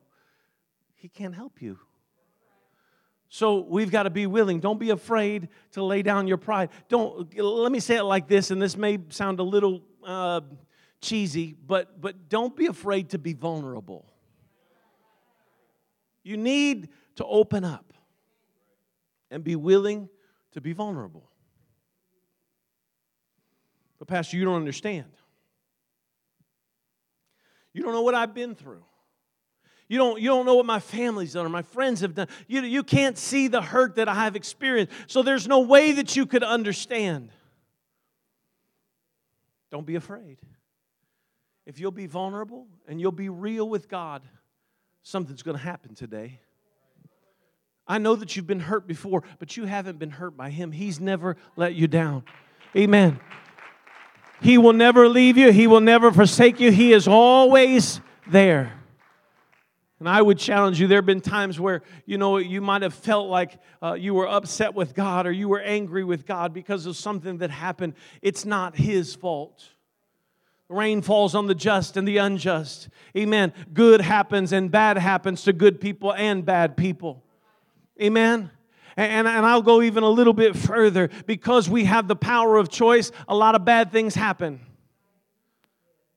He 0.95 1.09
can't 1.09 1.35
help 1.35 1.61
you. 1.61 1.79
So 3.27 3.59
we've 3.59 3.91
got 3.91 4.03
to 4.03 4.09
be 4.09 4.27
willing. 4.27 4.59
Don't 4.59 4.79
be 4.79 4.91
afraid 4.91 5.49
to 5.71 5.83
lay 5.83 6.01
down 6.01 6.27
your 6.27 6.37
pride. 6.37 6.69
Don't. 6.87 7.35
Let 7.37 7.71
me 7.71 7.79
say 7.79 7.97
it 7.97 8.03
like 8.03 8.27
this, 8.27 8.51
and 8.51 8.61
this 8.61 8.77
may 8.77 8.99
sound 9.09 9.39
a 9.39 9.43
little 9.43 9.81
uh, 10.05 10.41
cheesy, 11.01 11.53
but 11.65 11.99
but 11.99 12.29
don't 12.29 12.55
be 12.55 12.67
afraid 12.67 13.09
to 13.09 13.17
be 13.17 13.33
vulnerable. 13.33 14.05
You 16.23 16.37
need 16.37 16.89
to 17.15 17.25
open 17.25 17.65
up 17.65 17.93
and 19.29 19.43
be 19.43 19.55
willing 19.55 20.07
to 20.51 20.61
be 20.61 20.73
vulnerable. 20.73 21.29
But 23.99 24.07
pastor, 24.07 24.37
you 24.37 24.45
don't 24.45 24.55
understand. 24.55 25.11
You 27.75 27.83
don't 27.83 27.91
know 27.91 28.03
what 28.03 28.15
I've 28.15 28.33
been 28.33 28.55
through. 28.55 28.83
You 29.89 29.97
don't, 29.97 30.21
you 30.21 30.29
don't 30.29 30.45
know 30.45 30.55
what 30.55 30.65
my 30.65 30.79
family's 30.79 31.33
done 31.33 31.45
or 31.45 31.49
my 31.49 31.61
friends 31.61 31.99
have 31.99 32.15
done. 32.15 32.29
You, 32.47 32.61
you 32.61 32.83
can't 32.83 33.17
see 33.17 33.49
the 33.49 33.61
hurt 33.61 33.97
that 33.97 34.07
I 34.07 34.15
have 34.15 34.37
experienced. 34.37 34.93
So 35.07 35.23
there's 35.23 35.45
no 35.45 35.59
way 35.59 35.91
that 35.91 36.15
you 36.15 36.25
could 36.25 36.41
understand. 36.41 37.31
Don't 39.71 39.85
be 39.85 39.95
afraid. 39.95 40.37
If 41.65 41.77
you'll 41.77 41.91
be 41.91 42.07
vulnerable 42.07 42.65
and 42.87 43.01
you'll 43.01 43.11
be 43.11 43.27
real 43.27 43.67
with 43.67 43.89
God, 43.89 44.23
something's 45.03 45.43
going 45.43 45.57
to 45.57 45.63
happen 45.63 45.95
today. 45.95 46.39
I 47.85 47.97
know 47.97 48.15
that 48.15 48.37
you've 48.37 48.47
been 48.47 48.61
hurt 48.61 48.87
before, 48.87 49.23
but 49.37 49.57
you 49.57 49.65
haven't 49.65 49.99
been 49.99 50.11
hurt 50.11 50.37
by 50.37 50.49
Him. 50.49 50.71
He's 50.71 51.01
never 51.01 51.35
let 51.57 51.75
you 51.75 51.87
down. 51.87 52.23
Amen. 52.73 53.19
He 54.45 54.59
will 54.59 54.73
never 54.73 55.09
leave 55.09 55.37
you, 55.37 55.51
He 55.51 55.65
will 55.65 55.81
never 55.81 56.11
forsake 56.11 56.59
you. 56.59 56.71
He 56.71 56.93
is 56.93 57.07
always 57.07 57.99
there. 58.27 58.73
And 59.99 60.07
I 60.07 60.21
would 60.21 60.37
challenge 60.37 60.79
you. 60.79 60.85
There 60.85 60.99
have 60.99 61.05
been 61.07 61.19
times 61.19 61.59
where, 61.59 61.81
you 62.05 62.19
know, 62.19 62.37
you 62.37 62.61
might 62.61 62.83
have 62.83 62.93
felt 62.93 63.27
like 63.27 63.57
uh, 63.81 63.93
you 63.93 64.13
were 64.13 64.27
upset 64.27 64.75
with 64.75 64.93
God 64.93 65.25
or 65.25 65.31
you 65.31 65.49
were 65.49 65.61
angry 65.61 66.03
with 66.03 66.27
God 66.27 66.53
because 66.53 66.85
of 66.85 66.95
something 66.95 67.39
that 67.39 67.49
happened. 67.49 67.95
It's 68.21 68.45
not 68.45 68.75
His 68.75 69.15
fault. 69.15 69.67
Rain 70.69 71.01
falls 71.01 71.33
on 71.33 71.47
the 71.47 71.55
just 71.55 71.97
and 71.97 72.07
the 72.07 72.17
unjust. 72.17 72.89
Amen. 73.17 73.51
Good 73.73 74.01
happens 74.01 74.51
and 74.51 74.69
bad 74.69 74.99
happens 74.99 75.43
to 75.45 75.53
good 75.53 75.81
people 75.81 76.13
and 76.13 76.45
bad 76.45 76.77
people. 76.77 77.23
Amen. 77.99 78.51
And, 78.97 79.27
and 79.27 79.45
I'll 79.45 79.61
go 79.61 79.81
even 79.81 80.03
a 80.03 80.09
little 80.09 80.33
bit 80.33 80.55
further. 80.55 81.09
Because 81.25 81.69
we 81.69 81.85
have 81.85 82.07
the 82.07 82.15
power 82.15 82.57
of 82.57 82.69
choice, 82.69 83.11
a 83.27 83.35
lot 83.35 83.55
of 83.55 83.65
bad 83.65 83.91
things 83.91 84.15
happen. 84.15 84.61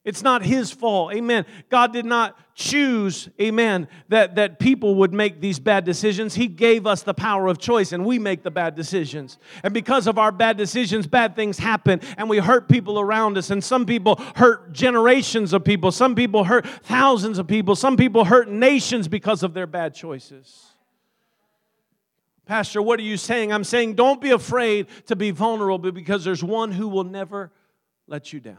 It's 0.08 0.22
not 0.22 0.42
his 0.42 0.70
fault. 0.70 1.12
Amen. 1.12 1.44
God 1.68 1.92
did 1.92 2.06
not 2.06 2.38
choose, 2.54 3.28
amen, 3.38 3.88
that, 4.08 4.36
that 4.36 4.58
people 4.58 4.94
would 4.94 5.12
make 5.12 5.42
these 5.42 5.58
bad 5.58 5.84
decisions. 5.84 6.34
He 6.34 6.46
gave 6.46 6.86
us 6.86 7.02
the 7.02 7.12
power 7.12 7.46
of 7.46 7.58
choice, 7.58 7.92
and 7.92 8.06
we 8.06 8.18
make 8.18 8.42
the 8.42 8.50
bad 8.50 8.74
decisions. 8.74 9.36
And 9.62 9.74
because 9.74 10.06
of 10.06 10.16
our 10.16 10.32
bad 10.32 10.56
decisions, 10.56 11.06
bad 11.06 11.36
things 11.36 11.58
happen, 11.58 12.00
and 12.16 12.30
we 12.30 12.38
hurt 12.38 12.70
people 12.70 12.98
around 12.98 13.36
us. 13.36 13.50
And 13.50 13.62
some 13.62 13.84
people 13.84 14.18
hurt 14.34 14.72
generations 14.72 15.52
of 15.52 15.62
people, 15.62 15.92
some 15.92 16.14
people 16.14 16.44
hurt 16.44 16.66
thousands 16.66 17.38
of 17.38 17.46
people, 17.46 17.76
some 17.76 17.98
people 17.98 18.24
hurt 18.24 18.48
nations 18.48 19.08
because 19.08 19.42
of 19.42 19.52
their 19.52 19.66
bad 19.66 19.94
choices. 19.94 20.68
Pastor, 22.48 22.80
what 22.80 22.98
are 22.98 23.02
you 23.02 23.18
saying? 23.18 23.52
I'm 23.52 23.62
saying 23.62 23.92
don't 23.92 24.22
be 24.22 24.30
afraid 24.30 24.86
to 25.04 25.14
be 25.14 25.32
vulnerable 25.32 25.92
because 25.92 26.24
there's 26.24 26.42
one 26.42 26.72
who 26.72 26.88
will 26.88 27.04
never 27.04 27.52
let 28.06 28.32
you 28.32 28.40
down. 28.40 28.56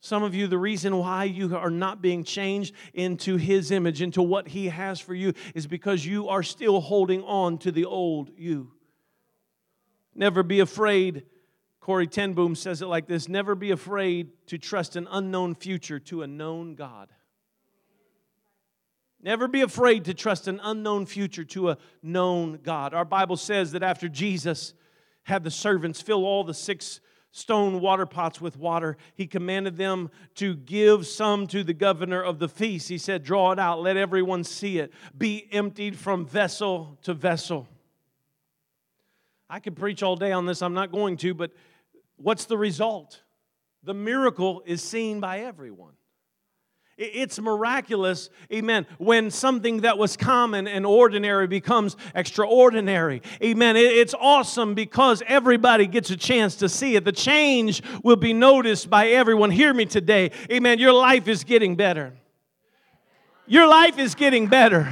Some 0.00 0.24
of 0.24 0.34
you, 0.34 0.48
the 0.48 0.58
reason 0.58 0.96
why 0.96 1.24
you 1.24 1.56
are 1.56 1.70
not 1.70 2.02
being 2.02 2.24
changed 2.24 2.74
into 2.92 3.36
His 3.36 3.70
image, 3.70 4.02
into 4.02 4.20
what 4.20 4.48
He 4.48 4.66
has 4.66 4.98
for 4.98 5.14
you, 5.14 5.32
is 5.54 5.68
because 5.68 6.04
you 6.04 6.28
are 6.28 6.42
still 6.42 6.80
holding 6.80 7.22
on 7.22 7.56
to 7.58 7.70
the 7.70 7.84
old 7.84 8.32
you. 8.36 8.72
Never 10.12 10.42
be 10.42 10.58
afraid. 10.58 11.22
Corrie 11.78 12.08
ten 12.08 12.32
Boom 12.32 12.56
says 12.56 12.82
it 12.82 12.86
like 12.86 13.06
this 13.06 13.28
Never 13.28 13.54
be 13.54 13.70
afraid 13.70 14.32
to 14.48 14.58
trust 14.58 14.96
an 14.96 15.06
unknown 15.08 15.54
future 15.54 16.00
to 16.00 16.22
a 16.22 16.26
known 16.26 16.74
God. 16.74 17.12
Never 19.26 19.48
be 19.48 19.62
afraid 19.62 20.04
to 20.04 20.14
trust 20.14 20.46
an 20.46 20.60
unknown 20.62 21.04
future 21.04 21.42
to 21.46 21.70
a 21.70 21.78
known 22.00 22.60
God. 22.62 22.94
Our 22.94 23.04
Bible 23.04 23.36
says 23.36 23.72
that 23.72 23.82
after 23.82 24.08
Jesus 24.08 24.72
had 25.24 25.42
the 25.42 25.50
servants 25.50 26.00
fill 26.00 26.24
all 26.24 26.44
the 26.44 26.54
six 26.54 27.00
stone 27.32 27.80
water 27.80 28.06
pots 28.06 28.40
with 28.40 28.56
water. 28.56 28.96
He 29.16 29.26
commanded 29.26 29.76
them 29.76 30.12
to 30.36 30.54
give 30.54 31.08
some 31.08 31.48
to 31.48 31.64
the 31.64 31.74
governor 31.74 32.22
of 32.22 32.38
the 32.38 32.48
feast. 32.48 32.88
He 32.88 32.98
said, 32.98 33.24
Draw 33.24 33.50
it 33.50 33.58
out, 33.58 33.82
let 33.82 33.96
everyone 33.96 34.44
see 34.44 34.78
it. 34.78 34.92
Be 35.18 35.48
emptied 35.50 35.98
from 35.98 36.24
vessel 36.24 36.96
to 37.02 37.12
vessel. 37.12 37.66
I 39.50 39.58
could 39.58 39.74
preach 39.74 40.04
all 40.04 40.14
day 40.14 40.30
on 40.30 40.46
this, 40.46 40.62
I'm 40.62 40.74
not 40.74 40.92
going 40.92 41.16
to, 41.18 41.34
but 41.34 41.50
what's 42.14 42.44
the 42.44 42.56
result? 42.56 43.22
The 43.82 43.92
miracle 43.92 44.62
is 44.64 44.82
seen 44.82 45.18
by 45.18 45.40
everyone. 45.40 45.94
It's 46.98 47.38
miraculous, 47.38 48.30
amen, 48.50 48.86
when 48.96 49.30
something 49.30 49.82
that 49.82 49.98
was 49.98 50.16
common 50.16 50.66
and 50.66 50.86
ordinary 50.86 51.46
becomes 51.46 51.94
extraordinary. 52.14 53.20
Amen. 53.42 53.76
It's 53.76 54.14
awesome 54.18 54.72
because 54.72 55.22
everybody 55.26 55.86
gets 55.86 56.08
a 56.08 56.16
chance 56.16 56.56
to 56.56 56.70
see 56.70 56.96
it. 56.96 57.04
The 57.04 57.12
change 57.12 57.82
will 58.02 58.16
be 58.16 58.32
noticed 58.32 58.88
by 58.88 59.08
everyone. 59.08 59.50
Hear 59.50 59.74
me 59.74 59.84
today. 59.84 60.30
Amen. 60.50 60.78
Your 60.78 60.94
life 60.94 61.28
is 61.28 61.44
getting 61.44 61.76
better. 61.76 62.14
Your 63.46 63.68
life 63.68 63.98
is 63.98 64.14
getting 64.14 64.46
better. 64.46 64.90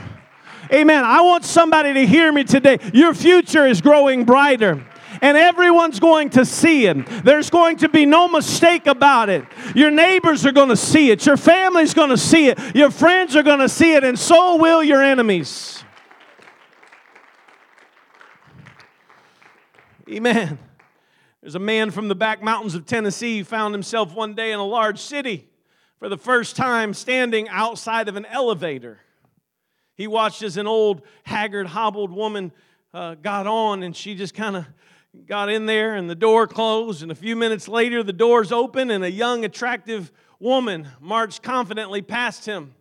Amen. 0.71 1.05
I 1.05 1.23
want 1.23 1.45
somebody 1.45 1.95
to 1.95 2.07
hear 2.07 2.31
me 2.31 2.45
today. 2.45 2.79
Your 2.93 3.15
future 3.15 3.67
is 3.67 3.81
growing 3.81 4.25
brighter 4.25 4.87
and 5.25 5.39
everyone's 5.39 6.01
going 6.01 6.29
to 6.29 6.45
see 6.45 6.85
it. 6.85 7.07
There's 7.25 7.49
going 7.49 7.79
to 7.79 7.89
be 7.89 8.05
no 8.05 8.29
mistake 8.29 8.87
about 8.87 9.31
it. 9.31 9.43
Your 9.75 9.91
neighbors 9.91 10.45
are 10.45 10.53
going 10.53 10.69
to 10.69 10.77
see 10.77 11.11
it. 11.11 11.25
Your 11.25 11.39
family's 11.39 11.95
going 11.95 12.11
to 12.11 12.19
see 12.19 12.49
it. 12.49 12.77
Your 12.77 12.91
friends 12.91 13.35
are 13.35 13.43
going 13.43 13.61
to 13.61 13.69
see 13.71 13.95
it, 13.95 14.05
and 14.05 14.19
so 14.19 14.57
will 14.57 14.85
your 14.85 15.03
enemies. 15.03 15.83
Amen. 20.11 20.59
There's 21.41 21.55
a 21.55 21.59
man 21.59 21.91
from 21.91 22.09
the 22.09 22.15
back 22.15 22.43
mountains 22.43 22.75
of 22.75 22.85
Tennessee 22.85 23.39
who 23.39 23.45
found 23.45 23.73
himself 23.73 24.15
one 24.15 24.35
day 24.35 24.53
in 24.53 24.59
a 24.59 24.67
large 24.67 25.01
city 25.01 25.49
for 25.99 26.11
the 26.11 26.19
first 26.19 26.55
time 26.55 26.93
standing 26.93 27.49
outside 27.49 28.11
of 28.11 28.17
an 28.17 28.27
elevator. 28.27 29.01
He 29.95 30.07
watched 30.07 30.43
as 30.43 30.59
an 30.59 30.67
old, 30.67 31.01
haggard, 31.23 31.69
hobbled 31.69 32.11
woman 32.11 32.53
uh, 32.93 33.15
got 33.15 33.47
on 33.47 33.83
and 33.83 33.97
she 33.97 34.15
just 34.15 34.35
kind 34.35 34.57
of 34.57 34.67
got 35.27 35.49
in 35.49 35.67
there 35.67 35.95
and 35.95 36.09
the 36.09 36.15
door 36.15 36.47
closed, 36.47 37.03
and 37.03 37.11
a 37.11 37.15
few 37.15 37.37
minutes 37.37 37.69
later, 37.69 38.03
the 38.03 38.13
doors 38.13 38.53
open 38.53 38.91
and 38.91 39.05
a 39.05 39.11
young, 39.11 39.45
attractive 39.45 40.13
woman 40.39 40.89
marched 41.01 41.43
confidently 41.43 42.03
past 42.03 42.47
him. 42.47 42.75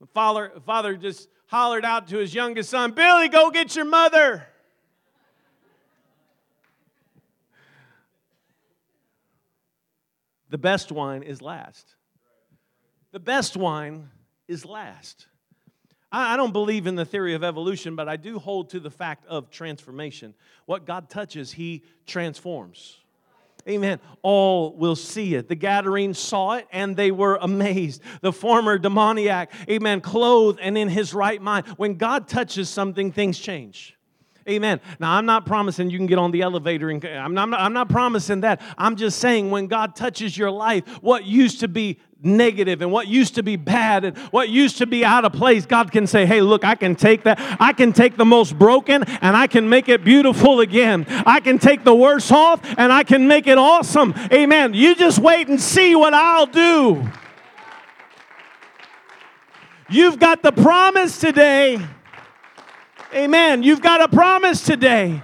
The 0.00 0.06
father, 0.06 0.52
father 0.66 0.96
just 0.96 1.28
hollered 1.46 1.84
out 1.84 2.08
to 2.08 2.18
his 2.18 2.34
youngest 2.34 2.70
son, 2.70 2.92
Billy, 2.92 3.28
go 3.28 3.50
get 3.50 3.74
your 3.74 3.86
mother. 3.86 4.46
The 10.50 10.58
best 10.58 10.92
wine 10.92 11.22
is 11.22 11.42
last. 11.42 11.94
The 13.12 13.20
best 13.20 13.56
wine 13.56 14.10
is 14.46 14.64
last. 14.64 15.26
I 16.10 16.36
don't 16.36 16.52
believe 16.52 16.86
in 16.86 16.94
the 16.94 17.04
theory 17.04 17.34
of 17.34 17.44
evolution, 17.44 17.94
but 17.94 18.08
I 18.08 18.16
do 18.16 18.38
hold 18.38 18.70
to 18.70 18.80
the 18.80 18.90
fact 18.90 19.26
of 19.26 19.50
transformation. 19.50 20.34
What 20.64 20.86
God 20.86 21.10
touches, 21.10 21.52
He 21.52 21.82
transforms. 22.06 22.98
Amen. 23.68 24.00
All 24.22 24.72
will 24.72 24.96
see 24.96 25.34
it. 25.34 25.48
The 25.48 25.54
Gadarenes 25.54 26.18
saw 26.18 26.52
it 26.52 26.66
and 26.72 26.96
they 26.96 27.10
were 27.10 27.38
amazed. 27.40 28.00
The 28.22 28.32
former 28.32 28.78
demoniac, 28.78 29.52
amen, 29.68 30.00
clothed 30.00 30.58
and 30.60 30.78
in 30.78 30.88
his 30.88 31.12
right 31.12 31.40
mind. 31.40 31.66
When 31.76 31.94
God 31.94 32.28
touches 32.28 32.70
something, 32.70 33.12
things 33.12 33.38
change. 33.38 33.98
Amen. 34.48 34.80
Now, 34.98 35.12
I'm 35.12 35.26
not 35.26 35.44
promising 35.44 35.90
you 35.90 35.98
can 35.98 36.06
get 36.06 36.16
on 36.16 36.30
the 36.30 36.40
elevator 36.40 36.88
and 36.88 37.04
I'm 37.04 37.34
not, 37.34 37.52
I'm 37.52 37.74
not 37.74 37.90
promising 37.90 38.40
that. 38.40 38.62
I'm 38.78 38.96
just 38.96 39.18
saying 39.18 39.50
when 39.50 39.66
God 39.66 39.94
touches 39.94 40.38
your 40.38 40.50
life, 40.50 40.86
what 41.02 41.24
used 41.24 41.60
to 41.60 41.68
be 41.68 41.98
negative 42.22 42.82
and 42.82 42.90
what 42.90 43.06
used 43.06 43.36
to 43.36 43.42
be 43.42 43.56
bad 43.56 44.04
and 44.04 44.18
what 44.30 44.48
used 44.48 44.78
to 44.78 44.86
be 44.86 45.04
out 45.04 45.24
of 45.24 45.32
place, 45.32 45.66
God 45.66 45.92
can 45.92 46.06
say, 46.06 46.26
Hey, 46.26 46.40
look, 46.40 46.64
I 46.64 46.74
can 46.74 46.96
take 46.96 47.24
that. 47.24 47.38
I 47.60 47.72
can 47.72 47.92
take 47.92 48.16
the 48.16 48.24
most 48.24 48.58
broken 48.58 49.04
and 49.04 49.36
I 49.36 49.46
can 49.46 49.68
make 49.68 49.88
it 49.88 50.04
beautiful 50.04 50.60
again. 50.60 51.06
I 51.08 51.40
can 51.40 51.58
take 51.58 51.84
the 51.84 51.94
worst 51.94 52.32
off 52.32 52.60
and 52.76 52.92
I 52.92 53.04
can 53.04 53.28
make 53.28 53.46
it 53.46 53.58
awesome. 53.58 54.14
Amen. 54.32 54.74
You 54.74 54.94
just 54.94 55.18
wait 55.18 55.48
and 55.48 55.60
see 55.60 55.94
what 55.94 56.14
I'll 56.14 56.46
do. 56.46 57.08
You've 59.90 60.18
got 60.18 60.42
the 60.42 60.52
promise 60.52 61.18
today 61.18 61.78
Amen. 63.14 63.62
You've 63.62 63.80
got 63.80 64.02
a 64.02 64.08
promise 64.08 64.62
today. 64.62 65.22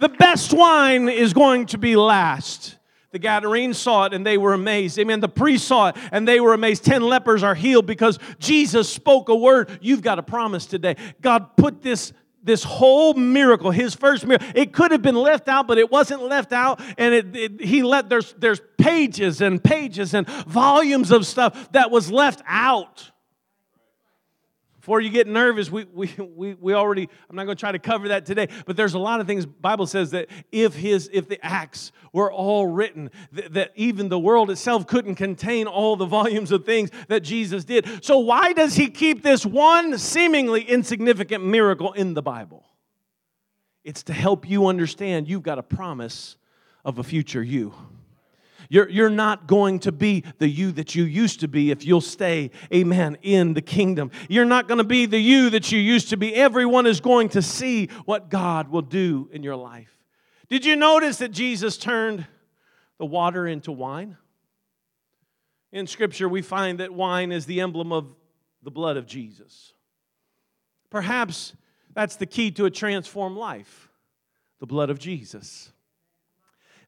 The 0.00 0.08
best 0.08 0.52
wine 0.52 1.08
is 1.08 1.32
going 1.32 1.66
to 1.66 1.78
be 1.78 1.94
last. 1.94 2.77
The 3.10 3.18
Gadarenes 3.18 3.78
saw 3.78 4.04
it 4.04 4.12
and 4.12 4.24
they 4.26 4.36
were 4.36 4.52
amazed. 4.52 4.98
Amen. 4.98 5.20
The 5.20 5.28
priests 5.28 5.66
saw 5.66 5.88
it 5.88 5.96
and 6.12 6.28
they 6.28 6.40
were 6.40 6.52
amazed. 6.52 6.84
Ten 6.84 7.02
lepers 7.02 7.42
are 7.42 7.54
healed 7.54 7.86
because 7.86 8.18
Jesus 8.38 8.88
spoke 8.88 9.28
a 9.28 9.34
word. 9.34 9.78
You've 9.80 10.02
got 10.02 10.18
a 10.18 10.22
promise 10.22 10.66
today. 10.66 10.96
God 11.20 11.56
put 11.56 11.82
this 11.82 12.12
this 12.42 12.62
whole 12.62 13.14
miracle, 13.14 13.70
his 13.70 13.94
first 13.94 14.26
miracle, 14.26 14.48
it 14.54 14.72
could 14.72 14.92
have 14.92 15.02
been 15.02 15.16
left 15.16 15.48
out, 15.48 15.66
but 15.66 15.76
it 15.76 15.90
wasn't 15.90 16.22
left 16.22 16.52
out. 16.52 16.80
And 16.96 17.12
it, 17.12 17.36
it, 17.36 17.60
he 17.60 17.82
let 17.82 18.08
there's 18.08 18.32
there's 18.38 18.60
pages 18.78 19.40
and 19.40 19.62
pages 19.62 20.14
and 20.14 20.26
volumes 20.46 21.10
of 21.10 21.26
stuff 21.26 21.72
that 21.72 21.90
was 21.90 22.10
left 22.10 22.42
out. 22.46 23.10
Before 24.88 25.02
you 25.02 25.10
get 25.10 25.26
nervous, 25.26 25.70
we, 25.70 25.84
we, 25.92 26.10
we, 26.34 26.54
we 26.54 26.72
already, 26.72 27.10
I'm 27.28 27.36
not 27.36 27.44
going 27.44 27.58
to 27.58 27.60
try 27.60 27.72
to 27.72 27.78
cover 27.78 28.08
that 28.08 28.24
today, 28.24 28.48
but 28.64 28.74
there's 28.74 28.94
a 28.94 28.98
lot 28.98 29.20
of 29.20 29.26
things, 29.26 29.44
Bible 29.44 29.86
says 29.86 30.12
that 30.12 30.28
if 30.50 30.74
his, 30.74 31.10
if 31.12 31.28
the 31.28 31.38
acts 31.44 31.92
were 32.10 32.32
all 32.32 32.66
written, 32.66 33.10
that, 33.32 33.52
that 33.52 33.72
even 33.74 34.08
the 34.08 34.18
world 34.18 34.50
itself 34.50 34.86
couldn't 34.86 35.16
contain 35.16 35.66
all 35.66 35.96
the 35.96 36.06
volumes 36.06 36.52
of 36.52 36.64
things 36.64 36.88
that 37.08 37.20
Jesus 37.20 37.66
did. 37.66 38.02
So 38.02 38.20
why 38.20 38.54
does 38.54 38.76
he 38.76 38.88
keep 38.88 39.22
this 39.22 39.44
one 39.44 39.98
seemingly 39.98 40.62
insignificant 40.62 41.44
miracle 41.44 41.92
in 41.92 42.14
the 42.14 42.22
Bible? 42.22 42.64
It's 43.84 44.04
to 44.04 44.14
help 44.14 44.48
you 44.48 44.68
understand 44.68 45.28
you've 45.28 45.42
got 45.42 45.58
a 45.58 45.62
promise 45.62 46.38
of 46.82 46.98
a 46.98 47.04
future 47.04 47.42
you. 47.42 47.74
You're, 48.68 48.88
you're 48.88 49.10
not 49.10 49.46
going 49.46 49.78
to 49.80 49.92
be 49.92 50.24
the 50.38 50.48
you 50.48 50.72
that 50.72 50.94
you 50.94 51.04
used 51.04 51.40
to 51.40 51.48
be 51.48 51.70
if 51.70 51.84
you'll 51.86 52.00
stay, 52.00 52.50
amen, 52.72 53.16
in 53.22 53.54
the 53.54 53.62
kingdom. 53.62 54.10
You're 54.28 54.44
not 54.44 54.68
going 54.68 54.78
to 54.78 54.84
be 54.84 55.06
the 55.06 55.18
you 55.18 55.50
that 55.50 55.72
you 55.72 55.78
used 55.78 56.10
to 56.10 56.16
be. 56.16 56.34
Everyone 56.34 56.86
is 56.86 57.00
going 57.00 57.30
to 57.30 57.42
see 57.42 57.86
what 58.04 58.28
God 58.28 58.68
will 58.68 58.82
do 58.82 59.30
in 59.32 59.42
your 59.42 59.56
life. 59.56 59.92
Did 60.50 60.64
you 60.64 60.76
notice 60.76 61.18
that 61.18 61.30
Jesus 61.30 61.76
turned 61.78 62.26
the 62.98 63.06
water 63.06 63.46
into 63.46 63.72
wine. 63.72 64.16
In 65.72 65.86
Scripture, 65.86 66.28
we 66.28 66.42
find 66.42 66.80
that 66.80 66.92
wine 66.92 67.32
is 67.32 67.46
the 67.46 67.60
emblem 67.60 67.92
of 67.92 68.14
the 68.62 68.70
blood 68.70 68.96
of 68.96 69.06
Jesus. 69.06 69.72
Perhaps 70.90 71.54
that's 71.94 72.16
the 72.16 72.26
key 72.26 72.50
to 72.52 72.64
a 72.66 72.70
transformed 72.70 73.36
life 73.36 73.88
the 74.60 74.66
blood 74.66 74.90
of 74.90 74.98
Jesus. 74.98 75.70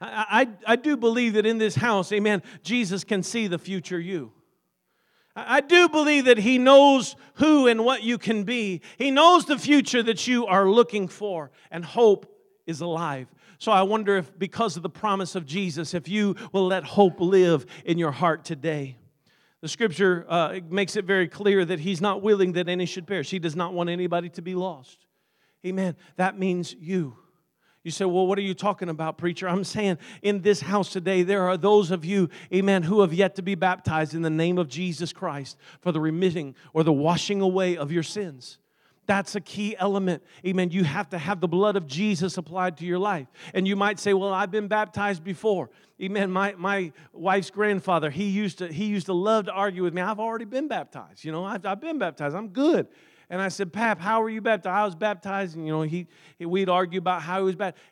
I, 0.01 0.47
I, 0.67 0.73
I, 0.73 0.77
do 0.77 0.97
believe 0.97 1.35
that 1.35 1.45
in 1.45 1.59
this 1.59 1.75
house, 1.75 2.11
amen, 2.13 2.43
Jesus 2.63 3.05
can 3.05 3.23
see 3.23 3.47
the 3.47 3.59
future 3.59 4.01
you. 4.01 4.33
I, 5.37 5.61
do 5.61 5.89
believe 5.89 6.25
that 6.25 6.39
He 6.39 6.59
knows 6.59 7.17
who 7.35 7.67
and 7.67 7.85
what 7.85 8.03
you 8.03 8.19
can 8.19 8.45
be. 8.45 8.81
He 8.99 9.11
knows 9.11 9.45
the 9.45 9.59
future 9.59 10.03
that 10.03 10.27
you 10.27 10.47
are 10.47 10.69
looking 10.69 11.07
for, 11.07 11.51
and 11.71 11.85
hope 11.85 12.27
is 12.67 12.81
alive. 12.81 13.29
So 13.59 13.73
I 13.73 13.83
wonder 13.83 14.17
if, 14.17 14.39
because 14.39 14.77
of 14.77 14.83
the 14.83 14.91
promise 14.91 15.35
of 15.35 15.45
Jesus, 15.45 15.93
if 15.93 16.09
you 16.09 16.35
will 16.53 16.67
let 16.67 16.85
hope 16.85 17.21
live 17.21 17.67
in 17.85 17.99
your 17.99 18.11
heart 18.11 18.45
today. 18.45 18.97
The 19.61 19.69
scripture 19.69 20.25
uh, 20.29 20.61
makes 20.71 20.97
it 20.97 21.05
very 21.05 21.29
clear 21.29 21.67
that 21.67 21.81
he's 21.81 22.01
not 22.01 22.23
willing 22.23 22.53
that 22.53 22.69
any 22.69 22.87
should 22.87 23.07
perish. 23.07 23.29
He 23.29 23.39
does 23.39 23.55
not 23.55 23.75
want 23.75 23.91
anybody 23.91 24.31
to 24.31 24.43
be 24.43 24.55
lost. 24.55 25.05
Amen. 25.67 25.97
That 26.17 26.39
means 26.39 26.75
you. 26.81 27.17
You 27.83 27.91
say, 27.91 28.05
well, 28.05 28.27
what 28.27 28.39
are 28.39 28.43
you 28.43 28.53
talking 28.53 28.91
about, 28.91 29.17
preacher? 29.17 29.49
I'm 29.49 29.65
saying 29.65 29.99
in 30.21 30.43
this 30.43 30.61
house 30.61 30.93
today, 30.93 31.23
there 31.23 31.49
are 31.49 31.57
those 31.57 31.91
of 31.91 32.05
you, 32.05 32.29
amen, 32.53 32.83
who 32.83 33.01
have 33.01 33.15
yet 33.15 33.37
to 33.37 33.43
be 33.43 33.55
baptized 33.55 34.15
in 34.15 34.21
the 34.21 34.31
name 34.31 34.59
of 34.59 34.69
Jesus 34.69 35.13
Christ 35.15 35.57
for 35.81 35.91
the 35.91 36.01
remitting 36.01 36.55
or 36.75 36.85
the 36.85 36.93
washing 36.93 37.41
away 37.41 37.79
of 37.79 37.91
your 37.91 38.03
sins. 38.03 38.59
That's 39.07 39.35
a 39.35 39.41
key 39.41 39.75
element. 39.79 40.23
Amen. 40.47 40.71
You 40.71 40.85
have 40.85 41.09
to 41.09 41.19
have 41.19 41.41
the 41.41 41.49
blood 41.49 41.75
of 41.75 41.87
Jesus 41.87 42.37
applied 42.37 42.77
to 42.77 42.85
your 42.85 42.99
life. 42.99 43.27
And 43.55 43.67
you 43.67 43.75
might 43.75 43.99
say, 43.99 44.15
Well, 44.15 44.33
I've 44.33 44.53
been 44.53 44.69
baptized 44.69 45.25
before. 45.25 45.71
Amen. 46.01 46.31
My, 46.31 46.55
my 46.57 46.93
wife's 47.13 47.51
grandfather, 47.51 48.09
he 48.11 48.25
used, 48.25 48.59
to, 48.59 48.69
he 48.69 48.85
used 48.85 49.07
to 49.07 49.13
love 49.13 49.47
to 49.47 49.53
argue 49.53 49.83
with 49.83 49.95
me. 49.95 50.01
I've 50.01 50.21
already 50.21 50.45
been 50.45 50.69
baptized. 50.69 51.25
You 51.25 51.33
know, 51.33 51.45
I've, 51.45 51.67
I've 51.67 51.81
been 51.81 51.99
baptized. 51.99 52.37
I'm 52.37 52.49
good. 52.49 52.87
And 53.31 53.41
I 53.41 53.49
said, 53.49 53.73
Pap, 53.73 54.01
how 54.01 54.21
were 54.21 54.29
you 54.29 54.41
baptized? 54.41 54.75
I 54.75 54.85
was 54.85 54.97
baptized. 54.97 55.57
And, 55.57 55.65
you 55.65 55.73
know, 55.73 55.83
he, 55.83 56.09
we'd 56.41 56.69
argue 56.69 56.99
about 56.99 57.23
how 57.23 57.39
he 57.39 57.45
was 57.45 57.55
baptized. 57.55 57.83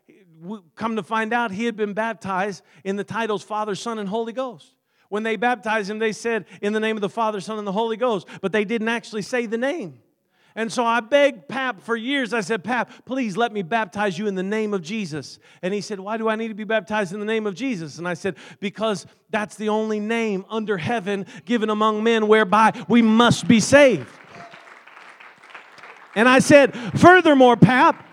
Come 0.75 0.97
to 0.97 1.03
find 1.03 1.33
out, 1.33 1.53
he 1.53 1.65
had 1.65 1.77
been 1.77 1.95
baptized 1.95 2.63
in 2.85 2.97
the 2.97 3.05
titles 3.05 3.43
Father, 3.45 3.77
Son, 3.77 3.99
and 3.99 4.09
Holy 4.09 4.33
Ghost. 4.33 4.75
When 5.09 5.23
they 5.23 5.37
baptized 5.37 5.89
him, 5.89 6.01
they 6.01 6.13
said, 6.13 6.45
In 6.61 6.73
the 6.73 6.81
name 6.81 6.97
of 6.97 7.01
the 7.01 7.09
Father, 7.09 7.41
Son, 7.41 7.57
and 7.57 7.67
the 7.67 7.73
Holy 7.73 7.97
Ghost. 7.97 8.27
But 8.43 8.53
they 8.53 8.65
didn't 8.65 8.89
actually 8.89 9.23
say 9.23 9.47
the 9.47 9.57
name. 9.57 10.01
And 10.55 10.73
so 10.73 10.85
I 10.85 10.99
begged 10.99 11.47
Pap 11.47 11.81
for 11.81 11.95
years. 11.95 12.33
I 12.33 12.41
said, 12.41 12.65
Pap, 12.65 12.91
please 13.05 13.37
let 13.37 13.53
me 13.53 13.63
baptize 13.63 14.19
you 14.19 14.27
in 14.27 14.35
the 14.35 14.43
name 14.43 14.75
of 14.75 14.83
Jesus. 14.83 15.39
And 15.63 15.73
he 15.73 15.81
said, 15.81 16.01
Why 16.01 16.17
do 16.17 16.29
I 16.29 16.35
need 16.35 16.49
to 16.49 16.55
be 16.55 16.65
baptized 16.65 17.13
in 17.13 17.21
the 17.21 17.27
name 17.27 17.47
of 17.47 17.55
Jesus? 17.55 17.99
And 17.99 18.09
I 18.09 18.15
said, 18.15 18.35
Because 18.59 19.07
that's 19.31 19.55
the 19.55 19.69
only 19.69 20.01
name 20.01 20.45
under 20.51 20.77
heaven 20.77 21.27
given 21.45 21.71
among 21.71 22.03
men 22.03 22.27
whereby 22.27 22.73
we 22.89 23.03
must 23.03 23.47
be 23.47 23.61
saved. 23.61 24.09
And 26.15 26.29
I 26.29 26.39
said, 26.39 26.75
Furthermore, 26.99 27.57
Pap, 27.57 28.05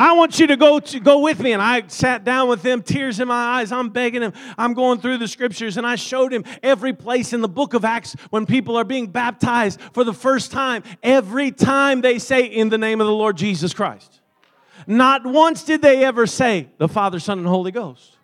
I 0.00 0.14
want 0.14 0.38
you 0.38 0.46
to 0.46 0.56
go 0.56 0.80
to 0.80 0.98
go 0.98 1.18
with 1.18 1.40
me. 1.40 1.52
And 1.52 1.60
I 1.60 1.86
sat 1.88 2.24
down 2.24 2.48
with 2.48 2.64
him, 2.64 2.82
tears 2.82 3.20
in 3.20 3.28
my 3.28 3.60
eyes. 3.60 3.70
I'm 3.70 3.90
begging 3.90 4.22
him. 4.22 4.32
I'm 4.56 4.72
going 4.72 4.98
through 4.98 5.18
the 5.18 5.28
scriptures, 5.28 5.76
and 5.76 5.86
I 5.86 5.96
showed 5.96 6.32
him 6.32 6.44
every 6.62 6.94
place 6.94 7.34
in 7.34 7.42
the 7.42 7.48
book 7.48 7.74
of 7.74 7.84
Acts 7.84 8.16
when 8.30 8.46
people 8.46 8.78
are 8.78 8.84
being 8.84 9.08
baptized 9.08 9.78
for 9.92 10.02
the 10.02 10.14
first 10.14 10.52
time. 10.52 10.84
Every 11.02 11.50
time 11.50 12.00
they 12.00 12.18
say, 12.18 12.44
In 12.44 12.70
the 12.70 12.78
name 12.78 13.02
of 13.02 13.06
the 13.06 13.12
Lord 13.12 13.36
Jesus 13.36 13.74
Christ. 13.74 14.20
Not 14.86 15.26
once 15.26 15.64
did 15.64 15.82
they 15.82 16.02
ever 16.02 16.26
say 16.26 16.70
the 16.78 16.88
Father, 16.88 17.20
Son, 17.20 17.38
and 17.38 17.46
Holy 17.46 17.70
Ghost. 17.70 18.16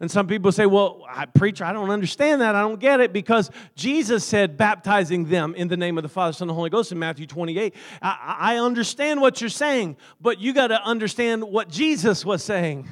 And 0.00 0.10
some 0.10 0.26
people 0.26 0.50
say, 0.50 0.64
well, 0.64 1.04
I, 1.06 1.26
preacher, 1.26 1.62
I 1.62 1.74
don't 1.74 1.90
understand 1.90 2.40
that. 2.40 2.54
I 2.54 2.62
don't 2.62 2.80
get 2.80 3.00
it 3.00 3.12
because 3.12 3.50
Jesus 3.74 4.24
said, 4.24 4.56
baptizing 4.56 5.26
them 5.26 5.54
in 5.54 5.68
the 5.68 5.76
name 5.76 5.98
of 5.98 6.02
the 6.02 6.08
Father, 6.08 6.32
Son, 6.32 6.48
and 6.48 6.56
Holy 6.56 6.70
Ghost 6.70 6.90
in 6.90 6.98
Matthew 6.98 7.26
28. 7.26 7.74
I, 8.00 8.36
I 8.38 8.56
understand 8.56 9.20
what 9.20 9.42
you're 9.42 9.50
saying, 9.50 9.98
but 10.18 10.40
you 10.40 10.54
got 10.54 10.68
to 10.68 10.82
understand 10.82 11.44
what 11.44 11.68
Jesus 11.68 12.24
was 12.24 12.42
saying. 12.42 12.88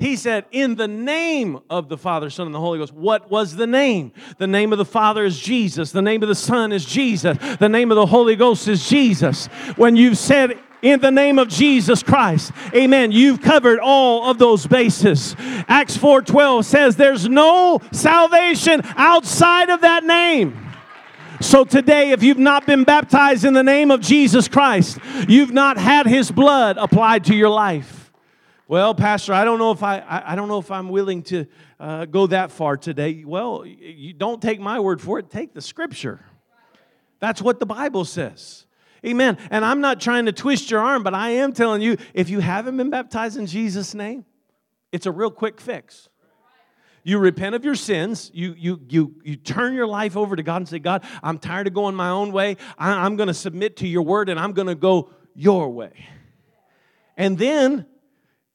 He 0.00 0.16
said, 0.16 0.44
in 0.50 0.74
the 0.74 0.88
name 0.88 1.60
of 1.70 1.88
the 1.88 1.96
Father, 1.96 2.28
Son, 2.30 2.46
and 2.46 2.54
the 2.54 2.60
Holy 2.60 2.80
Ghost. 2.80 2.92
What 2.92 3.30
was 3.30 3.54
the 3.54 3.66
name? 3.66 4.12
The 4.38 4.48
name 4.48 4.72
of 4.72 4.78
the 4.78 4.84
Father 4.84 5.24
is 5.24 5.38
Jesus. 5.38 5.92
The 5.92 6.02
name 6.02 6.20
of 6.24 6.28
the 6.28 6.34
Son 6.34 6.72
is 6.72 6.84
Jesus. 6.84 7.38
The 7.58 7.68
name 7.68 7.92
of 7.92 7.94
the 7.94 8.06
Holy 8.06 8.34
Ghost 8.34 8.66
is 8.66 8.88
Jesus. 8.88 9.46
When 9.76 9.94
you've 9.94 10.18
said 10.18 10.58
in 10.84 11.00
the 11.00 11.10
name 11.10 11.38
of 11.38 11.48
Jesus 11.48 12.02
Christ. 12.02 12.52
Amen. 12.74 13.10
You've 13.10 13.40
covered 13.40 13.80
all 13.80 14.30
of 14.30 14.38
those 14.38 14.66
bases. 14.66 15.34
Acts 15.66 15.96
4:12 15.96 16.64
says 16.64 16.96
there's 16.96 17.26
no 17.26 17.80
salvation 17.90 18.82
outside 18.96 19.70
of 19.70 19.80
that 19.80 20.04
name. 20.04 20.60
So 21.40 21.64
today, 21.64 22.10
if 22.10 22.22
you've 22.22 22.38
not 22.38 22.66
been 22.66 22.84
baptized 22.84 23.44
in 23.44 23.54
the 23.54 23.62
name 23.62 23.90
of 23.90 24.00
Jesus 24.00 24.46
Christ, 24.46 24.98
you've 25.26 25.52
not 25.52 25.78
had 25.78 26.06
his 26.06 26.30
blood 26.30 26.76
applied 26.78 27.24
to 27.24 27.34
your 27.34 27.48
life. 27.48 28.12
Well, 28.68 28.94
Pastor, 28.94 29.32
I 29.32 29.44
don't 29.44 29.58
know 29.58 29.72
if 29.72 29.82
I, 29.82 30.02
I, 30.08 30.36
don't 30.36 30.48
know 30.48 30.58
if 30.58 30.70
I'm 30.70 30.88
willing 30.88 31.22
to 31.24 31.46
uh, 31.78 32.06
go 32.06 32.26
that 32.28 32.50
far 32.50 32.76
today. 32.76 33.24
Well, 33.26 33.66
you 33.66 34.14
don't 34.14 34.40
take 34.40 34.58
my 34.58 34.80
word 34.80 35.02
for 35.02 35.18
it. 35.18 35.28
Take 35.28 35.52
the 35.52 35.60
scripture. 35.60 36.24
That's 37.20 37.42
what 37.42 37.60
the 37.60 37.66
Bible 37.66 38.04
says. 38.04 38.64
Amen. 39.04 39.36
And 39.50 39.64
I'm 39.64 39.80
not 39.80 40.00
trying 40.00 40.26
to 40.26 40.32
twist 40.32 40.70
your 40.70 40.80
arm, 40.80 41.02
but 41.02 41.14
I 41.14 41.30
am 41.30 41.52
telling 41.52 41.82
you 41.82 41.96
if 42.14 42.30
you 42.30 42.40
haven't 42.40 42.76
been 42.76 42.90
baptized 42.90 43.36
in 43.36 43.46
Jesus' 43.46 43.94
name, 43.94 44.24
it's 44.92 45.06
a 45.06 45.12
real 45.12 45.30
quick 45.30 45.60
fix. 45.60 46.08
You 47.02 47.18
repent 47.18 47.54
of 47.54 47.64
your 47.66 47.74
sins. 47.74 48.30
You, 48.32 48.54
you, 48.56 48.80
you, 48.88 49.14
you 49.22 49.36
turn 49.36 49.74
your 49.74 49.86
life 49.86 50.16
over 50.16 50.36
to 50.36 50.42
God 50.42 50.56
and 50.56 50.68
say, 50.68 50.78
God, 50.78 51.04
I'm 51.22 51.38
tired 51.38 51.66
of 51.66 51.74
going 51.74 51.94
my 51.94 52.08
own 52.08 52.32
way. 52.32 52.56
I, 52.78 52.92
I'm 53.04 53.16
going 53.16 53.26
to 53.26 53.34
submit 53.34 53.76
to 53.78 53.86
your 53.86 54.02
word 54.02 54.30
and 54.30 54.40
I'm 54.40 54.52
going 54.52 54.68
to 54.68 54.74
go 54.74 55.10
your 55.34 55.68
way. 55.68 55.92
And 57.16 57.36
then, 57.36 57.86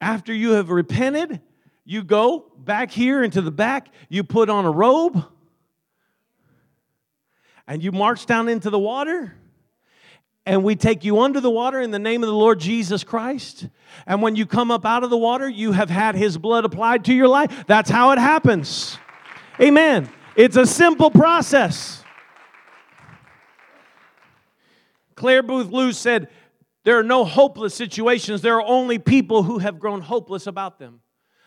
after 0.01 0.33
you 0.33 0.51
have 0.51 0.69
repented, 0.71 1.41
you 1.85 2.03
go 2.03 2.51
back 2.57 2.89
here 2.89 3.23
into 3.23 3.41
the 3.41 3.51
back, 3.51 3.89
you 4.09 4.23
put 4.23 4.49
on 4.49 4.65
a 4.65 4.71
robe, 4.71 5.23
and 7.67 7.83
you 7.83 7.91
march 7.91 8.25
down 8.25 8.49
into 8.49 8.69
the 8.69 8.79
water 8.79 9.35
and 10.49 10.63
we 10.63 10.75
take 10.75 11.03
you 11.03 11.19
under 11.19 11.39
the 11.39 11.49
water 11.51 11.79
in 11.79 11.91
the 11.91 11.99
name 11.99 12.23
of 12.23 12.27
the 12.27 12.35
Lord 12.35 12.59
Jesus 12.59 13.03
Christ. 13.03 13.67
And 14.07 14.19
when 14.19 14.35
you 14.35 14.47
come 14.47 14.71
up 14.71 14.83
out 14.83 15.03
of 15.03 15.11
the 15.11 15.17
water, 15.17 15.47
you 15.47 15.73
have 15.73 15.91
had 15.91 16.15
His 16.15 16.39
blood 16.39 16.65
applied 16.65 17.05
to 17.05 17.13
your 17.13 17.27
life. 17.27 17.65
That's 17.67 17.87
how 17.87 18.09
it 18.13 18.17
happens. 18.17 18.97
Amen. 19.61 20.09
It's 20.35 20.57
a 20.57 20.65
simple 20.65 21.11
process. 21.11 22.03
Clare 25.13 25.43
Boothe 25.43 25.71
Luce 25.71 25.99
said, 25.99 26.29
There 26.83 26.97
are 26.97 27.03
no 27.03 27.25
hopeless 27.25 27.75
situations, 27.75 28.41
there 28.41 28.55
are 28.55 28.65
only 28.65 28.97
people 28.97 29.43
who 29.43 29.59
have 29.59 29.77
grown 29.77 30.01
hopeless 30.01 30.47
about 30.47 30.79
them. 30.79 31.01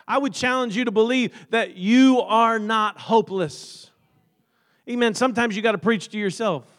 I 0.07 0.19
would 0.19 0.33
challenge 0.33 0.77
you 0.77 0.85
to 0.85 0.93
believe 0.93 1.35
that 1.51 1.75
you 1.77 2.21
are 2.21 2.61
not 2.61 3.01
hopeless. 3.01 3.91
Amen. 4.89 5.15
Sometimes 5.15 5.57
you 5.57 5.63
got 5.63 5.73
to 5.73 5.79
preach 5.79 6.11
to 6.11 6.19
yourself. 6.19 6.72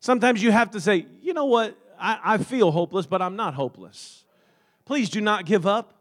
Sometimes 0.00 0.42
you 0.42 0.50
have 0.50 0.70
to 0.72 0.80
say, 0.80 1.06
you 1.22 1.34
know 1.34 1.44
what, 1.44 1.76
I, 1.98 2.18
I 2.24 2.38
feel 2.38 2.70
hopeless, 2.70 3.06
but 3.06 3.20
I'm 3.20 3.36
not 3.36 3.54
hopeless. 3.54 4.24
Please 4.86 5.10
do 5.10 5.20
not 5.20 5.44
give 5.44 5.66
up. 5.66 5.94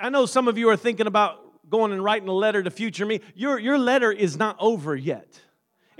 I 0.00 0.08
know 0.08 0.24
some 0.24 0.48
of 0.48 0.56
you 0.56 0.70
are 0.70 0.76
thinking 0.76 1.06
about 1.06 1.42
going 1.68 1.92
and 1.92 2.02
writing 2.02 2.28
a 2.28 2.32
letter 2.32 2.62
to 2.62 2.70
future 2.70 3.04
me. 3.04 3.20
Your, 3.34 3.58
your 3.58 3.78
letter 3.78 4.10
is 4.10 4.38
not 4.38 4.56
over 4.58 4.96
yet. 4.96 5.40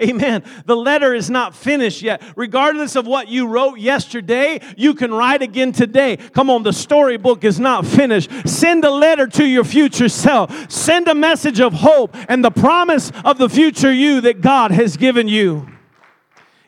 Amen. 0.00 0.42
The 0.66 0.76
letter 0.76 1.14
is 1.14 1.30
not 1.30 1.54
finished 1.54 2.02
yet. 2.02 2.22
Regardless 2.36 2.96
of 2.96 3.06
what 3.06 3.28
you 3.28 3.46
wrote 3.46 3.78
yesterday, 3.78 4.60
you 4.76 4.94
can 4.94 5.12
write 5.12 5.40
again 5.40 5.72
today. 5.72 6.16
Come 6.16 6.50
on, 6.50 6.62
the 6.62 6.72
storybook 6.72 7.44
is 7.44 7.58
not 7.58 7.86
finished. 7.86 8.30
Send 8.46 8.84
a 8.84 8.90
letter 8.90 9.26
to 9.26 9.46
your 9.46 9.64
future 9.64 10.10
self. 10.10 10.70
Send 10.70 11.08
a 11.08 11.14
message 11.14 11.60
of 11.60 11.72
hope 11.72 12.14
and 12.28 12.44
the 12.44 12.50
promise 12.50 13.10
of 13.24 13.38
the 13.38 13.48
future 13.48 13.92
you 13.92 14.20
that 14.22 14.42
God 14.42 14.70
has 14.70 14.96
given 14.98 15.28
you. 15.28 15.66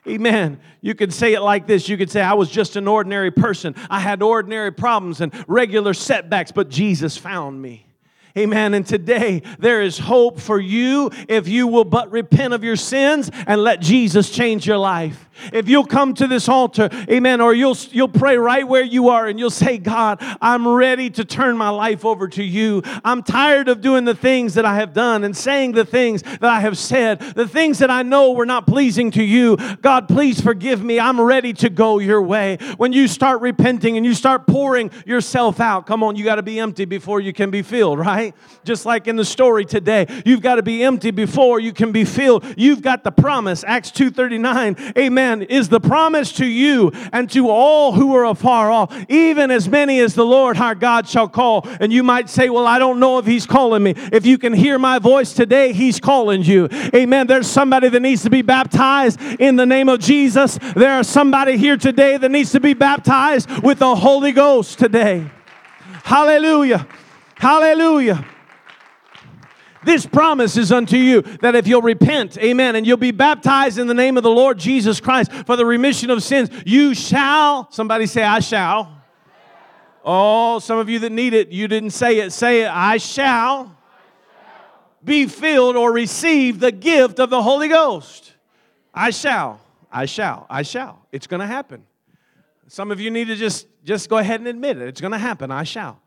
Amen. 0.08 0.60
You 0.80 0.94
could 0.94 1.12
say 1.12 1.34
it 1.34 1.40
like 1.40 1.66
this. 1.66 1.88
You 1.88 1.96
could 1.96 2.10
say, 2.10 2.22
I 2.22 2.34
was 2.34 2.50
just 2.50 2.76
an 2.76 2.88
ordinary 2.88 3.30
person. 3.30 3.74
I 3.90 4.00
had 4.00 4.22
ordinary 4.22 4.72
problems 4.72 5.20
and 5.20 5.32
regular 5.48 5.94
setbacks, 5.94 6.52
but 6.52 6.68
Jesus 6.68 7.16
found 7.16 7.60
me. 7.60 7.86
Amen. 8.36 8.74
And 8.74 8.86
today 8.86 9.42
there 9.58 9.82
is 9.82 9.98
hope 9.98 10.38
for 10.38 10.60
you 10.60 11.10
if 11.28 11.48
you 11.48 11.66
will 11.66 11.84
but 11.84 12.10
repent 12.12 12.54
of 12.54 12.62
your 12.62 12.76
sins 12.76 13.30
and 13.46 13.62
let 13.62 13.80
Jesus 13.80 14.30
change 14.30 14.66
your 14.66 14.78
life. 14.78 15.27
If 15.52 15.68
you'll 15.68 15.86
come 15.86 16.14
to 16.14 16.26
this 16.26 16.48
altar, 16.48 16.88
amen, 17.08 17.40
or 17.40 17.54
you'll, 17.54 17.76
you'll 17.90 18.08
pray 18.08 18.36
right 18.36 18.66
where 18.66 18.82
you 18.82 19.08
are 19.08 19.26
and 19.26 19.38
you'll 19.38 19.50
say, 19.50 19.78
God, 19.78 20.18
I'm 20.40 20.66
ready 20.66 21.10
to 21.10 21.24
turn 21.24 21.56
my 21.56 21.70
life 21.70 22.04
over 22.04 22.28
to 22.28 22.42
you. 22.42 22.82
I'm 23.04 23.22
tired 23.22 23.68
of 23.68 23.80
doing 23.80 24.04
the 24.04 24.14
things 24.14 24.54
that 24.54 24.64
I 24.64 24.76
have 24.76 24.92
done 24.92 25.24
and 25.24 25.36
saying 25.36 25.72
the 25.72 25.84
things 25.84 26.22
that 26.22 26.44
I 26.44 26.60
have 26.60 26.76
said, 26.76 27.20
the 27.20 27.48
things 27.48 27.78
that 27.78 27.90
I 27.90 28.02
know 28.02 28.32
were 28.32 28.46
not 28.46 28.66
pleasing 28.66 29.10
to 29.12 29.22
you. 29.22 29.56
God, 29.80 30.08
please 30.08 30.40
forgive 30.40 30.82
me. 30.82 30.98
I'm 30.98 31.20
ready 31.20 31.52
to 31.54 31.70
go 31.70 31.98
your 31.98 32.22
way. 32.22 32.58
When 32.76 32.92
you 32.92 33.08
start 33.08 33.40
repenting 33.40 33.96
and 33.96 34.04
you 34.04 34.14
start 34.14 34.46
pouring 34.46 34.90
yourself 35.06 35.60
out, 35.60 35.86
come 35.86 36.02
on, 36.02 36.16
you 36.16 36.24
got 36.24 36.36
to 36.36 36.42
be 36.42 36.58
empty 36.58 36.84
before 36.84 37.20
you 37.20 37.32
can 37.32 37.50
be 37.50 37.62
filled, 37.62 37.98
right? 37.98 38.34
Just 38.64 38.86
like 38.86 39.06
in 39.06 39.16
the 39.16 39.24
story 39.24 39.64
today, 39.64 40.06
you've 40.24 40.42
got 40.42 40.56
to 40.56 40.62
be 40.62 40.82
empty 40.82 41.10
before 41.10 41.60
you 41.60 41.72
can 41.72 41.92
be 41.92 42.04
filled. 42.04 42.44
You've 42.56 42.82
got 42.82 43.04
the 43.04 43.12
promise. 43.12 43.64
Acts 43.64 43.90
2:39, 43.90 44.96
amen, 44.98 45.37
is 45.42 45.68
the 45.68 45.80
promise 45.80 46.32
to 46.32 46.46
you 46.46 46.92
and 47.12 47.30
to 47.30 47.48
all 47.48 47.92
who 47.92 48.14
are 48.14 48.24
afar 48.24 48.70
off, 48.70 48.94
even 49.08 49.50
as 49.50 49.68
many 49.68 50.00
as 50.00 50.14
the 50.14 50.24
Lord 50.24 50.56
our 50.58 50.74
God 50.74 51.08
shall 51.08 51.28
call. 51.28 51.66
And 51.80 51.92
you 51.92 52.02
might 52.02 52.28
say, 52.28 52.48
"Well, 52.48 52.66
I 52.66 52.78
don't 52.78 53.00
know 53.00 53.18
if 53.18 53.26
he's 53.26 53.46
calling 53.46 53.82
me." 53.82 53.94
If 54.12 54.26
you 54.26 54.38
can 54.38 54.52
hear 54.52 54.78
my 54.78 54.98
voice 54.98 55.32
today, 55.32 55.72
he's 55.72 56.00
calling 56.00 56.42
you. 56.42 56.68
Amen. 56.94 57.26
There's 57.26 57.46
somebody 57.46 57.88
that 57.88 58.00
needs 58.00 58.22
to 58.22 58.30
be 58.30 58.42
baptized 58.42 59.20
in 59.38 59.56
the 59.56 59.66
name 59.66 59.88
of 59.88 60.00
Jesus. 60.00 60.58
There 60.74 61.00
is 61.00 61.08
somebody 61.08 61.56
here 61.56 61.76
today 61.76 62.16
that 62.16 62.30
needs 62.30 62.52
to 62.52 62.60
be 62.60 62.74
baptized 62.74 63.48
with 63.62 63.78
the 63.78 63.94
Holy 63.94 64.32
Ghost 64.32 64.78
today. 64.78 65.24
Hallelujah. 66.04 66.86
Hallelujah. 67.34 68.24
This 69.88 70.04
promise 70.04 70.58
is 70.58 70.70
unto 70.70 70.98
you 70.98 71.22
that 71.40 71.54
if 71.54 71.66
you'll 71.66 71.80
repent, 71.80 72.36
amen, 72.36 72.76
and 72.76 72.86
you'll 72.86 72.98
be 72.98 73.10
baptized 73.10 73.78
in 73.78 73.86
the 73.86 73.94
name 73.94 74.18
of 74.18 74.22
the 74.22 74.30
Lord 74.30 74.58
Jesus 74.58 75.00
Christ 75.00 75.32
for 75.32 75.56
the 75.56 75.64
remission 75.64 76.10
of 76.10 76.22
sins, 76.22 76.50
you 76.66 76.92
shall, 76.94 77.72
somebody 77.72 78.04
say, 78.04 78.22
I 78.22 78.40
shall. 78.40 78.92
Oh, 80.04 80.58
some 80.58 80.76
of 80.76 80.90
you 80.90 80.98
that 80.98 81.10
need 81.10 81.32
it, 81.32 81.48
you 81.48 81.68
didn't 81.68 81.92
say 81.92 82.18
it. 82.18 82.34
Say 82.34 82.64
it, 82.64 82.70
I 82.70 82.98
shall 82.98 83.74
be 85.02 85.26
filled 85.26 85.74
or 85.74 85.90
receive 85.90 86.60
the 86.60 86.70
gift 86.70 87.18
of 87.18 87.30
the 87.30 87.40
Holy 87.40 87.68
Ghost. 87.68 88.34
I 88.92 89.08
shall, 89.08 89.58
I 89.90 90.04
shall, 90.04 90.44
I 90.50 90.64
shall. 90.64 91.06
It's 91.12 91.26
going 91.26 91.40
to 91.40 91.46
happen. 91.46 91.82
Some 92.66 92.90
of 92.90 93.00
you 93.00 93.10
need 93.10 93.28
to 93.28 93.36
just, 93.36 93.66
just 93.84 94.10
go 94.10 94.18
ahead 94.18 94.40
and 94.40 94.48
admit 94.48 94.76
it. 94.76 94.86
It's 94.86 95.00
going 95.00 95.12
to 95.12 95.18
happen. 95.18 95.50
I 95.50 95.64
shall. 95.64 95.98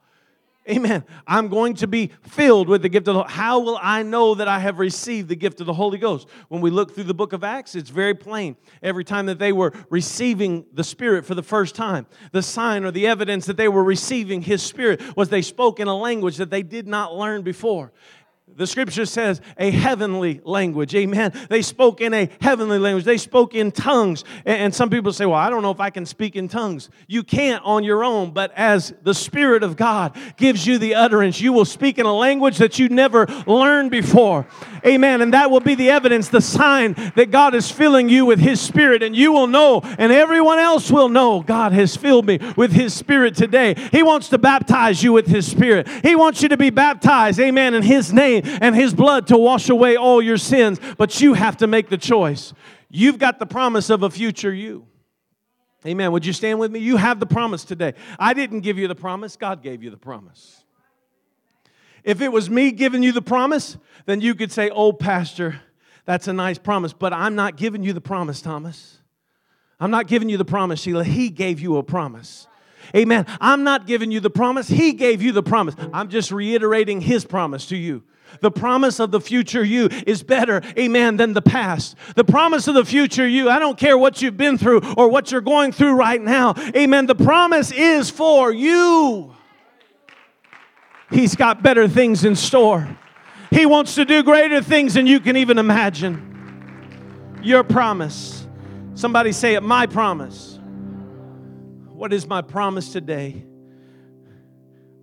Amen. 0.69 1.03
I'm 1.25 1.47
going 1.47 1.73
to 1.75 1.87
be 1.87 2.11
filled 2.21 2.69
with 2.69 2.83
the 2.83 2.89
gift 2.89 3.07
of 3.07 3.15
the 3.15 3.23
How 3.23 3.59
will 3.59 3.79
I 3.81 4.03
know 4.03 4.35
that 4.35 4.47
I 4.47 4.59
have 4.59 4.77
received 4.77 5.27
the 5.27 5.35
gift 5.35 5.59
of 5.59 5.65
the 5.65 5.73
Holy 5.73 5.97
Ghost? 5.97 6.27
When 6.49 6.61
we 6.61 6.69
look 6.69 6.93
through 6.93 7.05
the 7.05 7.15
book 7.15 7.33
of 7.33 7.43
Acts, 7.43 7.73
it's 7.73 7.89
very 7.89 8.13
plain. 8.13 8.55
Every 8.83 9.03
time 9.03 9.25
that 9.25 9.39
they 9.39 9.53
were 9.53 9.73
receiving 9.89 10.65
the 10.71 10.83
Spirit 10.83 11.25
for 11.25 11.33
the 11.33 11.41
first 11.41 11.73
time, 11.73 12.05
the 12.31 12.43
sign 12.43 12.85
or 12.85 12.91
the 12.91 13.07
evidence 13.07 13.47
that 13.47 13.57
they 13.57 13.67
were 13.67 13.83
receiving 13.83 14.43
His 14.43 14.61
Spirit 14.61 15.01
was 15.17 15.29
they 15.29 15.41
spoke 15.41 15.79
in 15.79 15.87
a 15.87 15.97
language 15.97 16.37
that 16.37 16.51
they 16.51 16.61
did 16.61 16.87
not 16.87 17.15
learn 17.15 17.41
before. 17.41 17.91
The 18.55 18.67
scripture 18.67 19.05
says 19.05 19.41
a 19.57 19.71
heavenly 19.71 20.41
language. 20.43 20.93
Amen. 20.95 21.33
They 21.49 21.61
spoke 21.61 22.01
in 22.01 22.13
a 22.13 22.29
heavenly 22.41 22.79
language. 22.79 23.05
They 23.05 23.17
spoke 23.17 23.55
in 23.55 23.71
tongues. 23.71 24.23
And 24.45 24.73
some 24.73 24.89
people 24.89 25.13
say, 25.13 25.25
well, 25.25 25.39
I 25.39 25.49
don't 25.49 25.61
know 25.61 25.71
if 25.71 25.79
I 25.79 25.89
can 25.89 26.05
speak 26.05 26.35
in 26.35 26.47
tongues. 26.47 26.89
You 27.07 27.23
can't 27.23 27.63
on 27.63 27.83
your 27.83 28.03
own, 28.03 28.31
but 28.31 28.51
as 28.55 28.93
the 29.03 29.13
Spirit 29.13 29.63
of 29.63 29.77
God 29.77 30.17
gives 30.37 30.67
you 30.67 30.77
the 30.77 30.95
utterance, 30.95 31.39
you 31.39 31.53
will 31.53 31.65
speak 31.65 31.97
in 31.97 32.05
a 32.05 32.13
language 32.13 32.57
that 32.57 32.79
you 32.79 32.89
never 32.89 33.25
learned 33.47 33.91
before. 33.91 34.47
Amen. 34.85 35.21
And 35.21 35.33
that 35.33 35.51
will 35.51 35.59
be 35.59 35.75
the 35.75 35.89
evidence, 35.89 36.27
the 36.27 36.41
sign 36.41 36.93
that 37.15 37.31
God 37.31 37.55
is 37.55 37.71
filling 37.71 38.09
you 38.09 38.25
with 38.25 38.39
His 38.39 38.59
Spirit. 38.59 39.03
And 39.03 39.15
you 39.15 39.31
will 39.31 39.47
know, 39.47 39.81
and 39.83 40.11
everyone 40.11 40.59
else 40.59 40.91
will 40.91 41.09
know, 41.09 41.41
God 41.41 41.71
has 41.73 41.95
filled 41.95 42.25
me 42.25 42.39
with 42.57 42.71
His 42.71 42.93
Spirit 42.93 43.35
today. 43.35 43.75
He 43.91 44.03
wants 44.03 44.29
to 44.29 44.37
baptize 44.37 45.03
you 45.03 45.13
with 45.13 45.27
His 45.27 45.49
Spirit. 45.49 45.87
He 46.03 46.15
wants 46.15 46.41
you 46.41 46.49
to 46.49 46.57
be 46.57 46.69
baptized, 46.69 47.39
amen, 47.39 47.73
in 47.73 47.83
His 47.83 48.11
name 48.11 48.40
and 48.43 48.75
His 48.75 48.93
blood 48.93 49.27
to 49.27 49.37
wash 49.37 49.69
away 49.69 49.95
all 49.95 50.21
your 50.21 50.37
sins. 50.37 50.79
But 50.97 51.21
you 51.21 51.33
have 51.33 51.57
to 51.57 51.67
make 51.67 51.89
the 51.89 51.97
choice. 51.97 52.53
You've 52.89 53.19
got 53.19 53.39
the 53.39 53.45
promise 53.45 53.89
of 53.89 54.03
a 54.03 54.09
future 54.09 54.53
you. 54.53 54.85
Amen. 55.85 56.11
Would 56.11 56.25
you 56.25 56.33
stand 56.33 56.59
with 56.59 56.71
me? 56.71 56.79
You 56.79 56.97
have 56.97 57.19
the 57.19 57.25
promise 57.25 57.63
today. 57.63 57.93
I 58.19 58.33
didn't 58.33 58.61
give 58.61 58.77
you 58.77 58.87
the 58.87 58.95
promise, 58.95 59.35
God 59.35 59.63
gave 59.63 59.81
you 59.81 59.89
the 59.89 59.97
promise. 59.97 60.63
If 62.03 62.21
it 62.21 62.31
was 62.31 62.49
me 62.49 62.71
giving 62.71 63.03
you 63.03 63.11
the 63.11 63.21
promise, 63.21 63.77
then 64.05 64.21
you 64.21 64.35
could 64.35 64.51
say, 64.51 64.69
Oh, 64.69 64.93
Pastor, 64.93 65.61
that's 66.05 66.27
a 66.27 66.33
nice 66.33 66.57
promise, 66.57 66.93
but 66.93 67.13
I'm 67.13 67.35
not 67.35 67.57
giving 67.57 67.83
you 67.83 67.93
the 67.93 68.01
promise, 68.01 68.41
Thomas. 68.41 68.99
I'm 69.79 69.91
not 69.91 70.07
giving 70.07 70.29
you 70.29 70.37
the 70.37 70.45
promise, 70.45 70.81
Sheila. 70.81 71.03
He 71.03 71.29
gave 71.29 71.59
you 71.59 71.77
a 71.77 71.83
promise. 71.83 72.47
Amen. 72.95 73.25
I'm 73.39 73.63
not 73.63 73.87
giving 73.87 74.11
you 74.11 74.19
the 74.19 74.29
promise. 74.29 74.67
He 74.67 74.93
gave 74.93 75.21
you 75.21 75.31
the 75.31 75.43
promise. 75.43 75.75
I'm 75.93 76.09
just 76.09 76.31
reiterating 76.31 77.01
His 77.01 77.25
promise 77.25 77.67
to 77.67 77.77
you. 77.77 78.03
The 78.39 78.51
promise 78.51 78.99
of 78.99 79.11
the 79.11 79.19
future 79.19 79.63
you 79.63 79.89
is 80.07 80.23
better, 80.23 80.61
amen, 80.77 81.17
than 81.17 81.33
the 81.33 81.41
past. 81.41 81.95
The 82.15 82.23
promise 82.23 82.67
of 82.67 82.75
the 82.75 82.85
future 82.85 83.27
you, 83.27 83.49
I 83.49 83.59
don't 83.59 83.77
care 83.77 83.97
what 83.97 84.21
you've 84.21 84.37
been 84.37 84.57
through 84.57 84.81
or 84.95 85.09
what 85.09 85.31
you're 85.31 85.41
going 85.41 85.71
through 85.71 85.93
right 85.93 86.21
now, 86.21 86.53
amen. 86.75 87.07
The 87.07 87.15
promise 87.15 87.71
is 87.71 88.09
for 88.09 88.51
you. 88.51 89.35
He's 91.11 91.35
got 91.35 91.61
better 91.61 91.87
things 91.87 92.23
in 92.23 92.35
store. 92.35 92.97
He 93.51 93.65
wants 93.65 93.95
to 93.95 94.05
do 94.05 94.23
greater 94.23 94.61
things 94.61 94.93
than 94.93 95.07
you 95.07 95.19
can 95.19 95.35
even 95.35 95.57
imagine. 95.57 96.29
Your 97.43 97.63
promise. 97.63 98.47
Somebody 98.95 99.33
say 99.33 99.55
it, 99.55 99.61
my 99.61 99.87
promise. 99.87 100.57
What 101.87 102.13
is 102.13 102.25
my 102.25 102.41
promise 102.41 102.93
today? 102.93 103.43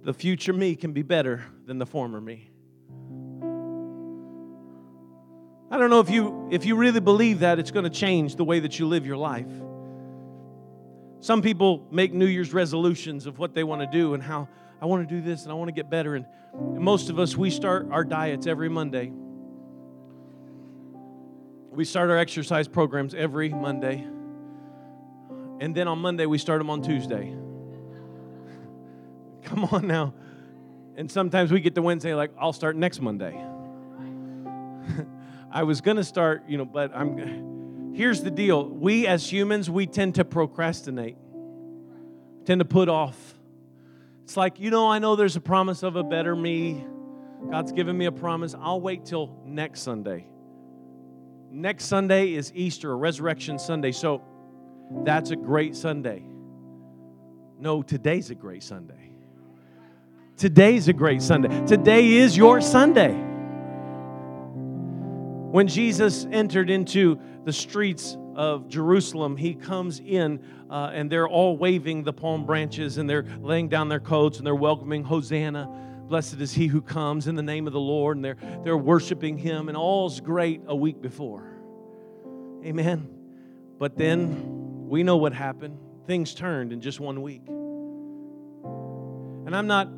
The 0.02 0.14
future 0.14 0.52
me 0.52 0.74
can 0.76 0.92
be 0.92 1.02
better 1.02 1.44
than 1.66 1.78
the 1.78 1.86
former 1.86 2.20
me. 2.20 2.47
I 5.70 5.76
don't 5.76 5.90
know 5.90 6.00
if 6.00 6.08
you 6.08 6.48
if 6.50 6.64
you 6.64 6.76
really 6.76 7.00
believe 7.00 7.40
that 7.40 7.58
it's 7.58 7.70
going 7.70 7.84
to 7.84 7.90
change 7.90 8.36
the 8.36 8.44
way 8.44 8.60
that 8.60 8.78
you 8.78 8.86
live 8.86 9.06
your 9.06 9.18
life. 9.18 9.50
Some 11.20 11.42
people 11.42 11.86
make 11.90 12.14
New 12.14 12.26
Year's 12.26 12.54
resolutions 12.54 13.26
of 13.26 13.38
what 13.38 13.54
they 13.54 13.64
want 13.64 13.82
to 13.82 13.86
do 13.86 14.14
and 14.14 14.22
how 14.22 14.48
I 14.80 14.86
want 14.86 15.06
to 15.06 15.14
do 15.14 15.20
this 15.20 15.42
and 15.42 15.52
I 15.52 15.54
want 15.54 15.68
to 15.68 15.72
get 15.72 15.90
better 15.90 16.14
and 16.14 16.24
most 16.54 17.10
of 17.10 17.18
us 17.18 17.36
we 17.36 17.50
start 17.50 17.88
our 17.90 18.04
diets 18.04 18.46
every 18.46 18.70
Monday. 18.70 19.12
We 21.70 21.84
start 21.84 22.08
our 22.08 22.16
exercise 22.16 22.66
programs 22.66 23.14
every 23.14 23.50
Monday. 23.50 24.06
And 25.60 25.74
then 25.74 25.86
on 25.86 25.98
Monday 25.98 26.24
we 26.24 26.38
start 26.38 26.60
them 26.60 26.70
on 26.70 26.80
Tuesday. 26.80 27.26
Come 29.42 29.64
on 29.64 29.86
now. 29.86 30.14
And 30.96 31.10
sometimes 31.10 31.52
we 31.52 31.60
get 31.60 31.74
to 31.74 31.82
Wednesday 31.82 32.14
like 32.14 32.30
I'll 32.40 32.54
start 32.54 32.74
next 32.74 33.02
Monday. 33.02 33.38
I 35.50 35.62
was 35.62 35.80
going 35.80 35.96
to 35.96 36.04
start, 36.04 36.44
you 36.48 36.58
know, 36.58 36.64
but 36.64 36.94
I'm 36.94 37.92
here's 37.94 38.22
the 38.22 38.30
deal. 38.30 38.68
We 38.68 39.06
as 39.06 39.30
humans, 39.30 39.70
we 39.70 39.86
tend 39.86 40.16
to 40.16 40.24
procrastinate. 40.24 41.16
Tend 42.44 42.60
to 42.60 42.64
put 42.64 42.88
off. 42.88 43.16
It's 44.24 44.36
like, 44.36 44.60
you 44.60 44.70
know, 44.70 44.90
I 44.90 44.98
know 44.98 45.16
there's 45.16 45.36
a 45.36 45.40
promise 45.40 45.82
of 45.82 45.96
a 45.96 46.02
better 46.02 46.36
me. 46.36 46.84
God's 47.50 47.72
given 47.72 47.96
me 47.96 48.04
a 48.04 48.12
promise. 48.12 48.54
I'll 48.58 48.80
wait 48.80 49.06
till 49.06 49.40
next 49.44 49.82
Sunday. 49.82 50.26
Next 51.50 51.86
Sunday 51.86 52.34
is 52.34 52.52
Easter, 52.54 52.96
Resurrection 52.96 53.58
Sunday. 53.58 53.92
So 53.92 54.22
that's 55.04 55.30
a 55.30 55.36
great 55.36 55.74
Sunday. 55.74 56.24
No, 57.58 57.82
today's 57.82 58.30
a 58.30 58.34
great 58.34 58.62
Sunday. 58.62 59.12
Today's 60.36 60.88
a 60.88 60.92
great 60.92 61.22
Sunday. 61.22 61.66
Today 61.66 62.06
is 62.12 62.36
your 62.36 62.60
Sunday. 62.60 63.27
When 65.50 65.66
Jesus 65.66 66.26
entered 66.30 66.68
into 66.68 67.18
the 67.44 67.54
streets 67.54 68.18
of 68.34 68.68
Jerusalem, 68.68 69.34
he 69.34 69.54
comes 69.54 69.98
in 69.98 70.44
uh, 70.68 70.90
and 70.92 71.10
they're 71.10 71.26
all 71.26 71.56
waving 71.56 72.04
the 72.04 72.12
palm 72.12 72.44
branches 72.44 72.98
and 72.98 73.08
they're 73.08 73.24
laying 73.40 73.70
down 73.70 73.88
their 73.88 73.98
coats 73.98 74.36
and 74.36 74.46
they're 74.46 74.54
welcoming 74.54 75.04
Hosanna. 75.04 75.66
Blessed 76.06 76.34
is 76.42 76.52
he 76.52 76.66
who 76.66 76.82
comes 76.82 77.28
in 77.28 77.34
the 77.34 77.42
name 77.42 77.66
of 77.66 77.72
the 77.72 77.80
Lord, 77.80 78.18
and 78.18 78.24
they're, 78.24 78.36
they're 78.62 78.76
worshiping 78.76 79.38
him, 79.38 79.68
and 79.68 79.76
all's 79.76 80.20
great 80.20 80.60
a 80.66 80.76
week 80.76 81.00
before. 81.00 81.50
Amen. 82.64 83.08
But 83.78 83.96
then 83.96 84.88
we 84.88 85.02
know 85.02 85.16
what 85.16 85.32
happened. 85.32 85.78
Things 86.06 86.34
turned 86.34 86.74
in 86.74 86.82
just 86.82 87.00
one 87.00 87.22
week. 87.22 87.46
And 89.46 89.56
I'm 89.56 89.66
not, 89.66 89.88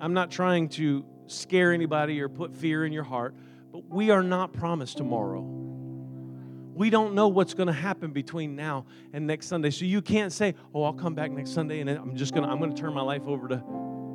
I'm 0.00 0.12
not 0.12 0.30
trying 0.30 0.68
to 0.70 1.04
scare 1.26 1.72
anybody 1.72 2.20
or 2.20 2.28
put 2.28 2.54
fear 2.54 2.84
in 2.84 2.92
your 2.92 3.04
heart. 3.04 3.34
But 3.72 3.88
we 3.88 4.10
are 4.10 4.22
not 4.22 4.52
promised 4.52 4.96
tomorrow. 4.96 5.40
We 6.74 6.90
don't 6.90 7.14
know 7.14 7.28
what's 7.28 7.54
going 7.54 7.66
to 7.66 7.72
happen 7.72 8.12
between 8.12 8.54
now 8.54 8.86
and 9.12 9.26
next 9.26 9.46
Sunday. 9.46 9.70
So 9.70 9.84
you 9.84 10.00
can't 10.00 10.32
say, 10.32 10.54
"Oh, 10.72 10.84
I'll 10.84 10.92
come 10.92 11.14
back 11.14 11.32
next 11.32 11.52
Sunday 11.52 11.80
and 11.80 11.90
I'm 11.90 12.14
just 12.14 12.34
going 12.34 12.44
to 12.44 12.50
I'm 12.50 12.58
going 12.58 12.72
to 12.72 12.80
turn 12.80 12.94
my 12.94 13.02
life 13.02 13.22
over 13.26 13.48
to 13.48 13.62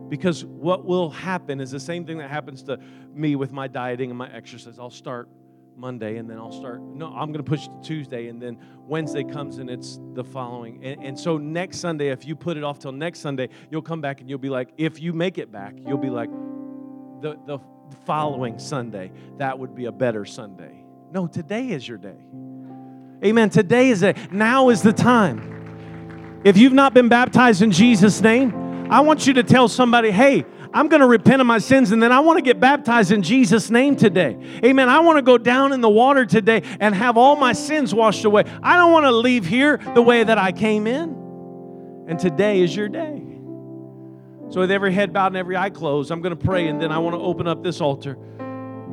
because 0.10 0.46
what 0.46 0.86
will 0.86 1.10
happen 1.10 1.60
is 1.60 1.72
the 1.72 1.80
same 1.80 2.06
thing 2.06 2.20
that 2.20 2.30
happens 2.30 2.64
to 2.64 2.80
me 3.14 3.36
with 3.36 3.52
my 3.52 3.68
dieting 3.68 4.12
and 4.12 4.18
my 4.18 4.32
exercise. 4.32 4.80
I'll 4.80 4.90
start 4.90 5.28
Monday 5.76 6.18
and 6.18 6.30
then 6.30 6.38
I'll 6.38 6.52
start. 6.52 6.82
No, 6.82 7.08
I'm 7.08 7.32
going 7.32 7.44
to 7.44 7.50
push 7.50 7.66
to 7.66 7.80
Tuesday 7.84 8.28
and 8.28 8.42
then 8.42 8.60
Wednesday 8.88 9.24
comes 9.24 9.58
and 9.58 9.70
it's 9.70 10.00
the 10.14 10.24
following. 10.24 10.84
And, 10.84 11.04
and, 11.04 11.20
so 11.20 11.38
next 11.38 11.80
Sunday, 11.80 12.10
if 12.10 12.26
you 12.26 12.36
put 12.36 12.58
it 12.58 12.64
off 12.64 12.80
till 12.80 12.92
next 12.92 13.20
Sunday, 13.20 13.50
you'll 13.72 13.82
come 13.82 14.02
back 14.02 14.22
and 14.22 14.30
you'll 14.30 14.40
be 14.40 14.50
like, 14.50 14.70
if 14.78 15.02
you 15.02 15.14
make 15.14 15.38
it 15.38 15.52
back, 15.52 15.74
you'll 15.86 15.98
be 15.98 16.10
like, 16.10 16.30
the, 17.22 17.40
the 17.48 17.60
following 18.06 18.60
Sunday, 18.60 19.12
that 19.38 19.58
would 19.58 19.76
be 19.76 19.86
a 19.86 19.92
better 19.92 20.26
Sunday. 20.26 20.84
No, 21.12 21.28
today 21.28 21.70
is 21.70 21.88
your 21.88 21.98
day. 21.98 22.18
Amen. 23.24 23.50
Today 23.50 23.90
is 23.90 24.04
it. 24.04 24.32
Now 24.32 24.70
is 24.70 24.82
the 24.82 24.94
time. 24.94 26.42
If 26.44 26.58
you've 26.58 26.74
not 26.74 26.94
been 26.94 27.08
baptized 27.08 27.62
in 27.62 27.72
Jesus' 27.72 28.20
name, 28.20 28.92
I 28.92 29.00
want 29.00 29.26
you 29.26 29.34
to 29.34 29.44
tell 29.44 29.68
somebody, 29.70 30.12
hey, 30.12 30.46
I'm 30.74 30.88
going 30.88 31.02
to 31.02 31.08
repent 31.08 31.40
of 31.40 31.48
my 31.48 31.60
sins 31.60 31.92
and 31.92 32.02
then 32.02 32.12
I 32.12 32.20
want 32.20 32.38
to 32.38 32.42
get 32.42 32.60
baptized 32.60 33.12
in 33.12 33.22
Jesus' 33.22 33.70
name 33.70 33.96
today. 33.96 34.38
Amen. 34.66 34.90
I 34.90 35.00
want 35.00 35.18
to 35.18 35.22
go 35.22 35.38
down 35.38 35.72
in 35.72 35.82
the 35.82 35.90
water 35.90 36.26
today 36.26 36.64
and 36.80 36.96
have 36.96 37.16
all 37.16 37.36
my 37.36 37.54
sins 37.54 37.94
washed 37.94 38.26
away. 38.26 38.44
I 38.62 38.76
don't 38.76 38.92
want 38.92 39.06
to 39.06 39.12
leave 39.12 39.46
here 39.46 39.78
the 39.94 40.02
way 40.02 40.24
that 40.24 40.38
I 40.38 40.52
came 40.52 40.88
in. 40.88 42.06
And 42.08 42.20
today 42.20 42.62
is 42.62 42.76
your 42.76 42.90
day. 42.90 43.33
So, 44.54 44.60
with 44.60 44.70
every 44.70 44.94
head 44.94 45.12
bowed 45.12 45.32
and 45.32 45.38
every 45.38 45.58
eye 45.58 45.72
closed, 45.72 46.12
I'm 46.12 46.22
going 46.22 46.38
to 46.38 46.46
pray 46.46 46.68
and 46.68 46.80
then 46.80 46.92
I 46.92 47.00
want 47.00 47.16
to 47.16 47.20
open 47.20 47.48
up 47.48 47.64
this 47.64 47.82
altar. 47.82 48.16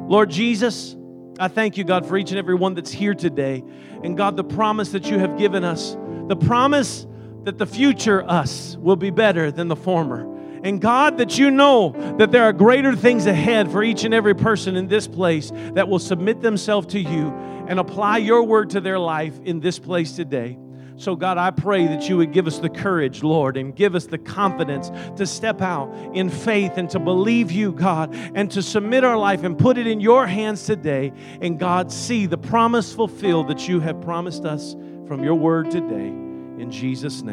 Lord 0.08 0.30
Jesus, 0.30 0.96
I 1.38 1.48
thank 1.48 1.76
you, 1.76 1.84
God, 1.84 2.06
for 2.06 2.16
each 2.16 2.30
and 2.30 2.38
every 2.38 2.54
one 2.54 2.72
that's 2.72 2.90
here 2.90 3.12
today. 3.12 3.62
And 4.02 4.16
God, 4.16 4.38
the 4.38 4.42
promise 4.42 4.92
that 4.92 5.10
you 5.10 5.18
have 5.18 5.36
given 5.36 5.62
us, 5.62 5.98
the 6.28 6.36
promise 6.36 7.06
that 7.44 7.58
the 7.58 7.66
future 7.66 8.24
us 8.26 8.74
will 8.78 8.96
be 8.96 9.10
better 9.10 9.52
than 9.52 9.68
the 9.68 9.76
former. 9.76 10.26
And 10.64 10.80
God, 10.80 11.18
that 11.18 11.36
you 11.36 11.50
know 11.50 11.90
that 12.16 12.32
there 12.32 12.44
are 12.44 12.54
greater 12.54 12.96
things 12.96 13.26
ahead 13.26 13.70
for 13.70 13.82
each 13.82 14.04
and 14.04 14.14
every 14.14 14.34
person 14.34 14.76
in 14.76 14.88
this 14.88 15.06
place 15.06 15.52
that 15.74 15.86
will 15.86 15.98
submit 15.98 16.40
themselves 16.40 16.86
to 16.94 16.98
you 16.98 17.34
and 17.68 17.78
apply 17.78 18.16
your 18.16 18.44
word 18.44 18.70
to 18.70 18.80
their 18.80 18.98
life 18.98 19.38
in 19.44 19.60
this 19.60 19.78
place 19.78 20.12
today. 20.12 20.56
So, 21.00 21.16
God, 21.16 21.38
I 21.38 21.50
pray 21.50 21.86
that 21.86 22.10
you 22.10 22.18
would 22.18 22.30
give 22.30 22.46
us 22.46 22.58
the 22.58 22.68
courage, 22.68 23.22
Lord, 23.22 23.56
and 23.56 23.74
give 23.74 23.94
us 23.94 24.04
the 24.04 24.18
confidence 24.18 24.90
to 25.16 25.24
step 25.24 25.62
out 25.62 25.90
in 26.12 26.28
faith 26.28 26.72
and 26.76 26.90
to 26.90 26.98
believe 26.98 27.50
you, 27.50 27.72
God, 27.72 28.14
and 28.34 28.50
to 28.50 28.60
submit 28.60 29.02
our 29.02 29.16
life 29.16 29.42
and 29.42 29.56
put 29.56 29.78
it 29.78 29.86
in 29.86 30.02
your 30.02 30.26
hands 30.26 30.66
today. 30.66 31.10
And, 31.40 31.58
God, 31.58 31.90
see 31.90 32.26
the 32.26 32.36
promise 32.36 32.92
fulfilled 32.92 33.48
that 33.48 33.66
you 33.66 33.80
have 33.80 33.98
promised 34.02 34.44
us 34.44 34.76
from 35.06 35.24
your 35.24 35.36
word 35.36 35.70
today. 35.70 36.08
In 36.08 36.70
Jesus' 36.70 37.22
name. 37.22 37.28